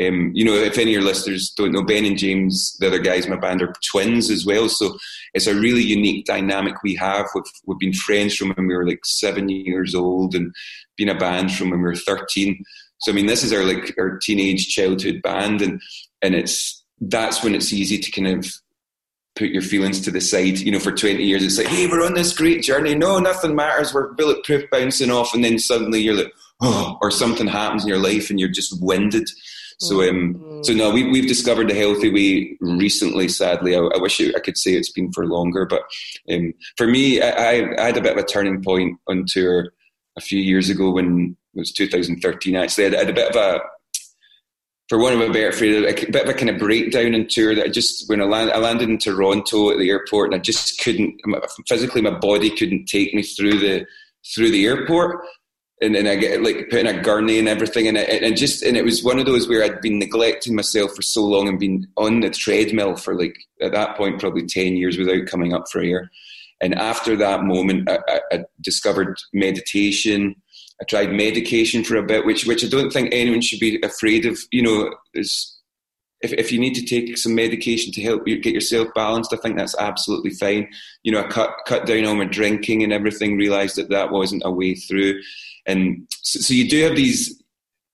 um, 0.01 0.31
you 0.33 0.45
know, 0.45 0.53
if 0.53 0.77
any 0.77 0.95
of 0.95 1.01
your 1.01 1.01
listeners 1.01 1.51
don't 1.57 1.73
know, 1.73 1.83
Ben 1.83 2.05
and 2.05 2.17
James, 2.17 2.77
the 2.79 2.87
other 2.87 2.99
guys 2.99 3.25
in 3.25 3.31
my 3.31 3.37
band, 3.37 3.61
are 3.61 3.73
twins 3.91 4.29
as 4.29 4.45
well. 4.45 4.69
So 4.69 4.97
it's 5.33 5.47
a 5.47 5.55
really 5.55 5.83
unique 5.83 6.25
dynamic 6.25 6.81
we 6.83 6.95
have. 6.95 7.27
We've, 7.35 7.43
we've 7.65 7.79
been 7.79 7.93
friends 7.93 8.35
from 8.35 8.51
when 8.51 8.67
we 8.67 8.75
were 8.75 8.87
like 8.87 9.05
seven 9.05 9.49
years 9.49 9.93
old 9.93 10.35
and 10.35 10.53
been 10.97 11.09
a 11.09 11.17
band 11.17 11.53
from 11.53 11.71
when 11.71 11.79
we 11.79 11.85
were 11.85 11.95
13. 11.95 12.63
So, 13.01 13.11
I 13.11 13.15
mean, 13.15 13.25
this 13.25 13.43
is 13.43 13.53
our 13.53 13.63
like 13.63 13.95
our 13.97 14.17
teenage 14.17 14.67
childhood 14.69 15.21
band. 15.21 15.61
And, 15.61 15.81
and 16.21 16.35
it's, 16.35 16.83
that's 16.99 17.43
when 17.43 17.55
it's 17.55 17.73
easy 17.73 17.97
to 17.97 18.11
kind 18.11 18.27
of 18.27 18.51
put 19.35 19.49
your 19.49 19.61
feelings 19.61 20.01
to 20.01 20.11
the 20.11 20.21
side. 20.21 20.59
You 20.59 20.71
know, 20.71 20.79
for 20.79 20.91
20 20.91 21.23
years, 21.23 21.43
it's 21.43 21.57
like, 21.57 21.67
hey, 21.67 21.87
we're 21.87 22.05
on 22.05 22.13
this 22.13 22.35
great 22.35 22.63
journey. 22.63 22.95
No, 22.95 23.19
nothing 23.19 23.55
matters. 23.55 23.93
We're 23.93 24.13
bulletproof 24.13 24.69
bouncing 24.69 25.11
off. 25.11 25.33
And 25.33 25.43
then 25.43 25.57
suddenly 25.57 25.99
you're 25.99 26.15
like, 26.15 26.33
oh, 26.61 26.97
or 27.01 27.11
something 27.11 27.47
happens 27.47 27.83
in 27.83 27.89
your 27.89 27.97
life 27.97 28.29
and 28.29 28.39
you're 28.39 28.49
just 28.49 28.81
winded. 28.81 29.27
So, 29.79 30.07
um, 30.07 30.35
mm-hmm. 30.35 30.63
so 30.63 30.73
no, 30.73 30.91
we, 30.91 31.09
we've 31.09 31.27
discovered 31.27 31.69
the 31.69 31.73
healthy 31.73 32.11
way 32.11 32.55
recently. 32.61 33.27
Sadly, 33.27 33.75
I, 33.75 33.79
I 33.79 33.97
wish 33.97 34.21
I 34.21 34.39
could 34.39 34.57
say 34.57 34.73
it's 34.73 34.91
been 34.91 35.11
for 35.11 35.25
longer, 35.25 35.65
but 35.65 35.81
um, 36.31 36.53
for 36.77 36.85
me, 36.85 37.19
I, 37.19 37.77
I, 37.79 37.85
had 37.85 37.97
a 37.97 38.01
bit 38.01 38.15
of 38.15 38.23
a 38.23 38.27
turning 38.27 38.61
point 38.61 38.99
on 39.07 39.25
tour 39.27 39.73
a 40.15 40.21
few 40.21 40.39
years 40.39 40.69
ago 40.69 40.91
when 40.91 41.35
it 41.53 41.59
was 41.59 41.71
2013. 41.71 42.55
Actually, 42.55 42.95
I 42.95 42.99
had, 42.99 43.09
a 43.09 43.13
bit 43.13 43.29
of 43.29 43.35
a, 43.35 43.59
for 44.89 44.99
one 44.99 45.13
of 45.13 45.21
a 45.21 45.31
better 45.31 45.51
phrase, 45.51 45.77
a 45.77 46.11
bit 46.11 46.23
of 46.23 46.29
a 46.29 46.33
kind 46.33 46.49
of 46.49 46.59
breakdown 46.59 47.13
in 47.13 47.27
tour 47.27 47.55
that 47.55 47.65
I 47.65 47.69
just 47.69 48.09
when 48.09 48.21
I, 48.21 48.25
land, 48.25 48.51
I 48.51 48.57
landed 48.57 48.89
in 48.89 48.97
Toronto 48.97 49.71
at 49.71 49.77
the 49.77 49.89
airport 49.89 50.31
and 50.31 50.35
I 50.35 50.43
just 50.43 50.81
couldn't 50.81 51.19
physically 51.67 52.01
my 52.01 52.11
body 52.11 52.49
couldn't 52.49 52.87
take 52.87 53.13
me 53.13 53.23
through 53.23 53.59
the 53.59 53.85
through 54.35 54.51
the 54.51 54.65
airport 54.65 55.23
and 55.81 55.95
then 55.95 56.07
I 56.07 56.15
get 56.15 56.43
like 56.43 56.69
putting 56.69 56.87
a 56.87 57.01
gurney 57.01 57.39
and 57.39 57.47
everything 57.47 57.87
in 57.87 57.97
it, 57.97 58.23
and 58.23 58.37
just 58.37 58.61
and 58.61 58.77
it 58.77 58.85
was 58.85 59.03
one 59.03 59.17
of 59.17 59.25
those 59.25 59.49
where 59.49 59.63
I'd 59.63 59.81
been 59.81 59.97
neglecting 59.97 60.55
myself 60.55 60.95
for 60.95 61.01
so 61.01 61.23
long 61.23 61.47
and 61.47 61.59
been 61.59 61.87
on 61.97 62.19
the 62.19 62.29
treadmill 62.29 62.95
for 62.95 63.15
like 63.15 63.35
at 63.61 63.71
that 63.71 63.97
point 63.97 64.19
probably 64.19 64.45
ten 64.45 64.75
years 64.75 64.97
without 64.97 65.25
coming 65.25 65.53
up 65.53 65.65
for 65.71 65.81
air. 65.81 66.11
And 66.61 66.75
after 66.75 67.15
that 67.15 67.43
moment, 67.43 67.89
I, 67.89 68.21
I 68.31 68.43
discovered 68.61 69.17
meditation. 69.33 70.35
I 70.81 70.83
tried 70.85 71.13
medication 71.13 71.83
for 71.83 71.95
a 71.95 72.03
bit, 72.03 72.25
which 72.25 72.45
which 72.45 72.65
I 72.65 72.67
don't 72.67 72.91
think 72.91 73.09
anyone 73.11 73.41
should 73.41 73.59
be 73.59 73.79
afraid 73.83 74.25
of. 74.25 74.39
You 74.51 74.63
know, 74.63 74.93
is 75.13 75.59
if, 76.21 76.33
if 76.33 76.51
you 76.51 76.59
need 76.59 76.73
to 76.75 76.85
take 76.85 77.17
some 77.17 77.35
medication 77.35 77.91
to 77.93 78.01
help 78.01 78.27
you 78.27 78.39
get 78.39 78.53
yourself 78.53 78.87
balanced, 78.95 79.33
I 79.33 79.37
think 79.37 79.57
that's 79.57 79.77
absolutely 79.77 80.31
fine. 80.31 80.67
You 81.03 81.11
know, 81.11 81.21
I 81.23 81.27
cut 81.27 81.51
cut 81.65 81.85
down 81.85 82.05
on 82.05 82.17
my 82.17 82.25
drinking 82.25 82.83
and 82.83 82.91
everything. 82.91 83.37
Realized 83.37 83.75
that 83.75 83.89
that 83.89 84.11
wasn't 84.11 84.43
a 84.45 84.51
way 84.51 84.75
through 84.75 85.21
and 85.65 86.07
so, 86.21 86.39
so 86.39 86.53
you 86.53 86.69
do 86.69 86.83
have 86.83 86.95
these 86.95 87.41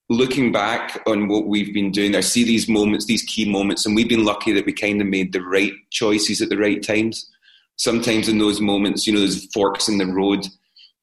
looking 0.10 0.52
back 0.52 1.02
on 1.06 1.28
what 1.28 1.48
we've 1.48 1.74
been 1.74 1.92
doing, 1.92 2.16
I 2.16 2.22
see 2.22 2.44
these 2.44 2.70
moments, 2.70 3.06
these 3.06 3.24
key 3.24 3.50
moments, 3.50 3.86
and 3.86 3.96
we've 3.96 4.08
been 4.08 4.24
lucky 4.24 4.54
that 4.54 4.66
we 4.66 4.74
kind 4.74 5.02
of 5.02 5.08
made 5.08 5.34
the 5.34 5.42
right 5.42 5.74
choices 5.92 6.42
at 6.42 6.50
the 6.50 6.58
right 6.58 6.82
times. 6.82 7.30
Sometimes 7.76 8.30
in 8.30 8.38
those 8.38 8.62
moments, 8.62 9.06
you 9.06 9.14
know, 9.14 9.20
there's 9.20 9.52
forks 9.52 9.90
in 9.90 9.98
the 9.98 10.06
road. 10.06 10.48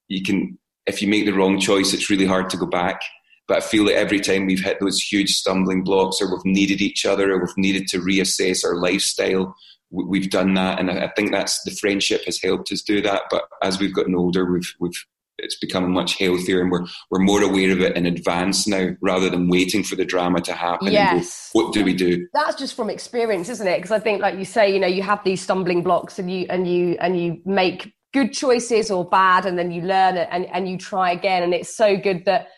You 0.08 0.22
can, 0.22 0.58
if 0.86 1.00
you 1.00 1.08
make 1.08 1.24
the 1.24 1.32
wrong 1.32 1.58
choice, 1.58 1.92
it's 1.92 2.10
really 2.10 2.26
hard 2.26 2.50
to 2.50 2.56
go 2.56 2.66
back. 2.66 3.00
But 3.46 3.58
I 3.58 3.60
feel 3.60 3.84
that 3.86 3.96
every 3.96 4.20
time 4.20 4.46
we've 4.46 4.64
hit 4.64 4.78
those 4.80 5.00
huge 5.00 5.30
stumbling 5.30 5.84
blocks, 5.84 6.20
or 6.20 6.30
we've 6.30 6.44
needed 6.44 6.80
each 6.80 7.04
other, 7.04 7.30
or 7.32 7.40
we've 7.40 7.56
needed 7.58 7.88
to 7.88 7.98
reassess 7.98 8.64
our 8.64 8.76
lifestyle, 8.76 9.54
we've 9.90 10.30
done 10.30 10.54
that. 10.54 10.80
And 10.80 10.90
I 10.90 11.10
think 11.14 11.30
that's 11.30 11.62
the 11.62 11.70
friendship 11.70 12.24
has 12.24 12.40
helped 12.40 12.72
us 12.72 12.82
do 12.82 13.02
that. 13.02 13.22
But 13.30 13.44
as 13.62 13.78
we've 13.78 13.94
gotten 13.94 14.14
older, 14.14 14.50
we've 14.50 14.74
we've 14.80 15.04
it's 15.38 15.56
becoming 15.58 15.92
much 15.92 16.18
healthier 16.18 16.60
and 16.60 16.70
we're 16.70 16.86
we're 17.10 17.18
more 17.18 17.42
aware 17.42 17.72
of 17.72 17.80
it 17.80 17.96
in 17.96 18.06
advance 18.06 18.66
now 18.66 18.90
rather 19.00 19.28
than 19.28 19.48
waiting 19.48 19.82
for 19.82 19.96
the 19.96 20.04
drama 20.04 20.40
to 20.40 20.52
happen 20.52 20.92
yes. 20.92 21.50
Go, 21.52 21.62
what 21.64 21.74
do 21.74 21.84
we 21.84 21.92
do 21.92 22.28
that's 22.32 22.56
just 22.56 22.74
from 22.74 22.88
experience 22.88 23.48
isn't 23.48 23.66
it 23.66 23.78
because 23.78 23.90
i 23.90 23.98
think 23.98 24.22
like 24.22 24.38
you 24.38 24.44
say 24.44 24.72
you 24.72 24.78
know 24.78 24.86
you 24.86 25.02
have 25.02 25.24
these 25.24 25.42
stumbling 25.42 25.82
blocks 25.82 26.18
and 26.18 26.30
you 26.30 26.46
and 26.48 26.68
you 26.68 26.96
and 27.00 27.20
you 27.20 27.40
make 27.44 27.93
good 28.14 28.32
choices 28.32 28.90
or 28.90 29.04
bad 29.04 29.44
and 29.44 29.58
then 29.58 29.70
you 29.72 29.82
learn 29.82 30.16
it 30.16 30.28
and, 30.30 30.46
and 30.46 30.68
you 30.68 30.78
try 30.78 31.10
again. 31.10 31.42
And 31.42 31.52
it's 31.52 31.76
so 31.76 31.96
good 31.98 32.24
that 32.24 32.48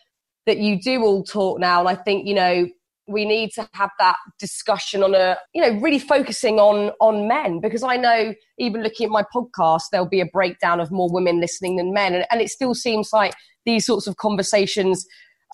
that 0.44 0.58
you 0.58 0.80
do 0.80 1.02
all 1.02 1.24
talk 1.24 1.58
now. 1.58 1.80
And 1.80 1.88
i 1.88 1.94
think 1.96 2.26
you 2.26 2.34
know 2.34 2.68
we 3.08 3.24
need 3.24 3.50
to 3.52 3.68
have 3.72 3.90
that 3.98 4.16
discussion 4.38 5.02
on 5.02 5.14
a 5.14 5.36
you 5.54 5.62
know 5.62 5.80
really 5.80 5.98
focusing 5.98 6.58
on 6.58 6.90
on 7.00 7.28
men 7.28 7.60
because 7.60 7.84
i 7.84 7.96
know 7.96 8.34
even 8.58 8.82
looking 8.82 9.06
at 9.06 9.12
my 9.12 9.24
podcast 9.34 9.82
there'll 9.92 10.08
be 10.08 10.20
a 10.20 10.26
breakdown 10.26 10.80
of 10.80 10.90
more 10.90 11.10
women 11.10 11.40
listening 11.40 11.76
than 11.76 11.92
men. 11.92 12.14
And, 12.14 12.26
and 12.30 12.40
it 12.40 12.50
still 12.50 12.74
seems 12.74 13.12
like 13.12 13.34
these 13.64 13.86
sorts 13.86 14.06
of 14.06 14.16
conversations 14.16 15.06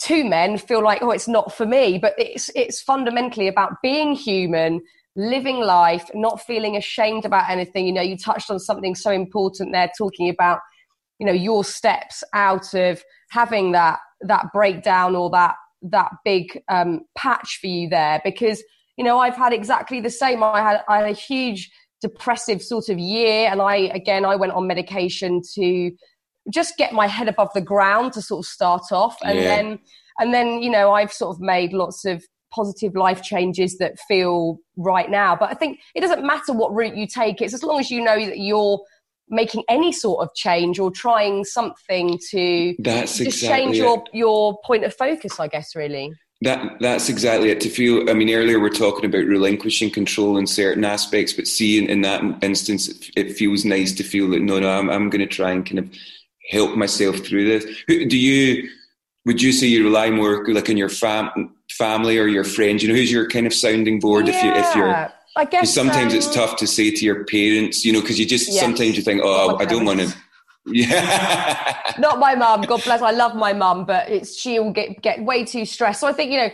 to 0.03 0.25
men 0.25 0.59
feel 0.59 0.83
like 0.83 1.03
oh 1.03 1.11
it's 1.11 1.29
not 1.29 1.55
for 1.55 1.67
me. 1.67 1.99
But 1.99 2.15
it's 2.19 2.51
it's 2.55 2.83
fundamentally 2.83 3.49
about 3.49 3.83
being 3.83 4.15
human 4.15 4.81
living 5.15 5.61
life 5.61 6.09
not 6.15 6.41
feeling 6.41 6.77
ashamed 6.77 7.25
about 7.27 7.51
anything 7.51 7.87
you 7.87 7.93
know 7.93 8.01
you 8.01 8.17
touched 8.17 8.51
on 8.51 8.59
something 8.59 8.95
so 8.95 9.11
important 9.11 9.71
there 9.71 9.91
talking 9.99 10.31
about 10.31 10.61
you 11.19 11.27
know 11.27 11.33
your 11.33 11.63
steps 11.63 12.25
out 12.33 12.73
of 12.75 13.03
having 13.31 13.73
that 13.73 13.99
that 14.23 14.47
breakdown 14.53 15.15
or 15.15 15.29
that 15.31 15.55
that 15.83 16.11
big 16.25 16.61
um, 16.69 17.01
patch 17.17 17.59
for 17.61 17.67
you 17.67 17.89
there 17.89 18.21
because 18.25 18.63
you 18.97 19.05
know 19.05 19.19
I've 19.19 19.37
had 19.37 19.53
exactly 19.53 20.01
the 20.01 20.11
same. 20.11 20.43
I 20.43 20.61
had 20.61 20.81
I 20.89 20.99
had 20.99 21.11
a 21.11 21.13
huge 21.13 21.71
depressive 22.01 22.63
sort 22.63 22.89
of 22.89 22.99
year, 22.99 23.49
and 23.51 23.61
I 23.61 23.77
again 23.77 24.25
I 24.25 24.37
went 24.37 24.53
on 24.53 24.67
medication 24.67 25.41
to 25.55 25.91
just 26.53 26.77
get 26.77 26.93
my 26.93 27.07
head 27.07 27.29
above 27.29 27.51
the 27.55 27.61
ground 27.61 28.13
to 28.15 28.23
sort 28.23 28.45
of 28.45 28.47
start 28.47 28.93
off, 28.93 29.17
and 29.23 29.39
yeah. 29.39 29.45
then 29.45 29.79
and 30.19 30.33
then 30.33 30.63
you 30.63 30.71
know 30.71 30.93
I've 30.93 31.13
sort 31.13 31.37
of 31.37 31.41
made 31.41 31.73
lots 31.73 32.05
of 32.05 32.25
positive 32.53 32.95
life 32.95 33.23
changes 33.23 33.79
that 33.79 33.99
feel 34.01 34.59
right 34.77 35.11
now. 35.11 35.35
But 35.35 35.51
I 35.51 35.55
think 35.55 35.81
it 35.95 36.01
doesn't 36.01 36.25
matter 36.25 36.53
what 36.53 36.75
route 36.75 36.97
you 36.97 37.07
take; 37.07 37.41
it's 37.41 37.55
as 37.55 37.63
long 37.63 37.81
as 37.81 37.91
you 37.91 38.03
know 38.03 38.25
that 38.25 38.39
you're 38.39 38.81
making 39.33 39.65
any 39.69 39.93
sort 39.93 40.23
of 40.23 40.35
change 40.35 40.79
or 40.79 40.91
trying 40.91 41.45
something 41.45 42.19
to 42.31 42.75
that's 42.81 43.17
just 43.17 43.43
exactly 43.43 43.65
change 43.65 43.77
it. 43.77 43.79
your 43.79 44.05
your 44.13 44.61
point 44.65 44.85
of 44.85 44.95
focus 44.95 45.41
i 45.41 45.49
guess 45.49 45.75
really 45.75 46.13
that 46.43 46.77
that's 46.81 47.09
exactly 47.09 47.51
it 47.51 47.61
to 47.61 47.69
feel 47.69 48.09
i 48.11 48.13
mean 48.13 48.31
earlier 48.31 48.61
we're 48.61 48.69
talking 48.69 49.05
about 49.05 49.25
relinquishing 49.25 49.91
control 49.91 50.37
in 50.37 50.47
certain 50.47 50.85
aspects 50.85 51.33
but 51.33 51.47
seeing 51.47 51.89
in 51.89 52.03
that 52.03 52.23
instance 52.43 52.89
it, 52.89 53.11
it 53.17 53.33
feels 53.33 53.65
nice 53.65 53.93
to 53.93 54.05
feel 54.05 54.29
that 54.29 54.41
no 54.41 54.61
no 54.61 54.69
i'm, 54.69 54.91
I'm 54.91 55.09
going 55.09 55.27
to 55.27 55.35
try 55.35 55.51
and 55.51 55.65
kind 55.65 55.79
of 55.79 55.91
help 56.51 56.77
myself 56.77 57.19
through 57.19 57.47
this 57.47 57.65
do 57.87 58.19
you 58.19 58.69
would 59.25 59.41
you 59.41 59.53
say 59.53 59.67
you 59.67 59.85
rely 59.85 60.11
more 60.11 60.47
like 60.49 60.69
on 60.69 60.77
your 60.77 60.89
fam- 60.89 61.55
family 61.73 62.19
or 62.19 62.27
your 62.27 62.45
friends 62.45 62.83
you 62.83 62.89
know 62.89 62.95
who's 62.95 63.11
your 63.11 63.29
kind 63.29 63.47
of 63.47 63.55
sounding 63.55 64.01
board 64.01 64.29
yeah. 64.29 64.35
if 64.35 64.45
you 64.45 64.53
if 64.53 64.75
you're 64.77 65.13
I 65.35 65.45
guess 65.47 65.73
sometimes 65.73 66.13
um, 66.13 66.19
it's 66.19 66.33
tough 66.33 66.57
to 66.57 66.67
say 66.67 66.91
to 66.91 67.05
your 67.05 67.25
parents, 67.25 67.85
you 67.85 67.93
know, 67.93 68.01
because 68.01 68.19
you 68.19 68.27
just 68.27 68.53
yes. 68.53 68.61
sometimes 68.61 68.97
you 68.97 69.03
think, 69.03 69.23
oh, 69.25 69.57
I, 69.57 69.63
I 69.63 69.65
don't 69.65 69.85
want 69.85 70.01
to. 70.01 70.15
Yeah. 70.65 71.93
Not 71.99 72.21
my 72.21 72.37
mum. 72.37 72.63
God 72.63 72.85
bless. 72.85 73.03
I 73.03 73.11
love 73.11 73.35
my 73.35 73.53
mum, 73.53 73.85
but 73.85 74.09
it's 74.09 74.39
she'll 74.39 74.71
get 74.71 75.03
get 75.03 75.21
way 75.25 75.45
too 75.45 75.65
stressed. 75.65 75.99
So 75.99 76.07
I 76.07 76.13
think 76.13 76.31
you 76.31 76.39
know, 76.39 76.51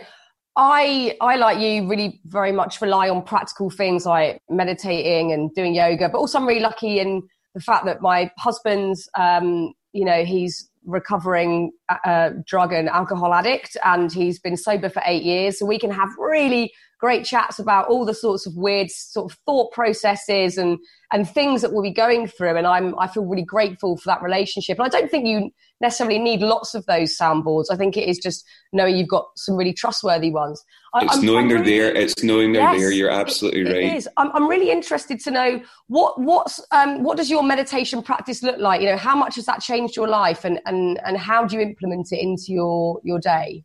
I 0.55 1.15
I 1.21 1.35
like 1.35 1.59
you 1.59 1.87
really 1.87 2.19
very 2.25 2.51
much 2.51 2.81
rely 2.81 3.07
on 3.07 3.21
practical 3.21 3.69
things 3.69 4.07
like 4.07 4.41
meditating 4.49 5.31
and 5.31 5.53
doing 5.53 5.75
yoga, 5.75 6.09
but 6.09 6.17
also 6.17 6.39
I'm 6.39 6.47
really 6.47 6.59
lucky 6.59 6.99
in 6.99 7.21
the 7.53 7.61
fact 7.61 7.85
that 7.85 8.01
my 8.01 8.31
husband's, 8.39 9.07
um, 9.15 9.73
you 9.93 10.05
know, 10.05 10.23
he's 10.25 10.68
recovering 10.85 11.71
a 12.05 12.31
drug 12.45 12.73
and 12.73 12.89
alcohol 12.89 13.33
addict, 13.33 13.77
and 13.83 14.11
he's 14.11 14.39
been 14.39 14.57
sober 14.57 14.89
for 14.89 15.01
eight 15.05 15.23
years. 15.23 15.59
So 15.59 15.65
we 15.65 15.79
can 15.79 15.91
have 15.91 16.09
really 16.17 16.71
great 16.99 17.23
chats 17.25 17.59
about 17.59 17.87
all 17.87 18.05
the 18.05 18.13
sorts 18.13 18.45
of 18.45 18.55
weird 18.55 18.91
sort 18.91 19.31
of 19.31 19.37
thought 19.45 19.71
processes 19.71 20.57
and 20.57 20.77
and 21.11 21.27
things 21.27 21.61
that 21.61 21.73
we'll 21.73 21.81
be 21.81 21.91
going 21.91 22.27
through. 22.27 22.55
And 22.55 22.67
I'm 22.67 22.97
I 22.99 23.07
feel 23.07 23.25
really 23.25 23.43
grateful 23.43 23.97
for 23.97 24.07
that 24.07 24.21
relationship. 24.21 24.77
And 24.77 24.85
I 24.85 24.89
don't 24.89 25.09
think 25.09 25.25
you 25.25 25.49
necessarily 25.81 26.19
need 26.19 26.41
lots 26.41 26.75
of 26.75 26.85
those 26.85 27.17
soundboards. 27.17 27.65
I 27.71 27.77
think 27.77 27.95
it 27.95 28.07
is 28.07 28.19
just 28.19 28.45
knowing 28.73 28.97
you've 28.97 29.07
got 29.07 29.27
some 29.37 29.55
really 29.55 29.73
trustworthy 29.73 30.29
ones. 30.29 30.63
It's 30.95 31.17
I'm, 31.17 31.25
knowing 31.25 31.43
I'm 31.43 31.47
they're 31.49 31.59
really, 31.59 31.79
there. 31.79 31.95
It's 31.95 32.23
knowing 32.23 32.51
they're 32.51 32.73
yes, 32.73 32.79
there. 32.79 32.91
You're 32.91 33.11
absolutely 33.11 33.61
it, 33.61 33.73
right. 33.73 33.83
It 33.83 33.95
is. 33.95 34.09
I'm, 34.17 34.31
I'm 34.33 34.47
really 34.47 34.69
interested 34.69 35.19
to 35.21 35.31
know 35.31 35.61
what 35.87 36.19
what's 36.19 36.59
um, 36.71 37.03
what 37.03 37.17
does 37.17 37.29
your 37.29 37.43
meditation 37.43 38.03
practice 38.03 38.43
look 38.43 38.59
like? 38.59 38.81
You 38.81 38.87
know, 38.87 38.97
how 38.97 39.15
much 39.15 39.35
has 39.35 39.45
that 39.45 39.61
changed 39.61 39.95
your 39.95 40.07
life, 40.07 40.43
and 40.43 40.59
and 40.65 40.99
and 41.05 41.17
how 41.17 41.45
do 41.45 41.55
you 41.55 41.61
implement 41.61 42.11
it 42.11 42.19
into 42.19 42.45
your 42.49 42.99
your 43.03 43.19
day? 43.19 43.63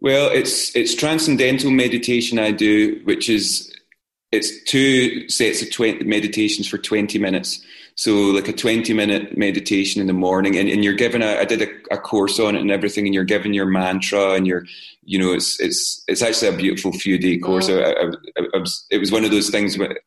Well, 0.00 0.30
it's 0.32 0.74
it's 0.74 0.94
transcendental 0.94 1.70
meditation 1.70 2.38
I 2.38 2.52
do, 2.52 3.00
which 3.04 3.28
is 3.28 3.70
it's 4.32 4.62
two 4.64 5.28
sets 5.28 5.62
of 5.62 5.70
20 5.70 6.04
meditations 6.04 6.68
for 6.68 6.78
20 6.78 7.18
minutes. 7.18 7.64
So 7.96 8.12
like 8.14 8.48
a 8.48 8.52
20 8.52 8.92
minute 8.94 9.36
meditation 9.36 10.00
in 10.00 10.06
the 10.06 10.12
morning 10.12 10.56
and, 10.56 10.68
and 10.68 10.84
you're 10.84 10.94
given 10.94 11.22
a, 11.22 11.36
I 11.36 11.44
did 11.44 11.62
a, 11.62 11.94
a, 11.94 11.98
course 11.98 12.38
on 12.38 12.54
it 12.54 12.60
and 12.60 12.70
everything 12.70 13.06
and 13.06 13.14
you're 13.14 13.24
given 13.24 13.52
your 13.52 13.66
mantra 13.66 14.34
and 14.34 14.46
you're, 14.46 14.64
you 15.02 15.18
know, 15.18 15.32
it's, 15.32 15.58
it's, 15.60 16.02
it's 16.06 16.22
actually 16.22 16.48
a 16.48 16.56
beautiful 16.56 16.92
few 16.92 17.18
day 17.18 17.38
course. 17.38 17.68
Mm. 17.68 17.84
I, 17.84 18.40
I, 18.40 18.46
I, 18.54 18.58
was, 18.58 18.86
it 18.90 18.98
was 18.98 19.12
one 19.12 19.24
of 19.24 19.32
those 19.32 19.50
things 19.50 19.76
where 19.76 19.98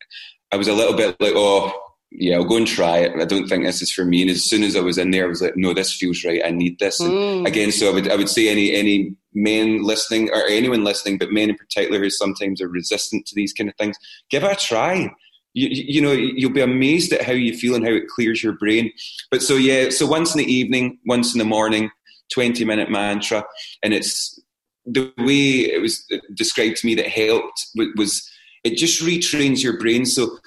I 0.52 0.56
was 0.56 0.68
a 0.68 0.74
little 0.74 0.96
bit 0.96 1.20
like, 1.20 1.34
oh, 1.36 1.72
yeah, 2.10 2.36
I'll 2.36 2.46
go 2.46 2.58
and 2.58 2.68
try 2.68 3.00
it. 3.00 3.20
I 3.20 3.26
don't 3.26 3.48
think 3.48 3.66
this 3.66 3.82
is 3.82 3.92
for 3.92 4.06
me. 4.06 4.22
And 4.22 4.32
as 4.32 4.44
soon 4.44 4.64
as 4.64 4.76
I 4.76 4.82
was 4.82 4.98
in 4.98 5.12
there, 5.12 5.26
I 5.26 5.30
was 5.30 5.42
like, 5.42 5.58
no, 5.58 5.74
this 5.74 5.94
feels 5.94 6.24
right. 6.24 6.42
I 6.44 6.52
need 6.52 6.80
this. 6.80 7.02
Mm. 7.02 7.46
again, 7.46 7.72
so 7.72 7.90
I 7.90 7.94
would, 7.94 8.10
I 8.10 8.16
would 8.16 8.30
say 8.30 8.48
any, 8.50 8.74
any 8.74 9.16
men 9.34 9.84
listening 9.84 10.30
or 10.32 10.46
anyone 10.48 10.84
listening, 10.84 11.18
but 11.18 11.32
men 11.32 11.50
in 11.50 11.56
particular 11.56 12.00
who 12.00 12.10
sometimes 12.10 12.62
are 12.62 12.68
resistant 12.68 13.26
to 13.26 13.36
these 13.36 13.54
kind 13.54 13.70
of 13.70 13.76
things, 13.76 13.98
give 14.30 14.44
it 14.44 14.52
a 14.52 14.56
try. 14.56 15.12
You, 15.54 15.70
you 15.70 16.02
know, 16.02 16.12
you'll 16.12 16.52
be 16.52 16.62
amazed 16.62 17.14
at 17.14 17.22
how 17.22 17.34
you 17.34 17.56
feel 17.56 17.76
and 17.76 17.86
how 17.86 17.94
it 17.94 18.08
clears 18.08 18.44
your 18.44 18.54
brain. 18.54 18.92
But 19.30 19.42
so, 19.42 19.56
yeah, 19.56 19.90
so 19.90 20.08
once 20.08 20.34
in 20.34 20.40
the 20.40 20.52
evening, 20.52 21.00
once 21.06 21.34
in 21.34 21.40
the 21.40 21.46
morning, 21.46 21.92
20 22.34 22.66
minute 22.66 22.90
mantra. 22.90 23.46
And 23.84 23.94
it's 23.94 24.40
the 24.86 25.14
way 25.18 25.72
it 25.72 25.82
was 25.82 26.06
described 26.34 26.78
to 26.78 26.86
me 26.86 26.96
that 26.96 27.08
helped 27.08 27.68
was 27.96 28.30
it 28.64 28.78
just 28.78 29.02
retrains 29.02 29.64
your 29.64 29.78
brain. 29.78 30.06
So 30.06 30.38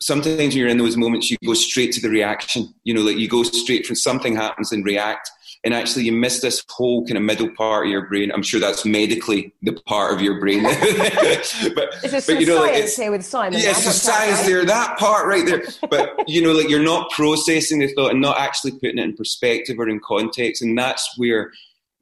sometimes 0.00 0.36
when 0.38 0.50
you're 0.50 0.68
in 0.68 0.78
those 0.78 0.96
moments, 0.96 1.30
you 1.30 1.36
go 1.44 1.54
straight 1.54 1.92
to 1.92 2.00
the 2.00 2.10
reaction. 2.10 2.74
You 2.84 2.94
know, 2.94 3.02
like 3.02 3.16
you 3.16 3.28
go 3.28 3.42
straight 3.44 3.86
from 3.86 3.96
something 3.96 4.34
happens 4.34 4.72
and 4.72 4.84
react 4.84 5.30
and 5.64 5.74
actually 5.74 6.04
you 6.04 6.12
miss 6.12 6.40
this 6.40 6.64
whole 6.68 7.06
kind 7.06 7.16
of 7.16 7.22
middle 7.22 7.48
part 7.50 7.86
of 7.86 7.92
your 7.92 8.06
brain. 8.08 8.32
I'm 8.32 8.42
sure 8.42 8.58
that's 8.58 8.84
medically 8.84 9.54
the 9.62 9.72
part 9.72 10.12
of 10.12 10.20
your 10.20 10.40
brain. 10.40 10.62
but, 11.74 11.94
but 12.02 12.40
you 12.40 12.46
know, 12.46 12.60
like 12.60 12.74
it's, 12.74 12.96
here 12.96 13.10
with 13.10 13.24
Simon. 13.24 13.60
Yeah, 13.60 13.70
it's 13.70 13.94
science 13.94 14.38
right? 14.38 14.46
there, 14.46 14.64
that 14.64 14.98
part 14.98 15.26
right 15.26 15.46
there. 15.46 15.62
But 15.88 16.28
you 16.28 16.42
know, 16.42 16.52
like 16.52 16.68
you're 16.68 16.82
not 16.82 17.10
processing 17.10 17.78
the 17.78 17.92
thought 17.94 18.10
and 18.10 18.20
not 18.20 18.38
actually 18.38 18.72
putting 18.72 18.98
it 18.98 19.04
in 19.04 19.16
perspective 19.16 19.78
or 19.78 19.88
in 19.88 20.00
context, 20.00 20.62
and 20.62 20.76
that's 20.76 21.16
where 21.16 21.52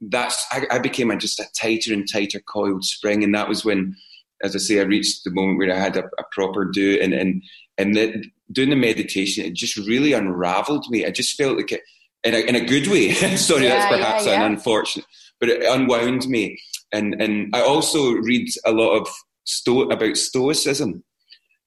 that's 0.01 0.43
I, 0.51 0.65
I 0.71 0.79
became 0.79 1.11
a, 1.11 1.17
just 1.17 1.39
a 1.39 1.45
tighter 1.55 1.93
and 1.93 2.11
tighter 2.11 2.39
coiled 2.39 2.83
spring, 2.83 3.23
and 3.23 3.35
that 3.35 3.47
was 3.47 3.63
when, 3.63 3.95
as 4.43 4.55
I 4.55 4.59
say, 4.59 4.79
I 4.79 4.83
reached 4.83 5.23
the 5.23 5.31
moment 5.31 5.59
where 5.59 5.71
I 5.71 5.77
had 5.77 5.97
a, 5.97 6.05
a 6.17 6.23
proper 6.31 6.65
do, 6.65 6.97
and 6.99 7.13
and 7.13 7.43
and 7.77 7.95
the, 7.95 8.23
doing 8.51 8.71
the 8.71 8.75
meditation, 8.75 9.45
it 9.45 9.53
just 9.53 9.77
really 9.77 10.13
unraveled 10.13 10.87
me. 10.89 11.05
I 11.05 11.11
just 11.11 11.37
felt 11.37 11.57
like 11.57 11.71
it 11.71 11.81
in 12.23 12.33
a, 12.33 12.37
in 12.37 12.55
a 12.55 12.65
good 12.65 12.87
way. 12.87 13.13
Sorry, 13.35 13.65
yeah, 13.65 13.69
that's 13.69 13.95
perhaps 13.95 14.25
yeah, 14.25 14.31
yeah. 14.33 14.45
an 14.45 14.53
unfortunate, 14.53 15.05
but 15.39 15.49
it 15.49 15.63
unwound 15.63 16.27
me. 16.27 16.59
And 16.93 17.21
and 17.21 17.55
I 17.55 17.61
also 17.61 18.11
read 18.13 18.47
a 18.65 18.71
lot 18.71 18.97
of 18.97 19.07
sto- 19.45 19.89
about 19.89 20.17
Stoicism, 20.17 21.03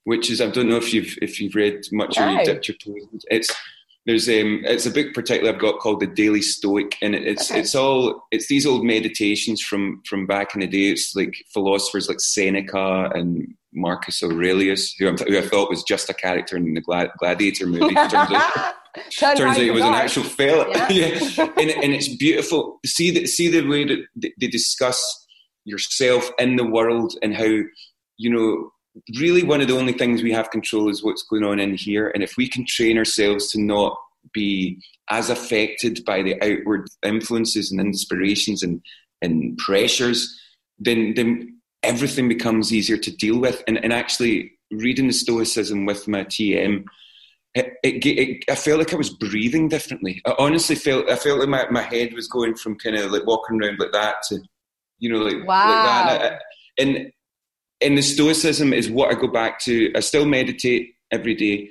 which 0.05 0.31
is 0.31 0.41
I 0.41 0.51
don't 0.51 0.69
know 0.69 0.77
if 0.77 0.93
you've 0.93 1.17
if 1.23 1.41
you've 1.41 1.55
read 1.55 1.83
much 1.93 2.19
no. 2.19 2.27
or 2.27 2.31
you 2.31 2.45
dipped 2.45 2.69
your 2.69 2.77
toes. 2.77 3.25
It's 3.31 3.55
there's 4.07 4.29
um 4.29 4.61
it's 4.65 4.85
a 4.85 4.91
book 4.91 5.15
particularly 5.15 5.55
I've 5.55 5.63
got 5.63 5.79
called 5.79 6.01
the 6.01 6.07
Daily 6.07 6.43
Stoic, 6.43 6.97
and 7.01 7.15
it's 7.15 7.51
okay. 7.51 7.61
it's 7.61 7.75
all 7.75 8.27
it's 8.31 8.49
these 8.49 8.67
old 8.67 8.85
meditations 8.85 9.63
from 9.63 10.03
from 10.07 10.27
back 10.27 10.55
in 10.55 10.61
the 10.61 10.67
day. 10.67 10.91
It's 10.91 11.17
like 11.17 11.35
philosophers 11.53 12.09
like 12.09 12.21
Seneca 12.21 13.11
and 13.15 13.55
Marcus 13.73 14.23
Aurelius, 14.23 14.95
who, 14.99 15.11
who 15.11 15.39
i 15.39 15.43
thought 15.43 15.71
was 15.71 15.83
just 15.83 16.09
a 16.09 16.15
character 16.15 16.57
in 16.57 16.75
the 16.75 17.11
Gladiator 17.19 17.67
movie. 17.67 17.97
Turns, 18.95 19.17
Turns 19.19 19.41
out 19.41 19.59
it 19.59 19.73
was 19.73 19.83
an 19.83 19.95
actual 19.95 20.23
fail. 20.23 20.67
Yeah, 20.71 20.89
yeah. 20.91 21.49
and, 21.59 21.71
and 21.71 21.93
it's 21.93 22.15
beautiful. 22.17 22.79
See 22.87 23.11
the 23.11 23.27
see 23.27 23.49
the 23.49 23.67
way 23.67 23.85
that 23.85 24.33
they 24.41 24.47
discuss 24.47 25.27
yourself 25.65 26.31
in 26.39 26.57
the 26.57 26.67
world 26.67 27.15
and 27.23 27.35
how 27.35 27.45
you 28.17 28.31
know 28.31 28.71
really 29.19 29.43
one 29.43 29.61
of 29.61 29.69
the 29.69 29.77
only 29.77 29.93
things 29.93 30.23
we 30.23 30.33
have 30.33 30.51
control 30.51 30.89
is 30.89 31.03
what's 31.03 31.25
going 31.25 31.43
on 31.43 31.59
in 31.59 31.75
here. 31.75 32.11
And 32.15 32.23
if 32.23 32.37
we 32.37 32.49
can 32.49 32.65
train 32.67 32.97
ourselves 32.97 33.51
to 33.51 33.61
not 33.61 33.99
be 34.33 34.81
as 35.11 35.29
affected 35.29 36.05
by 36.05 36.23
the 36.23 36.41
outward 36.43 36.89
influences 37.03 37.71
and 37.71 37.81
inspirations 37.81 38.63
and 38.63 38.81
and 39.23 39.57
pressures, 39.59 40.41
then 40.79 41.15
then 41.15 41.59
everything 41.83 42.29
becomes 42.29 42.73
easier 42.73 42.97
to 42.97 43.15
deal 43.17 43.39
with. 43.39 43.63
And, 43.67 43.83
and 43.83 43.93
actually 43.93 44.53
reading 44.71 45.09
the 45.09 45.13
Stoicism 45.13 45.85
with 45.85 46.09
my 46.09 46.25
TM 46.25 46.85
it, 47.55 47.75
it, 47.83 48.07
it, 48.07 48.45
I 48.49 48.57
felt 48.57 48.81
like 48.81 48.93
I 48.93 48.97
was 48.97 49.11
breathing 49.11 49.69
differently. 49.69 50.21
I 50.27 50.35
honestly 50.39 50.75
felt 50.75 51.09
I 51.09 51.17
felt 51.17 51.39
like 51.39 51.49
my, 51.49 51.67
my 51.71 51.83
head 51.83 52.13
was 52.13 52.27
going 52.27 52.57
from 52.57 52.77
kind 52.79 52.97
of 52.97 53.13
like 53.13 53.27
walking 53.27 53.63
around 53.63 53.79
like 53.79 53.93
that 53.93 54.17
to, 54.29 54.41
you 54.99 55.13
know, 55.13 55.19
like, 55.19 55.47
wow. 55.47 56.07
like 56.09 56.21
that. 56.21 56.43
And, 56.79 57.13
and 57.81 57.99
the 57.99 58.03
stoicism 58.03 58.73
is 58.73 58.91
what 58.91 59.11
I 59.11 59.21
go 59.21 59.29
back 59.29 59.61
to. 59.61 59.93
I 59.95 60.01
still 60.01 60.27
meditate 60.27 60.95
every 61.13 61.35
day. 61.35 61.71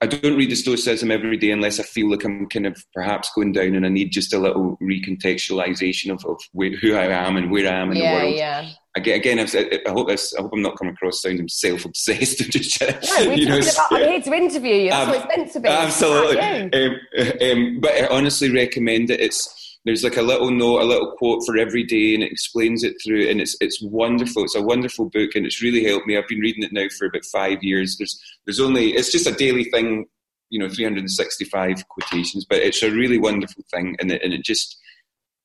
I 0.00 0.06
don't 0.06 0.36
read 0.36 0.50
the 0.50 0.54
stoicism 0.54 1.10
every 1.10 1.36
day 1.36 1.50
unless 1.50 1.80
I 1.80 1.82
feel 1.82 2.08
like 2.10 2.24
I'm 2.24 2.48
kind 2.48 2.66
of 2.66 2.80
perhaps 2.94 3.30
going 3.34 3.52
down 3.52 3.74
and 3.74 3.84
I 3.84 3.88
need 3.88 4.12
just 4.12 4.32
a 4.32 4.38
little 4.38 4.76
recontextualization 4.80 6.12
of, 6.12 6.24
of 6.24 6.40
where, 6.52 6.76
who 6.76 6.94
I 6.94 7.06
am 7.06 7.36
and 7.36 7.50
where 7.50 7.66
I 7.66 7.76
am 7.76 7.90
in 7.90 7.96
yeah, 7.96 8.14
the 8.14 8.24
world. 8.24 8.36
Yeah 8.36 8.70
again, 9.06 9.38
I've, 9.38 9.54
I 9.54 9.90
hope 9.90 10.08
this, 10.08 10.34
I 10.34 10.42
hope 10.42 10.52
I'm 10.52 10.62
not 10.62 10.78
coming 10.78 10.94
across 10.94 11.22
sounding 11.22 11.48
self-obsessed. 11.48 12.38
just, 12.50 12.80
no, 12.80 13.32
you 13.32 13.48
know, 13.48 13.58
about, 13.58 13.92
I'm 13.92 14.08
here 14.08 14.20
to 14.20 14.32
interview 14.34 14.74
you. 14.74 14.90
That's 14.90 15.04
um, 15.04 15.10
what 15.10 15.24
it's 15.24 15.36
meant 15.36 15.52
to 15.52 15.60
be. 15.60 15.68
Absolutely. 15.68 16.40
Um, 16.40 17.76
um, 17.76 17.80
but 17.80 17.92
I 17.92 18.06
honestly 18.08 18.50
recommend 18.50 19.10
it. 19.10 19.20
It's 19.20 19.67
there's 19.88 20.04
like 20.04 20.18
a 20.18 20.22
little 20.22 20.50
note, 20.50 20.82
a 20.82 20.84
little 20.84 21.12
quote 21.12 21.42
for 21.46 21.56
every 21.56 21.82
day, 21.82 22.14
and 22.14 22.22
it 22.22 22.30
explains 22.30 22.84
it 22.84 22.96
through, 23.02 23.28
and 23.28 23.40
it's 23.40 23.56
it's 23.60 23.82
wonderful. 23.82 24.44
It's 24.44 24.54
a 24.54 24.62
wonderful 24.62 25.08
book, 25.08 25.30
and 25.34 25.46
it's 25.46 25.62
really 25.62 25.82
helped 25.82 26.06
me. 26.06 26.16
I've 26.16 26.28
been 26.28 26.40
reading 26.40 26.62
it 26.62 26.72
now 26.72 26.86
for 26.98 27.06
about 27.06 27.24
five 27.24 27.62
years. 27.62 27.96
There's 27.96 28.22
there's 28.44 28.60
only 28.60 28.90
it's 28.90 29.10
just 29.10 29.26
a 29.26 29.32
daily 29.32 29.64
thing, 29.64 30.04
you 30.50 30.58
know, 30.58 30.68
365 30.68 31.88
quotations, 31.88 32.44
but 32.44 32.58
it's 32.58 32.82
a 32.82 32.90
really 32.90 33.18
wonderful 33.18 33.64
thing, 33.72 33.96
and 33.98 34.12
it, 34.12 34.22
and 34.22 34.34
it 34.34 34.44
just 34.44 34.78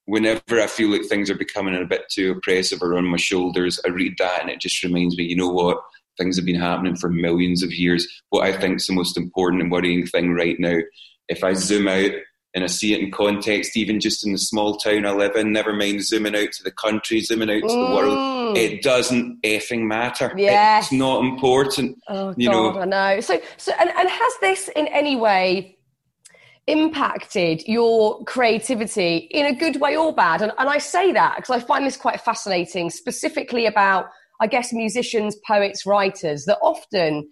whenever 0.05 0.59
I 0.59 0.67
feel 0.67 0.89
like 0.89 1.05
things 1.05 1.29
are 1.29 1.35
becoming 1.35 1.75
a 1.75 1.85
bit 1.85 2.03
too 2.11 2.31
oppressive 2.31 2.81
or 2.81 2.97
on 2.97 3.05
my 3.05 3.15
shoulders, 3.15 3.79
I 3.85 3.89
read 3.89 4.15
that 4.19 4.41
and 4.41 4.49
it 4.49 4.59
just 4.59 4.83
reminds 4.83 5.17
me, 5.17 5.23
you 5.23 5.37
know 5.37 5.47
what? 5.47 5.77
Things 6.17 6.35
have 6.35 6.45
been 6.45 6.59
happening 6.59 6.97
for 6.97 7.09
millions 7.09 7.63
of 7.63 7.71
years. 7.71 8.05
What 8.29 8.45
I 8.45 8.51
think 8.51 8.75
is 8.75 8.87
the 8.87 8.93
most 8.93 9.15
important 9.15 9.61
and 9.61 9.71
worrying 9.71 10.05
thing 10.05 10.33
right 10.33 10.59
now, 10.59 10.79
if 11.29 11.41
I 11.41 11.53
zoom 11.53 11.87
out 11.87 12.11
and 12.53 12.63
I 12.63 12.67
see 12.67 12.93
it 12.93 13.01
in 13.01 13.11
context, 13.11 13.75
even 13.75 13.99
just 13.99 14.25
in 14.25 14.31
the 14.31 14.37
small 14.37 14.77
town 14.77 15.05
I 15.05 15.11
live 15.11 15.35
in, 15.35 15.51
never 15.51 15.73
mind 15.73 16.03
zooming 16.03 16.35
out 16.35 16.51
to 16.53 16.63
the 16.63 16.71
country, 16.71 17.21
zooming 17.21 17.49
out 17.49 17.67
to 17.67 17.75
mm. 17.75 17.87
the 17.87 17.95
world, 17.95 18.17
mm. 18.17 18.57
it 18.57 18.83
doesn't 18.83 19.41
effing 19.41 19.87
matter. 19.87 20.31
Yes. 20.37 20.85
It's 20.85 20.93
not 20.93 21.23
important. 21.23 21.97
Oh, 22.07 22.33
you 22.37 22.49
God, 22.49 22.75
know. 22.75 22.81
I 22.81 22.85
know. 22.85 23.21
So, 23.21 23.41
so 23.57 23.71
and, 23.79 23.89
and 23.89 24.09
has 24.09 24.33
this 24.39 24.69
in 24.75 24.87
any 24.87 25.15
way 25.15 25.77
impacted 26.67 27.61
your 27.67 28.23
creativity 28.23 29.17
in 29.31 29.47
a 29.47 29.53
good 29.53 29.81
way 29.81 29.97
or 29.97 30.13
bad? 30.13 30.41
And, 30.41 30.51
and 30.57 30.69
I 30.69 30.77
say 30.77 31.11
that 31.11 31.37
because 31.37 31.49
I 31.49 31.59
find 31.59 31.85
this 31.85 31.97
quite 31.97 32.21
fascinating, 32.21 32.91
specifically 32.91 33.65
about, 33.65 34.05
I 34.39 34.47
guess, 34.47 34.71
musicians, 34.71 35.35
poets, 35.47 35.85
writers 35.85 36.45
that 36.45 36.59
often, 36.61 37.29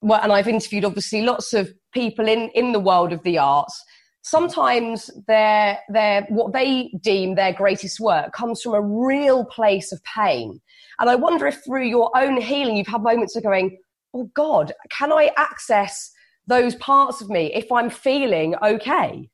well, 0.00 0.20
and 0.22 0.32
I've 0.32 0.48
interviewed 0.48 0.84
obviously 0.84 1.22
lots 1.22 1.52
of 1.52 1.72
people 1.92 2.28
in, 2.28 2.48
in 2.54 2.72
the 2.72 2.80
world 2.80 3.12
of 3.12 3.22
the 3.24 3.38
arts. 3.38 3.84
Sometimes 4.22 5.10
their, 5.26 5.78
their, 5.88 6.22
what 6.28 6.52
they 6.52 6.90
deem 7.00 7.34
their 7.34 7.52
greatest 7.52 8.00
work 8.00 8.32
comes 8.32 8.60
from 8.60 8.74
a 8.74 8.80
real 8.80 9.44
place 9.44 9.92
of 9.92 10.02
pain. 10.04 10.60
And 10.98 11.08
I 11.08 11.14
wonder 11.14 11.46
if 11.46 11.64
through 11.64 11.86
your 11.86 12.10
own 12.16 12.40
healing, 12.40 12.76
you've 12.76 12.88
had 12.88 13.02
moments 13.02 13.36
of 13.36 13.42
going, 13.42 13.78
oh 14.14 14.30
God, 14.34 14.72
can 14.90 15.12
I 15.12 15.30
access 15.36 16.12
those 16.46 16.74
parts 16.76 17.20
of 17.20 17.28
me 17.28 17.52
if 17.54 17.70
I'm 17.70 17.90
feeling 17.90 18.54
okay? 18.62 19.28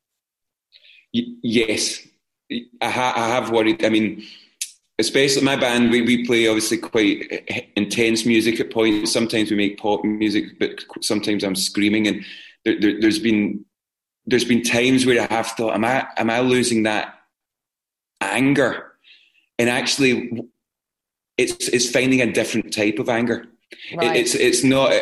Yes, 1.12 2.06
I, 2.50 2.90
ha- 2.90 3.14
I 3.16 3.28
have 3.28 3.50
worried. 3.50 3.84
I 3.84 3.88
mean, 3.88 4.24
especially 4.98 5.42
my 5.42 5.56
band, 5.56 5.90
we, 5.90 6.02
we 6.02 6.26
play 6.26 6.46
obviously 6.48 6.78
quite 6.78 7.26
eh, 7.30 7.40
eh, 7.48 7.60
intense 7.76 8.26
music 8.26 8.60
at 8.60 8.72
points. 8.72 9.12
Sometimes 9.12 9.50
we 9.50 9.56
make 9.56 9.78
pop 9.78 10.04
music, 10.04 10.58
but 10.58 10.84
sometimes 11.00 11.44
I'm 11.44 11.56
screaming. 11.56 12.08
And 12.08 12.24
there, 12.64 12.80
there, 12.80 13.00
there's 13.00 13.20
been 13.20 13.64
there's 14.26 14.44
been 14.44 14.62
times 14.62 15.04
where 15.04 15.20
I 15.20 15.32
have 15.32 15.48
thought, 15.48 15.74
am 15.74 15.84
I 15.84 16.06
am 16.16 16.30
I 16.30 16.40
losing 16.40 16.84
that 16.84 17.14
anger? 18.20 18.92
And 19.58 19.68
actually, 19.68 20.42
it's 21.36 21.68
it's 21.68 21.90
finding 21.90 22.20
a 22.20 22.32
different 22.32 22.72
type 22.72 22.98
of 22.98 23.08
anger. 23.08 23.46
Right. 23.96 24.16
It, 24.16 24.20
it's 24.20 24.34
it's 24.34 24.64
not 24.64 24.92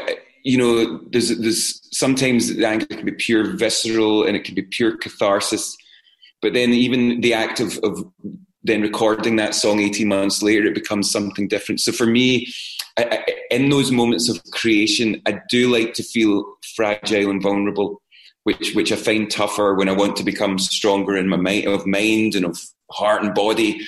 you 0.43 0.59
know 0.59 1.01
there's 1.11 1.37
there's 1.39 1.89
sometimes 1.97 2.55
the 2.55 2.67
anger 2.67 2.87
can 2.87 3.05
be 3.05 3.13
pure 3.13 3.57
visceral 3.57 4.25
and 4.25 4.37
it 4.37 4.45
can 4.45 4.55
be 4.55 4.63
pure 4.63 4.97
catharsis, 4.97 5.77
but 6.41 6.53
then 6.53 6.71
even 6.71 7.21
the 7.21 7.35
act 7.35 7.61
of 7.61 7.79
of 7.83 8.05
then 8.65 8.83
recording 8.83 9.37
that 9.37 9.55
song 9.55 9.81
18 9.81 10.07
months 10.07 10.43
later 10.43 10.67
it 10.67 10.75
becomes 10.75 11.11
something 11.11 11.49
different 11.49 11.81
so 11.81 11.93
for 11.93 12.07
me 12.07 12.47
I, 12.97 13.05
I, 13.05 13.25
in 13.51 13.71
those 13.71 13.91
moments 13.91 14.29
of 14.29 14.41
creation 14.53 15.21
i 15.27 15.41
do 15.51 15.69
like 15.69 15.95
to 15.95 16.03
feel 16.03 16.45
fragile 16.77 17.31
and 17.31 17.43
vulnerable 17.43 18.02
which 18.45 18.75
which 18.75 18.93
i 18.93 18.97
find 18.97 19.31
tougher 19.31 19.75
when 19.75 19.89
i 19.89 19.93
want 19.93 20.17
to 20.17 20.25
become 20.25 20.59
stronger 20.59 21.17
in 21.17 21.29
my 21.29 21.37
mind 21.37 21.67
of 21.67 21.87
mind 21.87 22.35
and 22.35 22.45
of 22.45 22.61
heart 22.91 23.23
and 23.23 23.35
body 23.35 23.81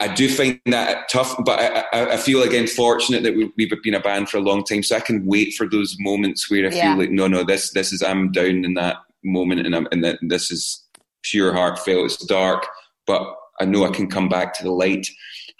I 0.00 0.08
do 0.08 0.30
find 0.30 0.58
that 0.64 1.10
tough, 1.10 1.36
but 1.44 1.60
I, 1.92 2.14
I, 2.14 2.16
feel 2.16 2.42
again 2.42 2.66
fortunate 2.66 3.22
that 3.22 3.36
we, 3.36 3.68
have 3.68 3.82
been 3.82 3.94
a 3.94 4.00
band 4.00 4.30
for 4.30 4.38
a 4.38 4.40
long 4.40 4.64
time, 4.64 4.82
so 4.82 4.96
I 4.96 5.00
can 5.00 5.26
wait 5.26 5.52
for 5.52 5.68
those 5.68 5.94
moments 6.00 6.50
where 6.50 6.66
I 6.66 6.74
yeah. 6.74 6.94
feel 6.94 6.98
like 6.98 7.10
no, 7.10 7.28
no, 7.28 7.44
this 7.44 7.70
this 7.72 7.92
is 7.92 8.02
I'm 8.02 8.32
down 8.32 8.64
in 8.64 8.72
that 8.74 8.96
moment, 9.22 9.66
and 9.66 9.76
I'm 9.76 9.86
and 9.92 10.02
that 10.02 10.18
this 10.22 10.50
is 10.50 10.82
pure 11.22 11.52
heartfelt. 11.52 12.06
It's 12.06 12.24
dark, 12.24 12.66
but 13.06 13.22
I 13.60 13.66
know 13.66 13.84
I 13.84 13.90
can 13.90 14.08
come 14.08 14.30
back 14.30 14.54
to 14.54 14.64
the 14.64 14.70
light. 14.70 15.06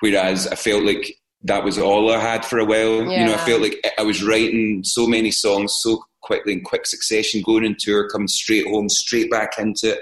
Whereas 0.01 0.47
I 0.47 0.55
felt 0.55 0.85
like 0.85 1.19
that 1.43 1.63
was 1.63 1.79
all 1.79 2.11
I 2.11 2.19
had 2.19 2.47
for 2.47 2.59
a 2.59 2.65
while. 2.65 3.05
Yeah. 3.05 3.21
You 3.21 3.27
know, 3.27 3.35
I 3.35 3.45
felt 3.45 3.61
like 3.61 3.93
I 3.99 4.03
was 4.03 4.25
writing 4.25 4.83
so 4.85 5.07
many 5.07 5.31
songs 5.31 5.79
so 5.83 6.03
quickly 6.23 6.55
in 6.55 6.63
quick 6.63 6.87
succession, 6.87 7.43
going 7.43 7.67
on 7.67 7.77
tour, 7.79 8.09
coming 8.09 8.29
straight 8.29 8.67
home, 8.67 8.89
straight 8.89 9.31
back 9.31 9.59
into 9.59 9.93
it. 9.93 10.01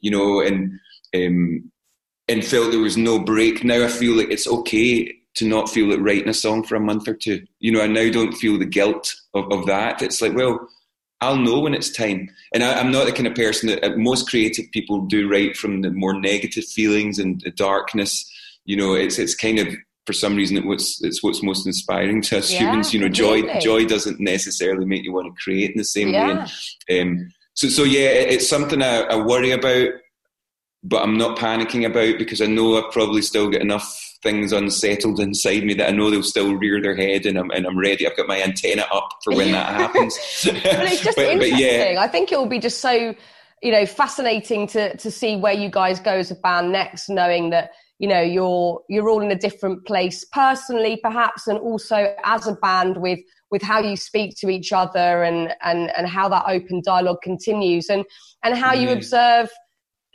You 0.00 0.10
know, 0.10 0.40
and 0.40 0.78
um, 1.14 1.70
and 2.28 2.44
felt 2.44 2.70
there 2.70 2.80
was 2.80 2.96
no 2.96 3.18
break. 3.18 3.64
Now 3.64 3.84
I 3.84 3.88
feel 3.88 4.16
like 4.16 4.30
it's 4.30 4.48
okay 4.48 5.12
to 5.34 5.46
not 5.46 5.68
feel 5.68 5.88
like 5.88 6.00
writing 6.00 6.28
a 6.28 6.34
song 6.34 6.62
for 6.62 6.76
a 6.76 6.80
month 6.80 7.08
or 7.08 7.14
two. 7.14 7.44
You 7.58 7.72
know, 7.72 7.80
I 7.80 7.86
now 7.86 8.10
don't 8.10 8.32
feel 8.32 8.58
the 8.58 8.64
guilt 8.64 9.14
of, 9.34 9.50
of 9.52 9.66
that. 9.66 10.00
It's 10.00 10.22
like, 10.22 10.34
well, 10.34 10.68
I'll 11.20 11.36
know 11.36 11.60
when 11.60 11.74
it's 11.74 11.90
time. 11.90 12.28
And 12.52 12.62
I, 12.62 12.78
am 12.78 12.92
not 12.92 13.06
the 13.06 13.12
kind 13.12 13.26
of 13.26 13.34
person 13.34 13.68
that 13.68 13.84
uh, 13.84 13.96
most 13.96 14.28
creative 14.28 14.66
people 14.72 15.06
do 15.06 15.28
write 15.28 15.56
from 15.56 15.82
the 15.82 15.90
more 15.90 16.18
negative 16.18 16.64
feelings 16.64 17.18
and 17.18 17.40
the 17.40 17.50
darkness. 17.50 18.30
You 18.64 18.76
know, 18.76 18.94
it's 18.94 19.18
it's 19.18 19.34
kind 19.34 19.58
of 19.58 19.68
for 20.06 20.12
some 20.12 20.36
reason 20.36 20.56
it 20.56 20.66
was, 20.66 21.00
it's 21.02 21.22
what's 21.22 21.42
most 21.42 21.66
inspiring 21.66 22.20
to 22.22 22.38
us 22.38 22.52
yeah, 22.52 22.60
humans. 22.60 22.92
You 22.92 23.00
know, 23.00 23.08
joy 23.08 23.58
joy 23.60 23.86
doesn't 23.86 24.20
necessarily 24.20 24.84
make 24.84 25.04
you 25.04 25.12
want 25.12 25.26
to 25.26 25.42
create 25.42 25.70
in 25.70 25.78
the 25.78 25.84
same 25.84 26.10
yeah. 26.10 26.44
way. 26.44 26.50
And, 26.90 27.20
um, 27.20 27.32
so 27.54 27.68
so 27.68 27.84
yeah, 27.84 28.08
it's 28.08 28.48
something 28.48 28.82
I, 28.82 29.02
I 29.02 29.16
worry 29.16 29.52
about 29.52 29.90
but 30.84 31.02
I'm 31.02 31.16
not 31.16 31.38
panicking 31.38 31.86
about 31.86 32.18
because 32.18 32.42
I 32.42 32.46
know 32.46 32.76
I've 32.76 32.92
probably 32.92 33.22
still 33.22 33.48
got 33.48 33.62
enough 33.62 34.00
things 34.22 34.52
unsettled 34.52 35.18
inside 35.18 35.64
me 35.64 35.72
that 35.74 35.88
I 35.88 35.92
know 35.92 36.10
they'll 36.10 36.22
still 36.22 36.54
rear 36.54 36.80
their 36.80 36.94
head 36.94 37.24
and 37.24 37.38
I'm, 37.38 37.50
and 37.50 37.66
I'm 37.66 37.78
ready. 37.78 38.06
I've 38.06 38.16
got 38.16 38.28
my 38.28 38.42
antenna 38.42 38.82
up 38.92 39.08
for 39.24 39.34
when 39.34 39.52
that 39.52 39.74
happens. 39.74 40.14
but 40.44 40.54
it's 40.62 41.02
just 41.02 41.16
but, 41.16 41.26
interesting. 41.26 41.38
But 41.38 41.58
yeah. 41.58 41.96
I 41.98 42.06
think 42.06 42.30
it 42.30 42.38
will 42.38 42.46
be 42.46 42.58
just 42.58 42.80
so, 42.80 43.14
you 43.62 43.72
know, 43.72 43.86
fascinating 43.86 44.66
to, 44.68 44.94
to 44.98 45.10
see 45.10 45.36
where 45.36 45.54
you 45.54 45.70
guys 45.70 46.00
go 46.00 46.12
as 46.12 46.30
a 46.30 46.34
band 46.34 46.70
next, 46.70 47.08
knowing 47.08 47.48
that, 47.50 47.70
you 47.98 48.08
know, 48.08 48.20
you're, 48.20 48.80
you're 48.88 49.08
all 49.08 49.20
in 49.20 49.30
a 49.30 49.38
different 49.38 49.86
place 49.86 50.24
personally, 50.32 50.98
perhaps, 51.02 51.46
and 51.46 51.58
also 51.58 52.14
as 52.24 52.46
a 52.46 52.54
band 52.54 52.96
with, 52.96 53.20
with 53.50 53.62
how 53.62 53.80
you 53.80 53.96
speak 53.96 54.36
to 54.38 54.48
each 54.48 54.72
other 54.72 55.22
and, 55.22 55.54
and, 55.62 55.90
and 55.96 56.08
how 56.08 56.28
that 56.28 56.44
open 56.48 56.82
dialogue 56.84 57.22
continues 57.22 57.88
and, 57.88 58.04
and 58.42 58.56
how 58.56 58.72
you 58.72 58.90
observe 58.90 59.48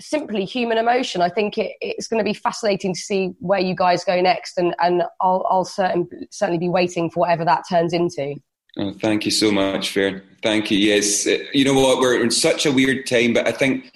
simply 0.02 0.46
human 0.46 0.78
emotion. 0.78 1.22
I 1.22 1.30
think 1.30 1.58
it, 1.58 1.74
it's 1.82 2.08
going 2.08 2.20
to 2.20 2.24
be 2.24 2.34
fascinating 2.34 2.94
to 2.94 3.00
see 3.00 3.34
where 3.40 3.60
you 3.60 3.76
guys 3.76 4.04
go 4.04 4.20
next, 4.22 4.58
and, 4.58 4.76
and 4.80 5.04
I'll, 5.22 5.46
I'll 5.50 5.66
certain, 5.66 6.10
certainly 6.32 6.60
be 6.60 6.70
waiting 6.70 7.10
for 7.10 7.22
whatever 7.22 7.46
that 7.46 7.64
turns 7.70 7.94
into. 7.94 8.36
Oh, 8.78 8.94
thank 8.94 9.26
you 9.26 9.32
so 9.32 9.52
much, 9.52 9.94
Fearne. 9.94 10.22
Thank 10.42 10.72
you. 10.72 10.78
Yes, 10.78 11.26
uh, 11.28 11.38
you 11.54 11.66
know 11.66 11.74
what? 11.74 12.00
We're 12.00 12.22
in 12.22 12.32
such 12.32 12.66
a 12.66 12.72
weird 12.72 13.08
time, 13.08 13.34
but 13.34 13.48
I 13.48 13.52
think 13.52 13.92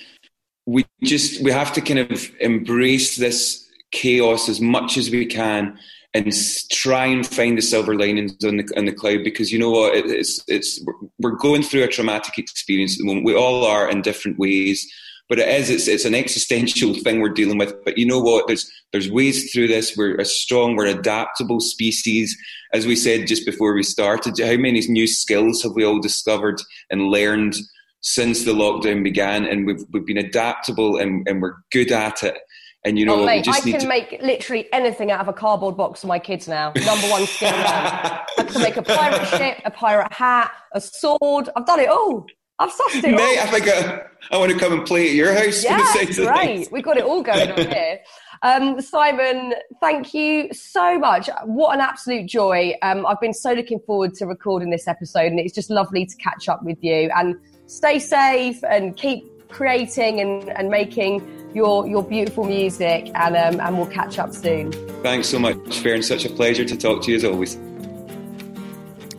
we 0.66 0.86
just 1.04 1.44
we 1.44 1.52
have 1.52 1.74
to 1.74 1.82
kind 1.82 2.00
of 2.00 2.32
embrace 2.40 3.16
this 3.18 3.63
chaos 3.94 4.50
as 4.50 4.60
much 4.60 4.98
as 4.98 5.10
we 5.10 5.26
can 5.26 5.78
and 6.14 6.32
try 6.72 7.06
and 7.06 7.26
find 7.26 7.58
the 7.58 7.62
silver 7.62 7.96
linings 7.96 8.36
on 8.44 8.58
the 8.58 8.68
on 8.76 8.86
the 8.86 8.92
cloud 8.92 9.24
because 9.24 9.52
you 9.52 9.58
know 9.58 9.72
what 9.72 9.96
it's 9.96 10.44
it's 10.48 10.84
we're 11.20 11.32
going 11.32 11.64
through 11.64 11.84
a 11.84 11.88
traumatic 11.88 12.38
experience 12.38 12.96
at 12.96 13.00
the 13.00 13.06
moment 13.06 13.26
we 13.26 13.36
all 13.36 13.66
are 13.66 13.90
in 13.90 14.02
different 14.02 14.38
ways 14.38 14.86
but 15.30 15.40
it 15.40 15.48
is 15.48 15.70
it's 15.70 15.88
it's 15.88 16.06
an 16.06 16.16
existential 16.16 16.94
thing 17.04 17.20
we're 17.20 17.30
dealing 17.30 17.58
with. 17.58 17.74
But 17.84 17.98
you 17.98 18.06
know 18.06 18.20
what? 18.20 18.48
There's 18.48 18.70
there's 18.92 19.10
ways 19.10 19.52
through 19.52 19.68
this. 19.68 19.96
We're 19.98 20.16
a 20.18 20.26
strong, 20.26 20.76
we're 20.76 20.86
adaptable 20.88 21.60
species. 21.60 22.38
As 22.74 22.86
we 22.86 22.96
said 22.96 23.28
just 23.28 23.46
before 23.46 23.74
we 23.74 23.84
started, 23.84 24.38
how 24.40 24.58
many 24.58 24.82
new 24.88 25.08
skills 25.08 25.64
have 25.64 25.74
we 25.74 25.86
all 25.86 26.00
discovered 26.00 26.62
and 26.90 27.10
learned 27.10 27.56
since 28.02 28.44
the 28.44 28.52
lockdown 28.52 29.04
began? 29.04 29.46
And 29.46 29.66
we've 29.66 29.84
we've 29.92 30.06
been 30.06 30.18
adaptable 30.18 30.98
and, 30.98 31.28
and 31.28 31.42
we're 31.42 31.56
good 31.72 31.92
at 31.92 32.24
it. 32.24 32.38
And 32.86 33.00
you 33.00 33.06
know, 33.06 33.22
oh, 33.22 33.26
mate, 33.26 33.48
I 33.48 33.62
can 33.62 33.80
to... 33.80 33.88
make 33.88 34.20
literally 34.22 34.68
anything 34.74 35.10
out 35.10 35.22
of 35.22 35.30
a 35.30 35.34
cardboard 35.34 35.78
box 35.78 36.02
for 36.02 36.08
my 36.08 36.20
kids 36.20 36.48
now. 36.48 36.74
Number 36.86 37.08
one 37.08 37.26
skill. 37.26 37.50
I 37.56 38.26
can 38.46 38.62
make 38.62 38.76
a 38.76 38.82
pirate 38.82 39.26
ship, 39.30 39.62
a 39.64 39.72
pirate 39.72 40.12
hat, 40.12 40.52
a 40.74 40.82
sword. 40.82 41.50
I've 41.56 41.66
done 41.66 41.80
it 41.80 41.90
all. 41.90 42.26
I've 42.60 42.72
sussed 42.72 43.04
it 43.04 43.12
Mate, 43.12 43.40
I 43.40 43.48
think 43.48 43.68
I, 43.68 44.04
I, 44.32 44.38
want 44.38 44.52
to 44.52 44.60
come 44.60 44.74
and 44.74 44.86
play 44.86 45.10
at 45.10 45.16
your 45.16 45.34
house. 45.34 45.64
Yeah, 45.64 45.78
right. 46.26 46.68
We've 46.72 46.84
got 46.84 46.98
it 46.98 47.04
all 47.04 47.24
going 47.24 47.52
on 47.52 47.58
here. 47.58 48.00
Um, 48.46 48.82
Simon, 48.82 49.54
thank 49.80 50.14
you 50.14 50.54
so 50.54 51.00
much. 51.00 51.30
What 51.46 51.76
an 51.76 51.80
absolute 51.80 52.28
joy. 52.28 52.74
Um, 52.82 53.06
I've 53.06 53.22
been 53.22 53.34
so 53.34 53.54
looking 53.54 53.80
forward 53.80 54.16
to 54.16 54.26
recording 54.26 54.70
this 54.70 54.86
episode, 54.86 55.28
and 55.28 55.40
it's 55.40 55.54
just 55.54 55.70
lovely 55.70 56.06
to 56.06 56.16
catch 56.18 56.50
up 56.50 56.62
with 56.62 56.78
you. 56.82 57.10
And 57.16 57.38
stay 57.68 58.00
safe 58.00 58.62
and 58.66 58.98
keep 58.98 59.24
creating 59.54 60.20
and, 60.20 60.50
and 60.50 60.70
making 60.70 61.22
your 61.54 61.88
your 61.88 62.04
beautiful 62.04 62.44
music. 62.44 63.12
And 63.16 63.38
um, 63.38 63.62
and 63.62 63.78
we'll 63.78 63.88
catch 63.88 64.20
up 64.20 64.34
soon. 64.34 64.72
Thanks 65.04 65.28
so 65.30 65.40
much, 65.40 65.56
Fearne. 65.82 66.04
Such 66.04 66.26
a 66.26 66.30
pleasure 66.30 66.66
to 66.66 66.76
talk 66.76 67.04
to 67.04 67.12
you 67.12 67.18
as 67.18 67.24
always. 67.24 67.58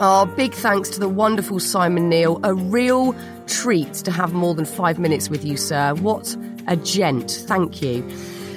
Our 0.01 0.26
big 0.26 0.53
thanks 0.53 0.89
to 0.91 1.01
the 1.01 1.09
wonderful 1.09 1.61
Simon 1.61 2.09
Neil. 2.09 2.41
A 2.43 2.53
real 2.53 3.14
treat 3.47 3.95
to 3.95 4.11
have 4.11 4.32
more 4.32 4.55
than 4.55 4.64
five 4.64 4.99
minutes 4.99 5.30
with 5.30 5.45
you, 5.45 5.57
sir. 5.57 5.95
What 5.95 6.37
a 6.66 6.76
gent. 6.76 7.30
Thank 7.47 7.80
you. 7.80 8.03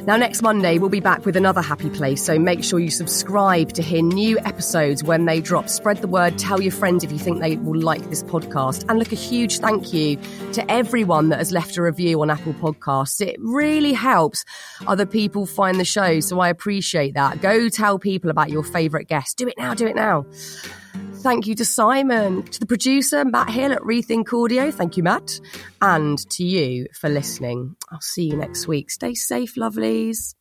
Now, 0.07 0.15
next 0.15 0.41
Monday, 0.41 0.77
we'll 0.77 0.89
be 0.89 1.01
back 1.01 1.25
with 1.25 1.35
another 1.35 1.61
happy 1.61 1.89
place, 1.89 2.23
so 2.23 2.39
make 2.39 2.63
sure 2.63 2.79
you 2.79 2.89
subscribe 2.89 3.73
to 3.73 3.81
hear 3.81 4.01
new 4.01 4.39
episodes 4.39 5.03
when 5.03 5.25
they 5.25 5.41
drop. 5.41 5.67
Spread 5.67 5.97
the 5.97 6.07
word, 6.07 6.37
tell 6.37 6.61
your 6.61 6.71
friends 6.71 7.03
if 7.03 7.11
you 7.11 7.19
think 7.19 7.41
they 7.41 7.57
will 7.57 7.81
like 7.81 8.09
this 8.09 8.23
podcast. 8.23 8.85
And 8.87 8.99
look, 8.99 9.11
a 9.11 9.15
huge 9.15 9.59
thank 9.59 9.91
you 9.91 10.17
to 10.53 10.71
everyone 10.71 11.27
that 11.27 11.39
has 11.39 11.51
left 11.51 11.75
a 11.75 11.81
review 11.81 12.21
on 12.21 12.29
Apple 12.29 12.53
Podcasts. 12.53 13.19
It 13.19 13.35
really 13.39 13.91
helps 13.91 14.45
other 14.87 15.05
people 15.05 15.45
find 15.45 15.77
the 15.77 15.83
show, 15.83 16.21
so 16.21 16.39
I 16.39 16.47
appreciate 16.47 17.15
that. 17.15 17.41
Go 17.41 17.67
tell 17.67 17.99
people 17.99 18.29
about 18.29 18.49
your 18.49 18.63
favourite 18.63 19.09
guest. 19.09 19.37
Do 19.37 19.49
it 19.49 19.55
now, 19.57 19.73
do 19.73 19.87
it 19.87 19.95
now. 19.97 20.25
Thank 21.21 21.47
you 21.47 21.55
to 21.55 21.65
Simon, 21.65 22.43
to 22.43 22.59
the 22.59 22.65
producer, 22.65 23.25
Matt 23.25 23.49
Hill 23.49 23.73
at 23.73 23.81
Rethink 23.81 24.31
Audio. 24.31 24.71
Thank 24.71 24.97
you, 24.97 25.03
Matt. 25.03 25.39
And 25.81 26.17
to 26.31 26.43
you 26.43 26.87
for 26.93 27.09
listening. 27.09 27.75
I'll 27.91 28.01
see 28.01 28.23
you 28.23 28.37
next 28.37 28.67
week. 28.67 28.89
Stay 28.91 29.13
safe, 29.13 29.55
lovelies. 29.55 30.35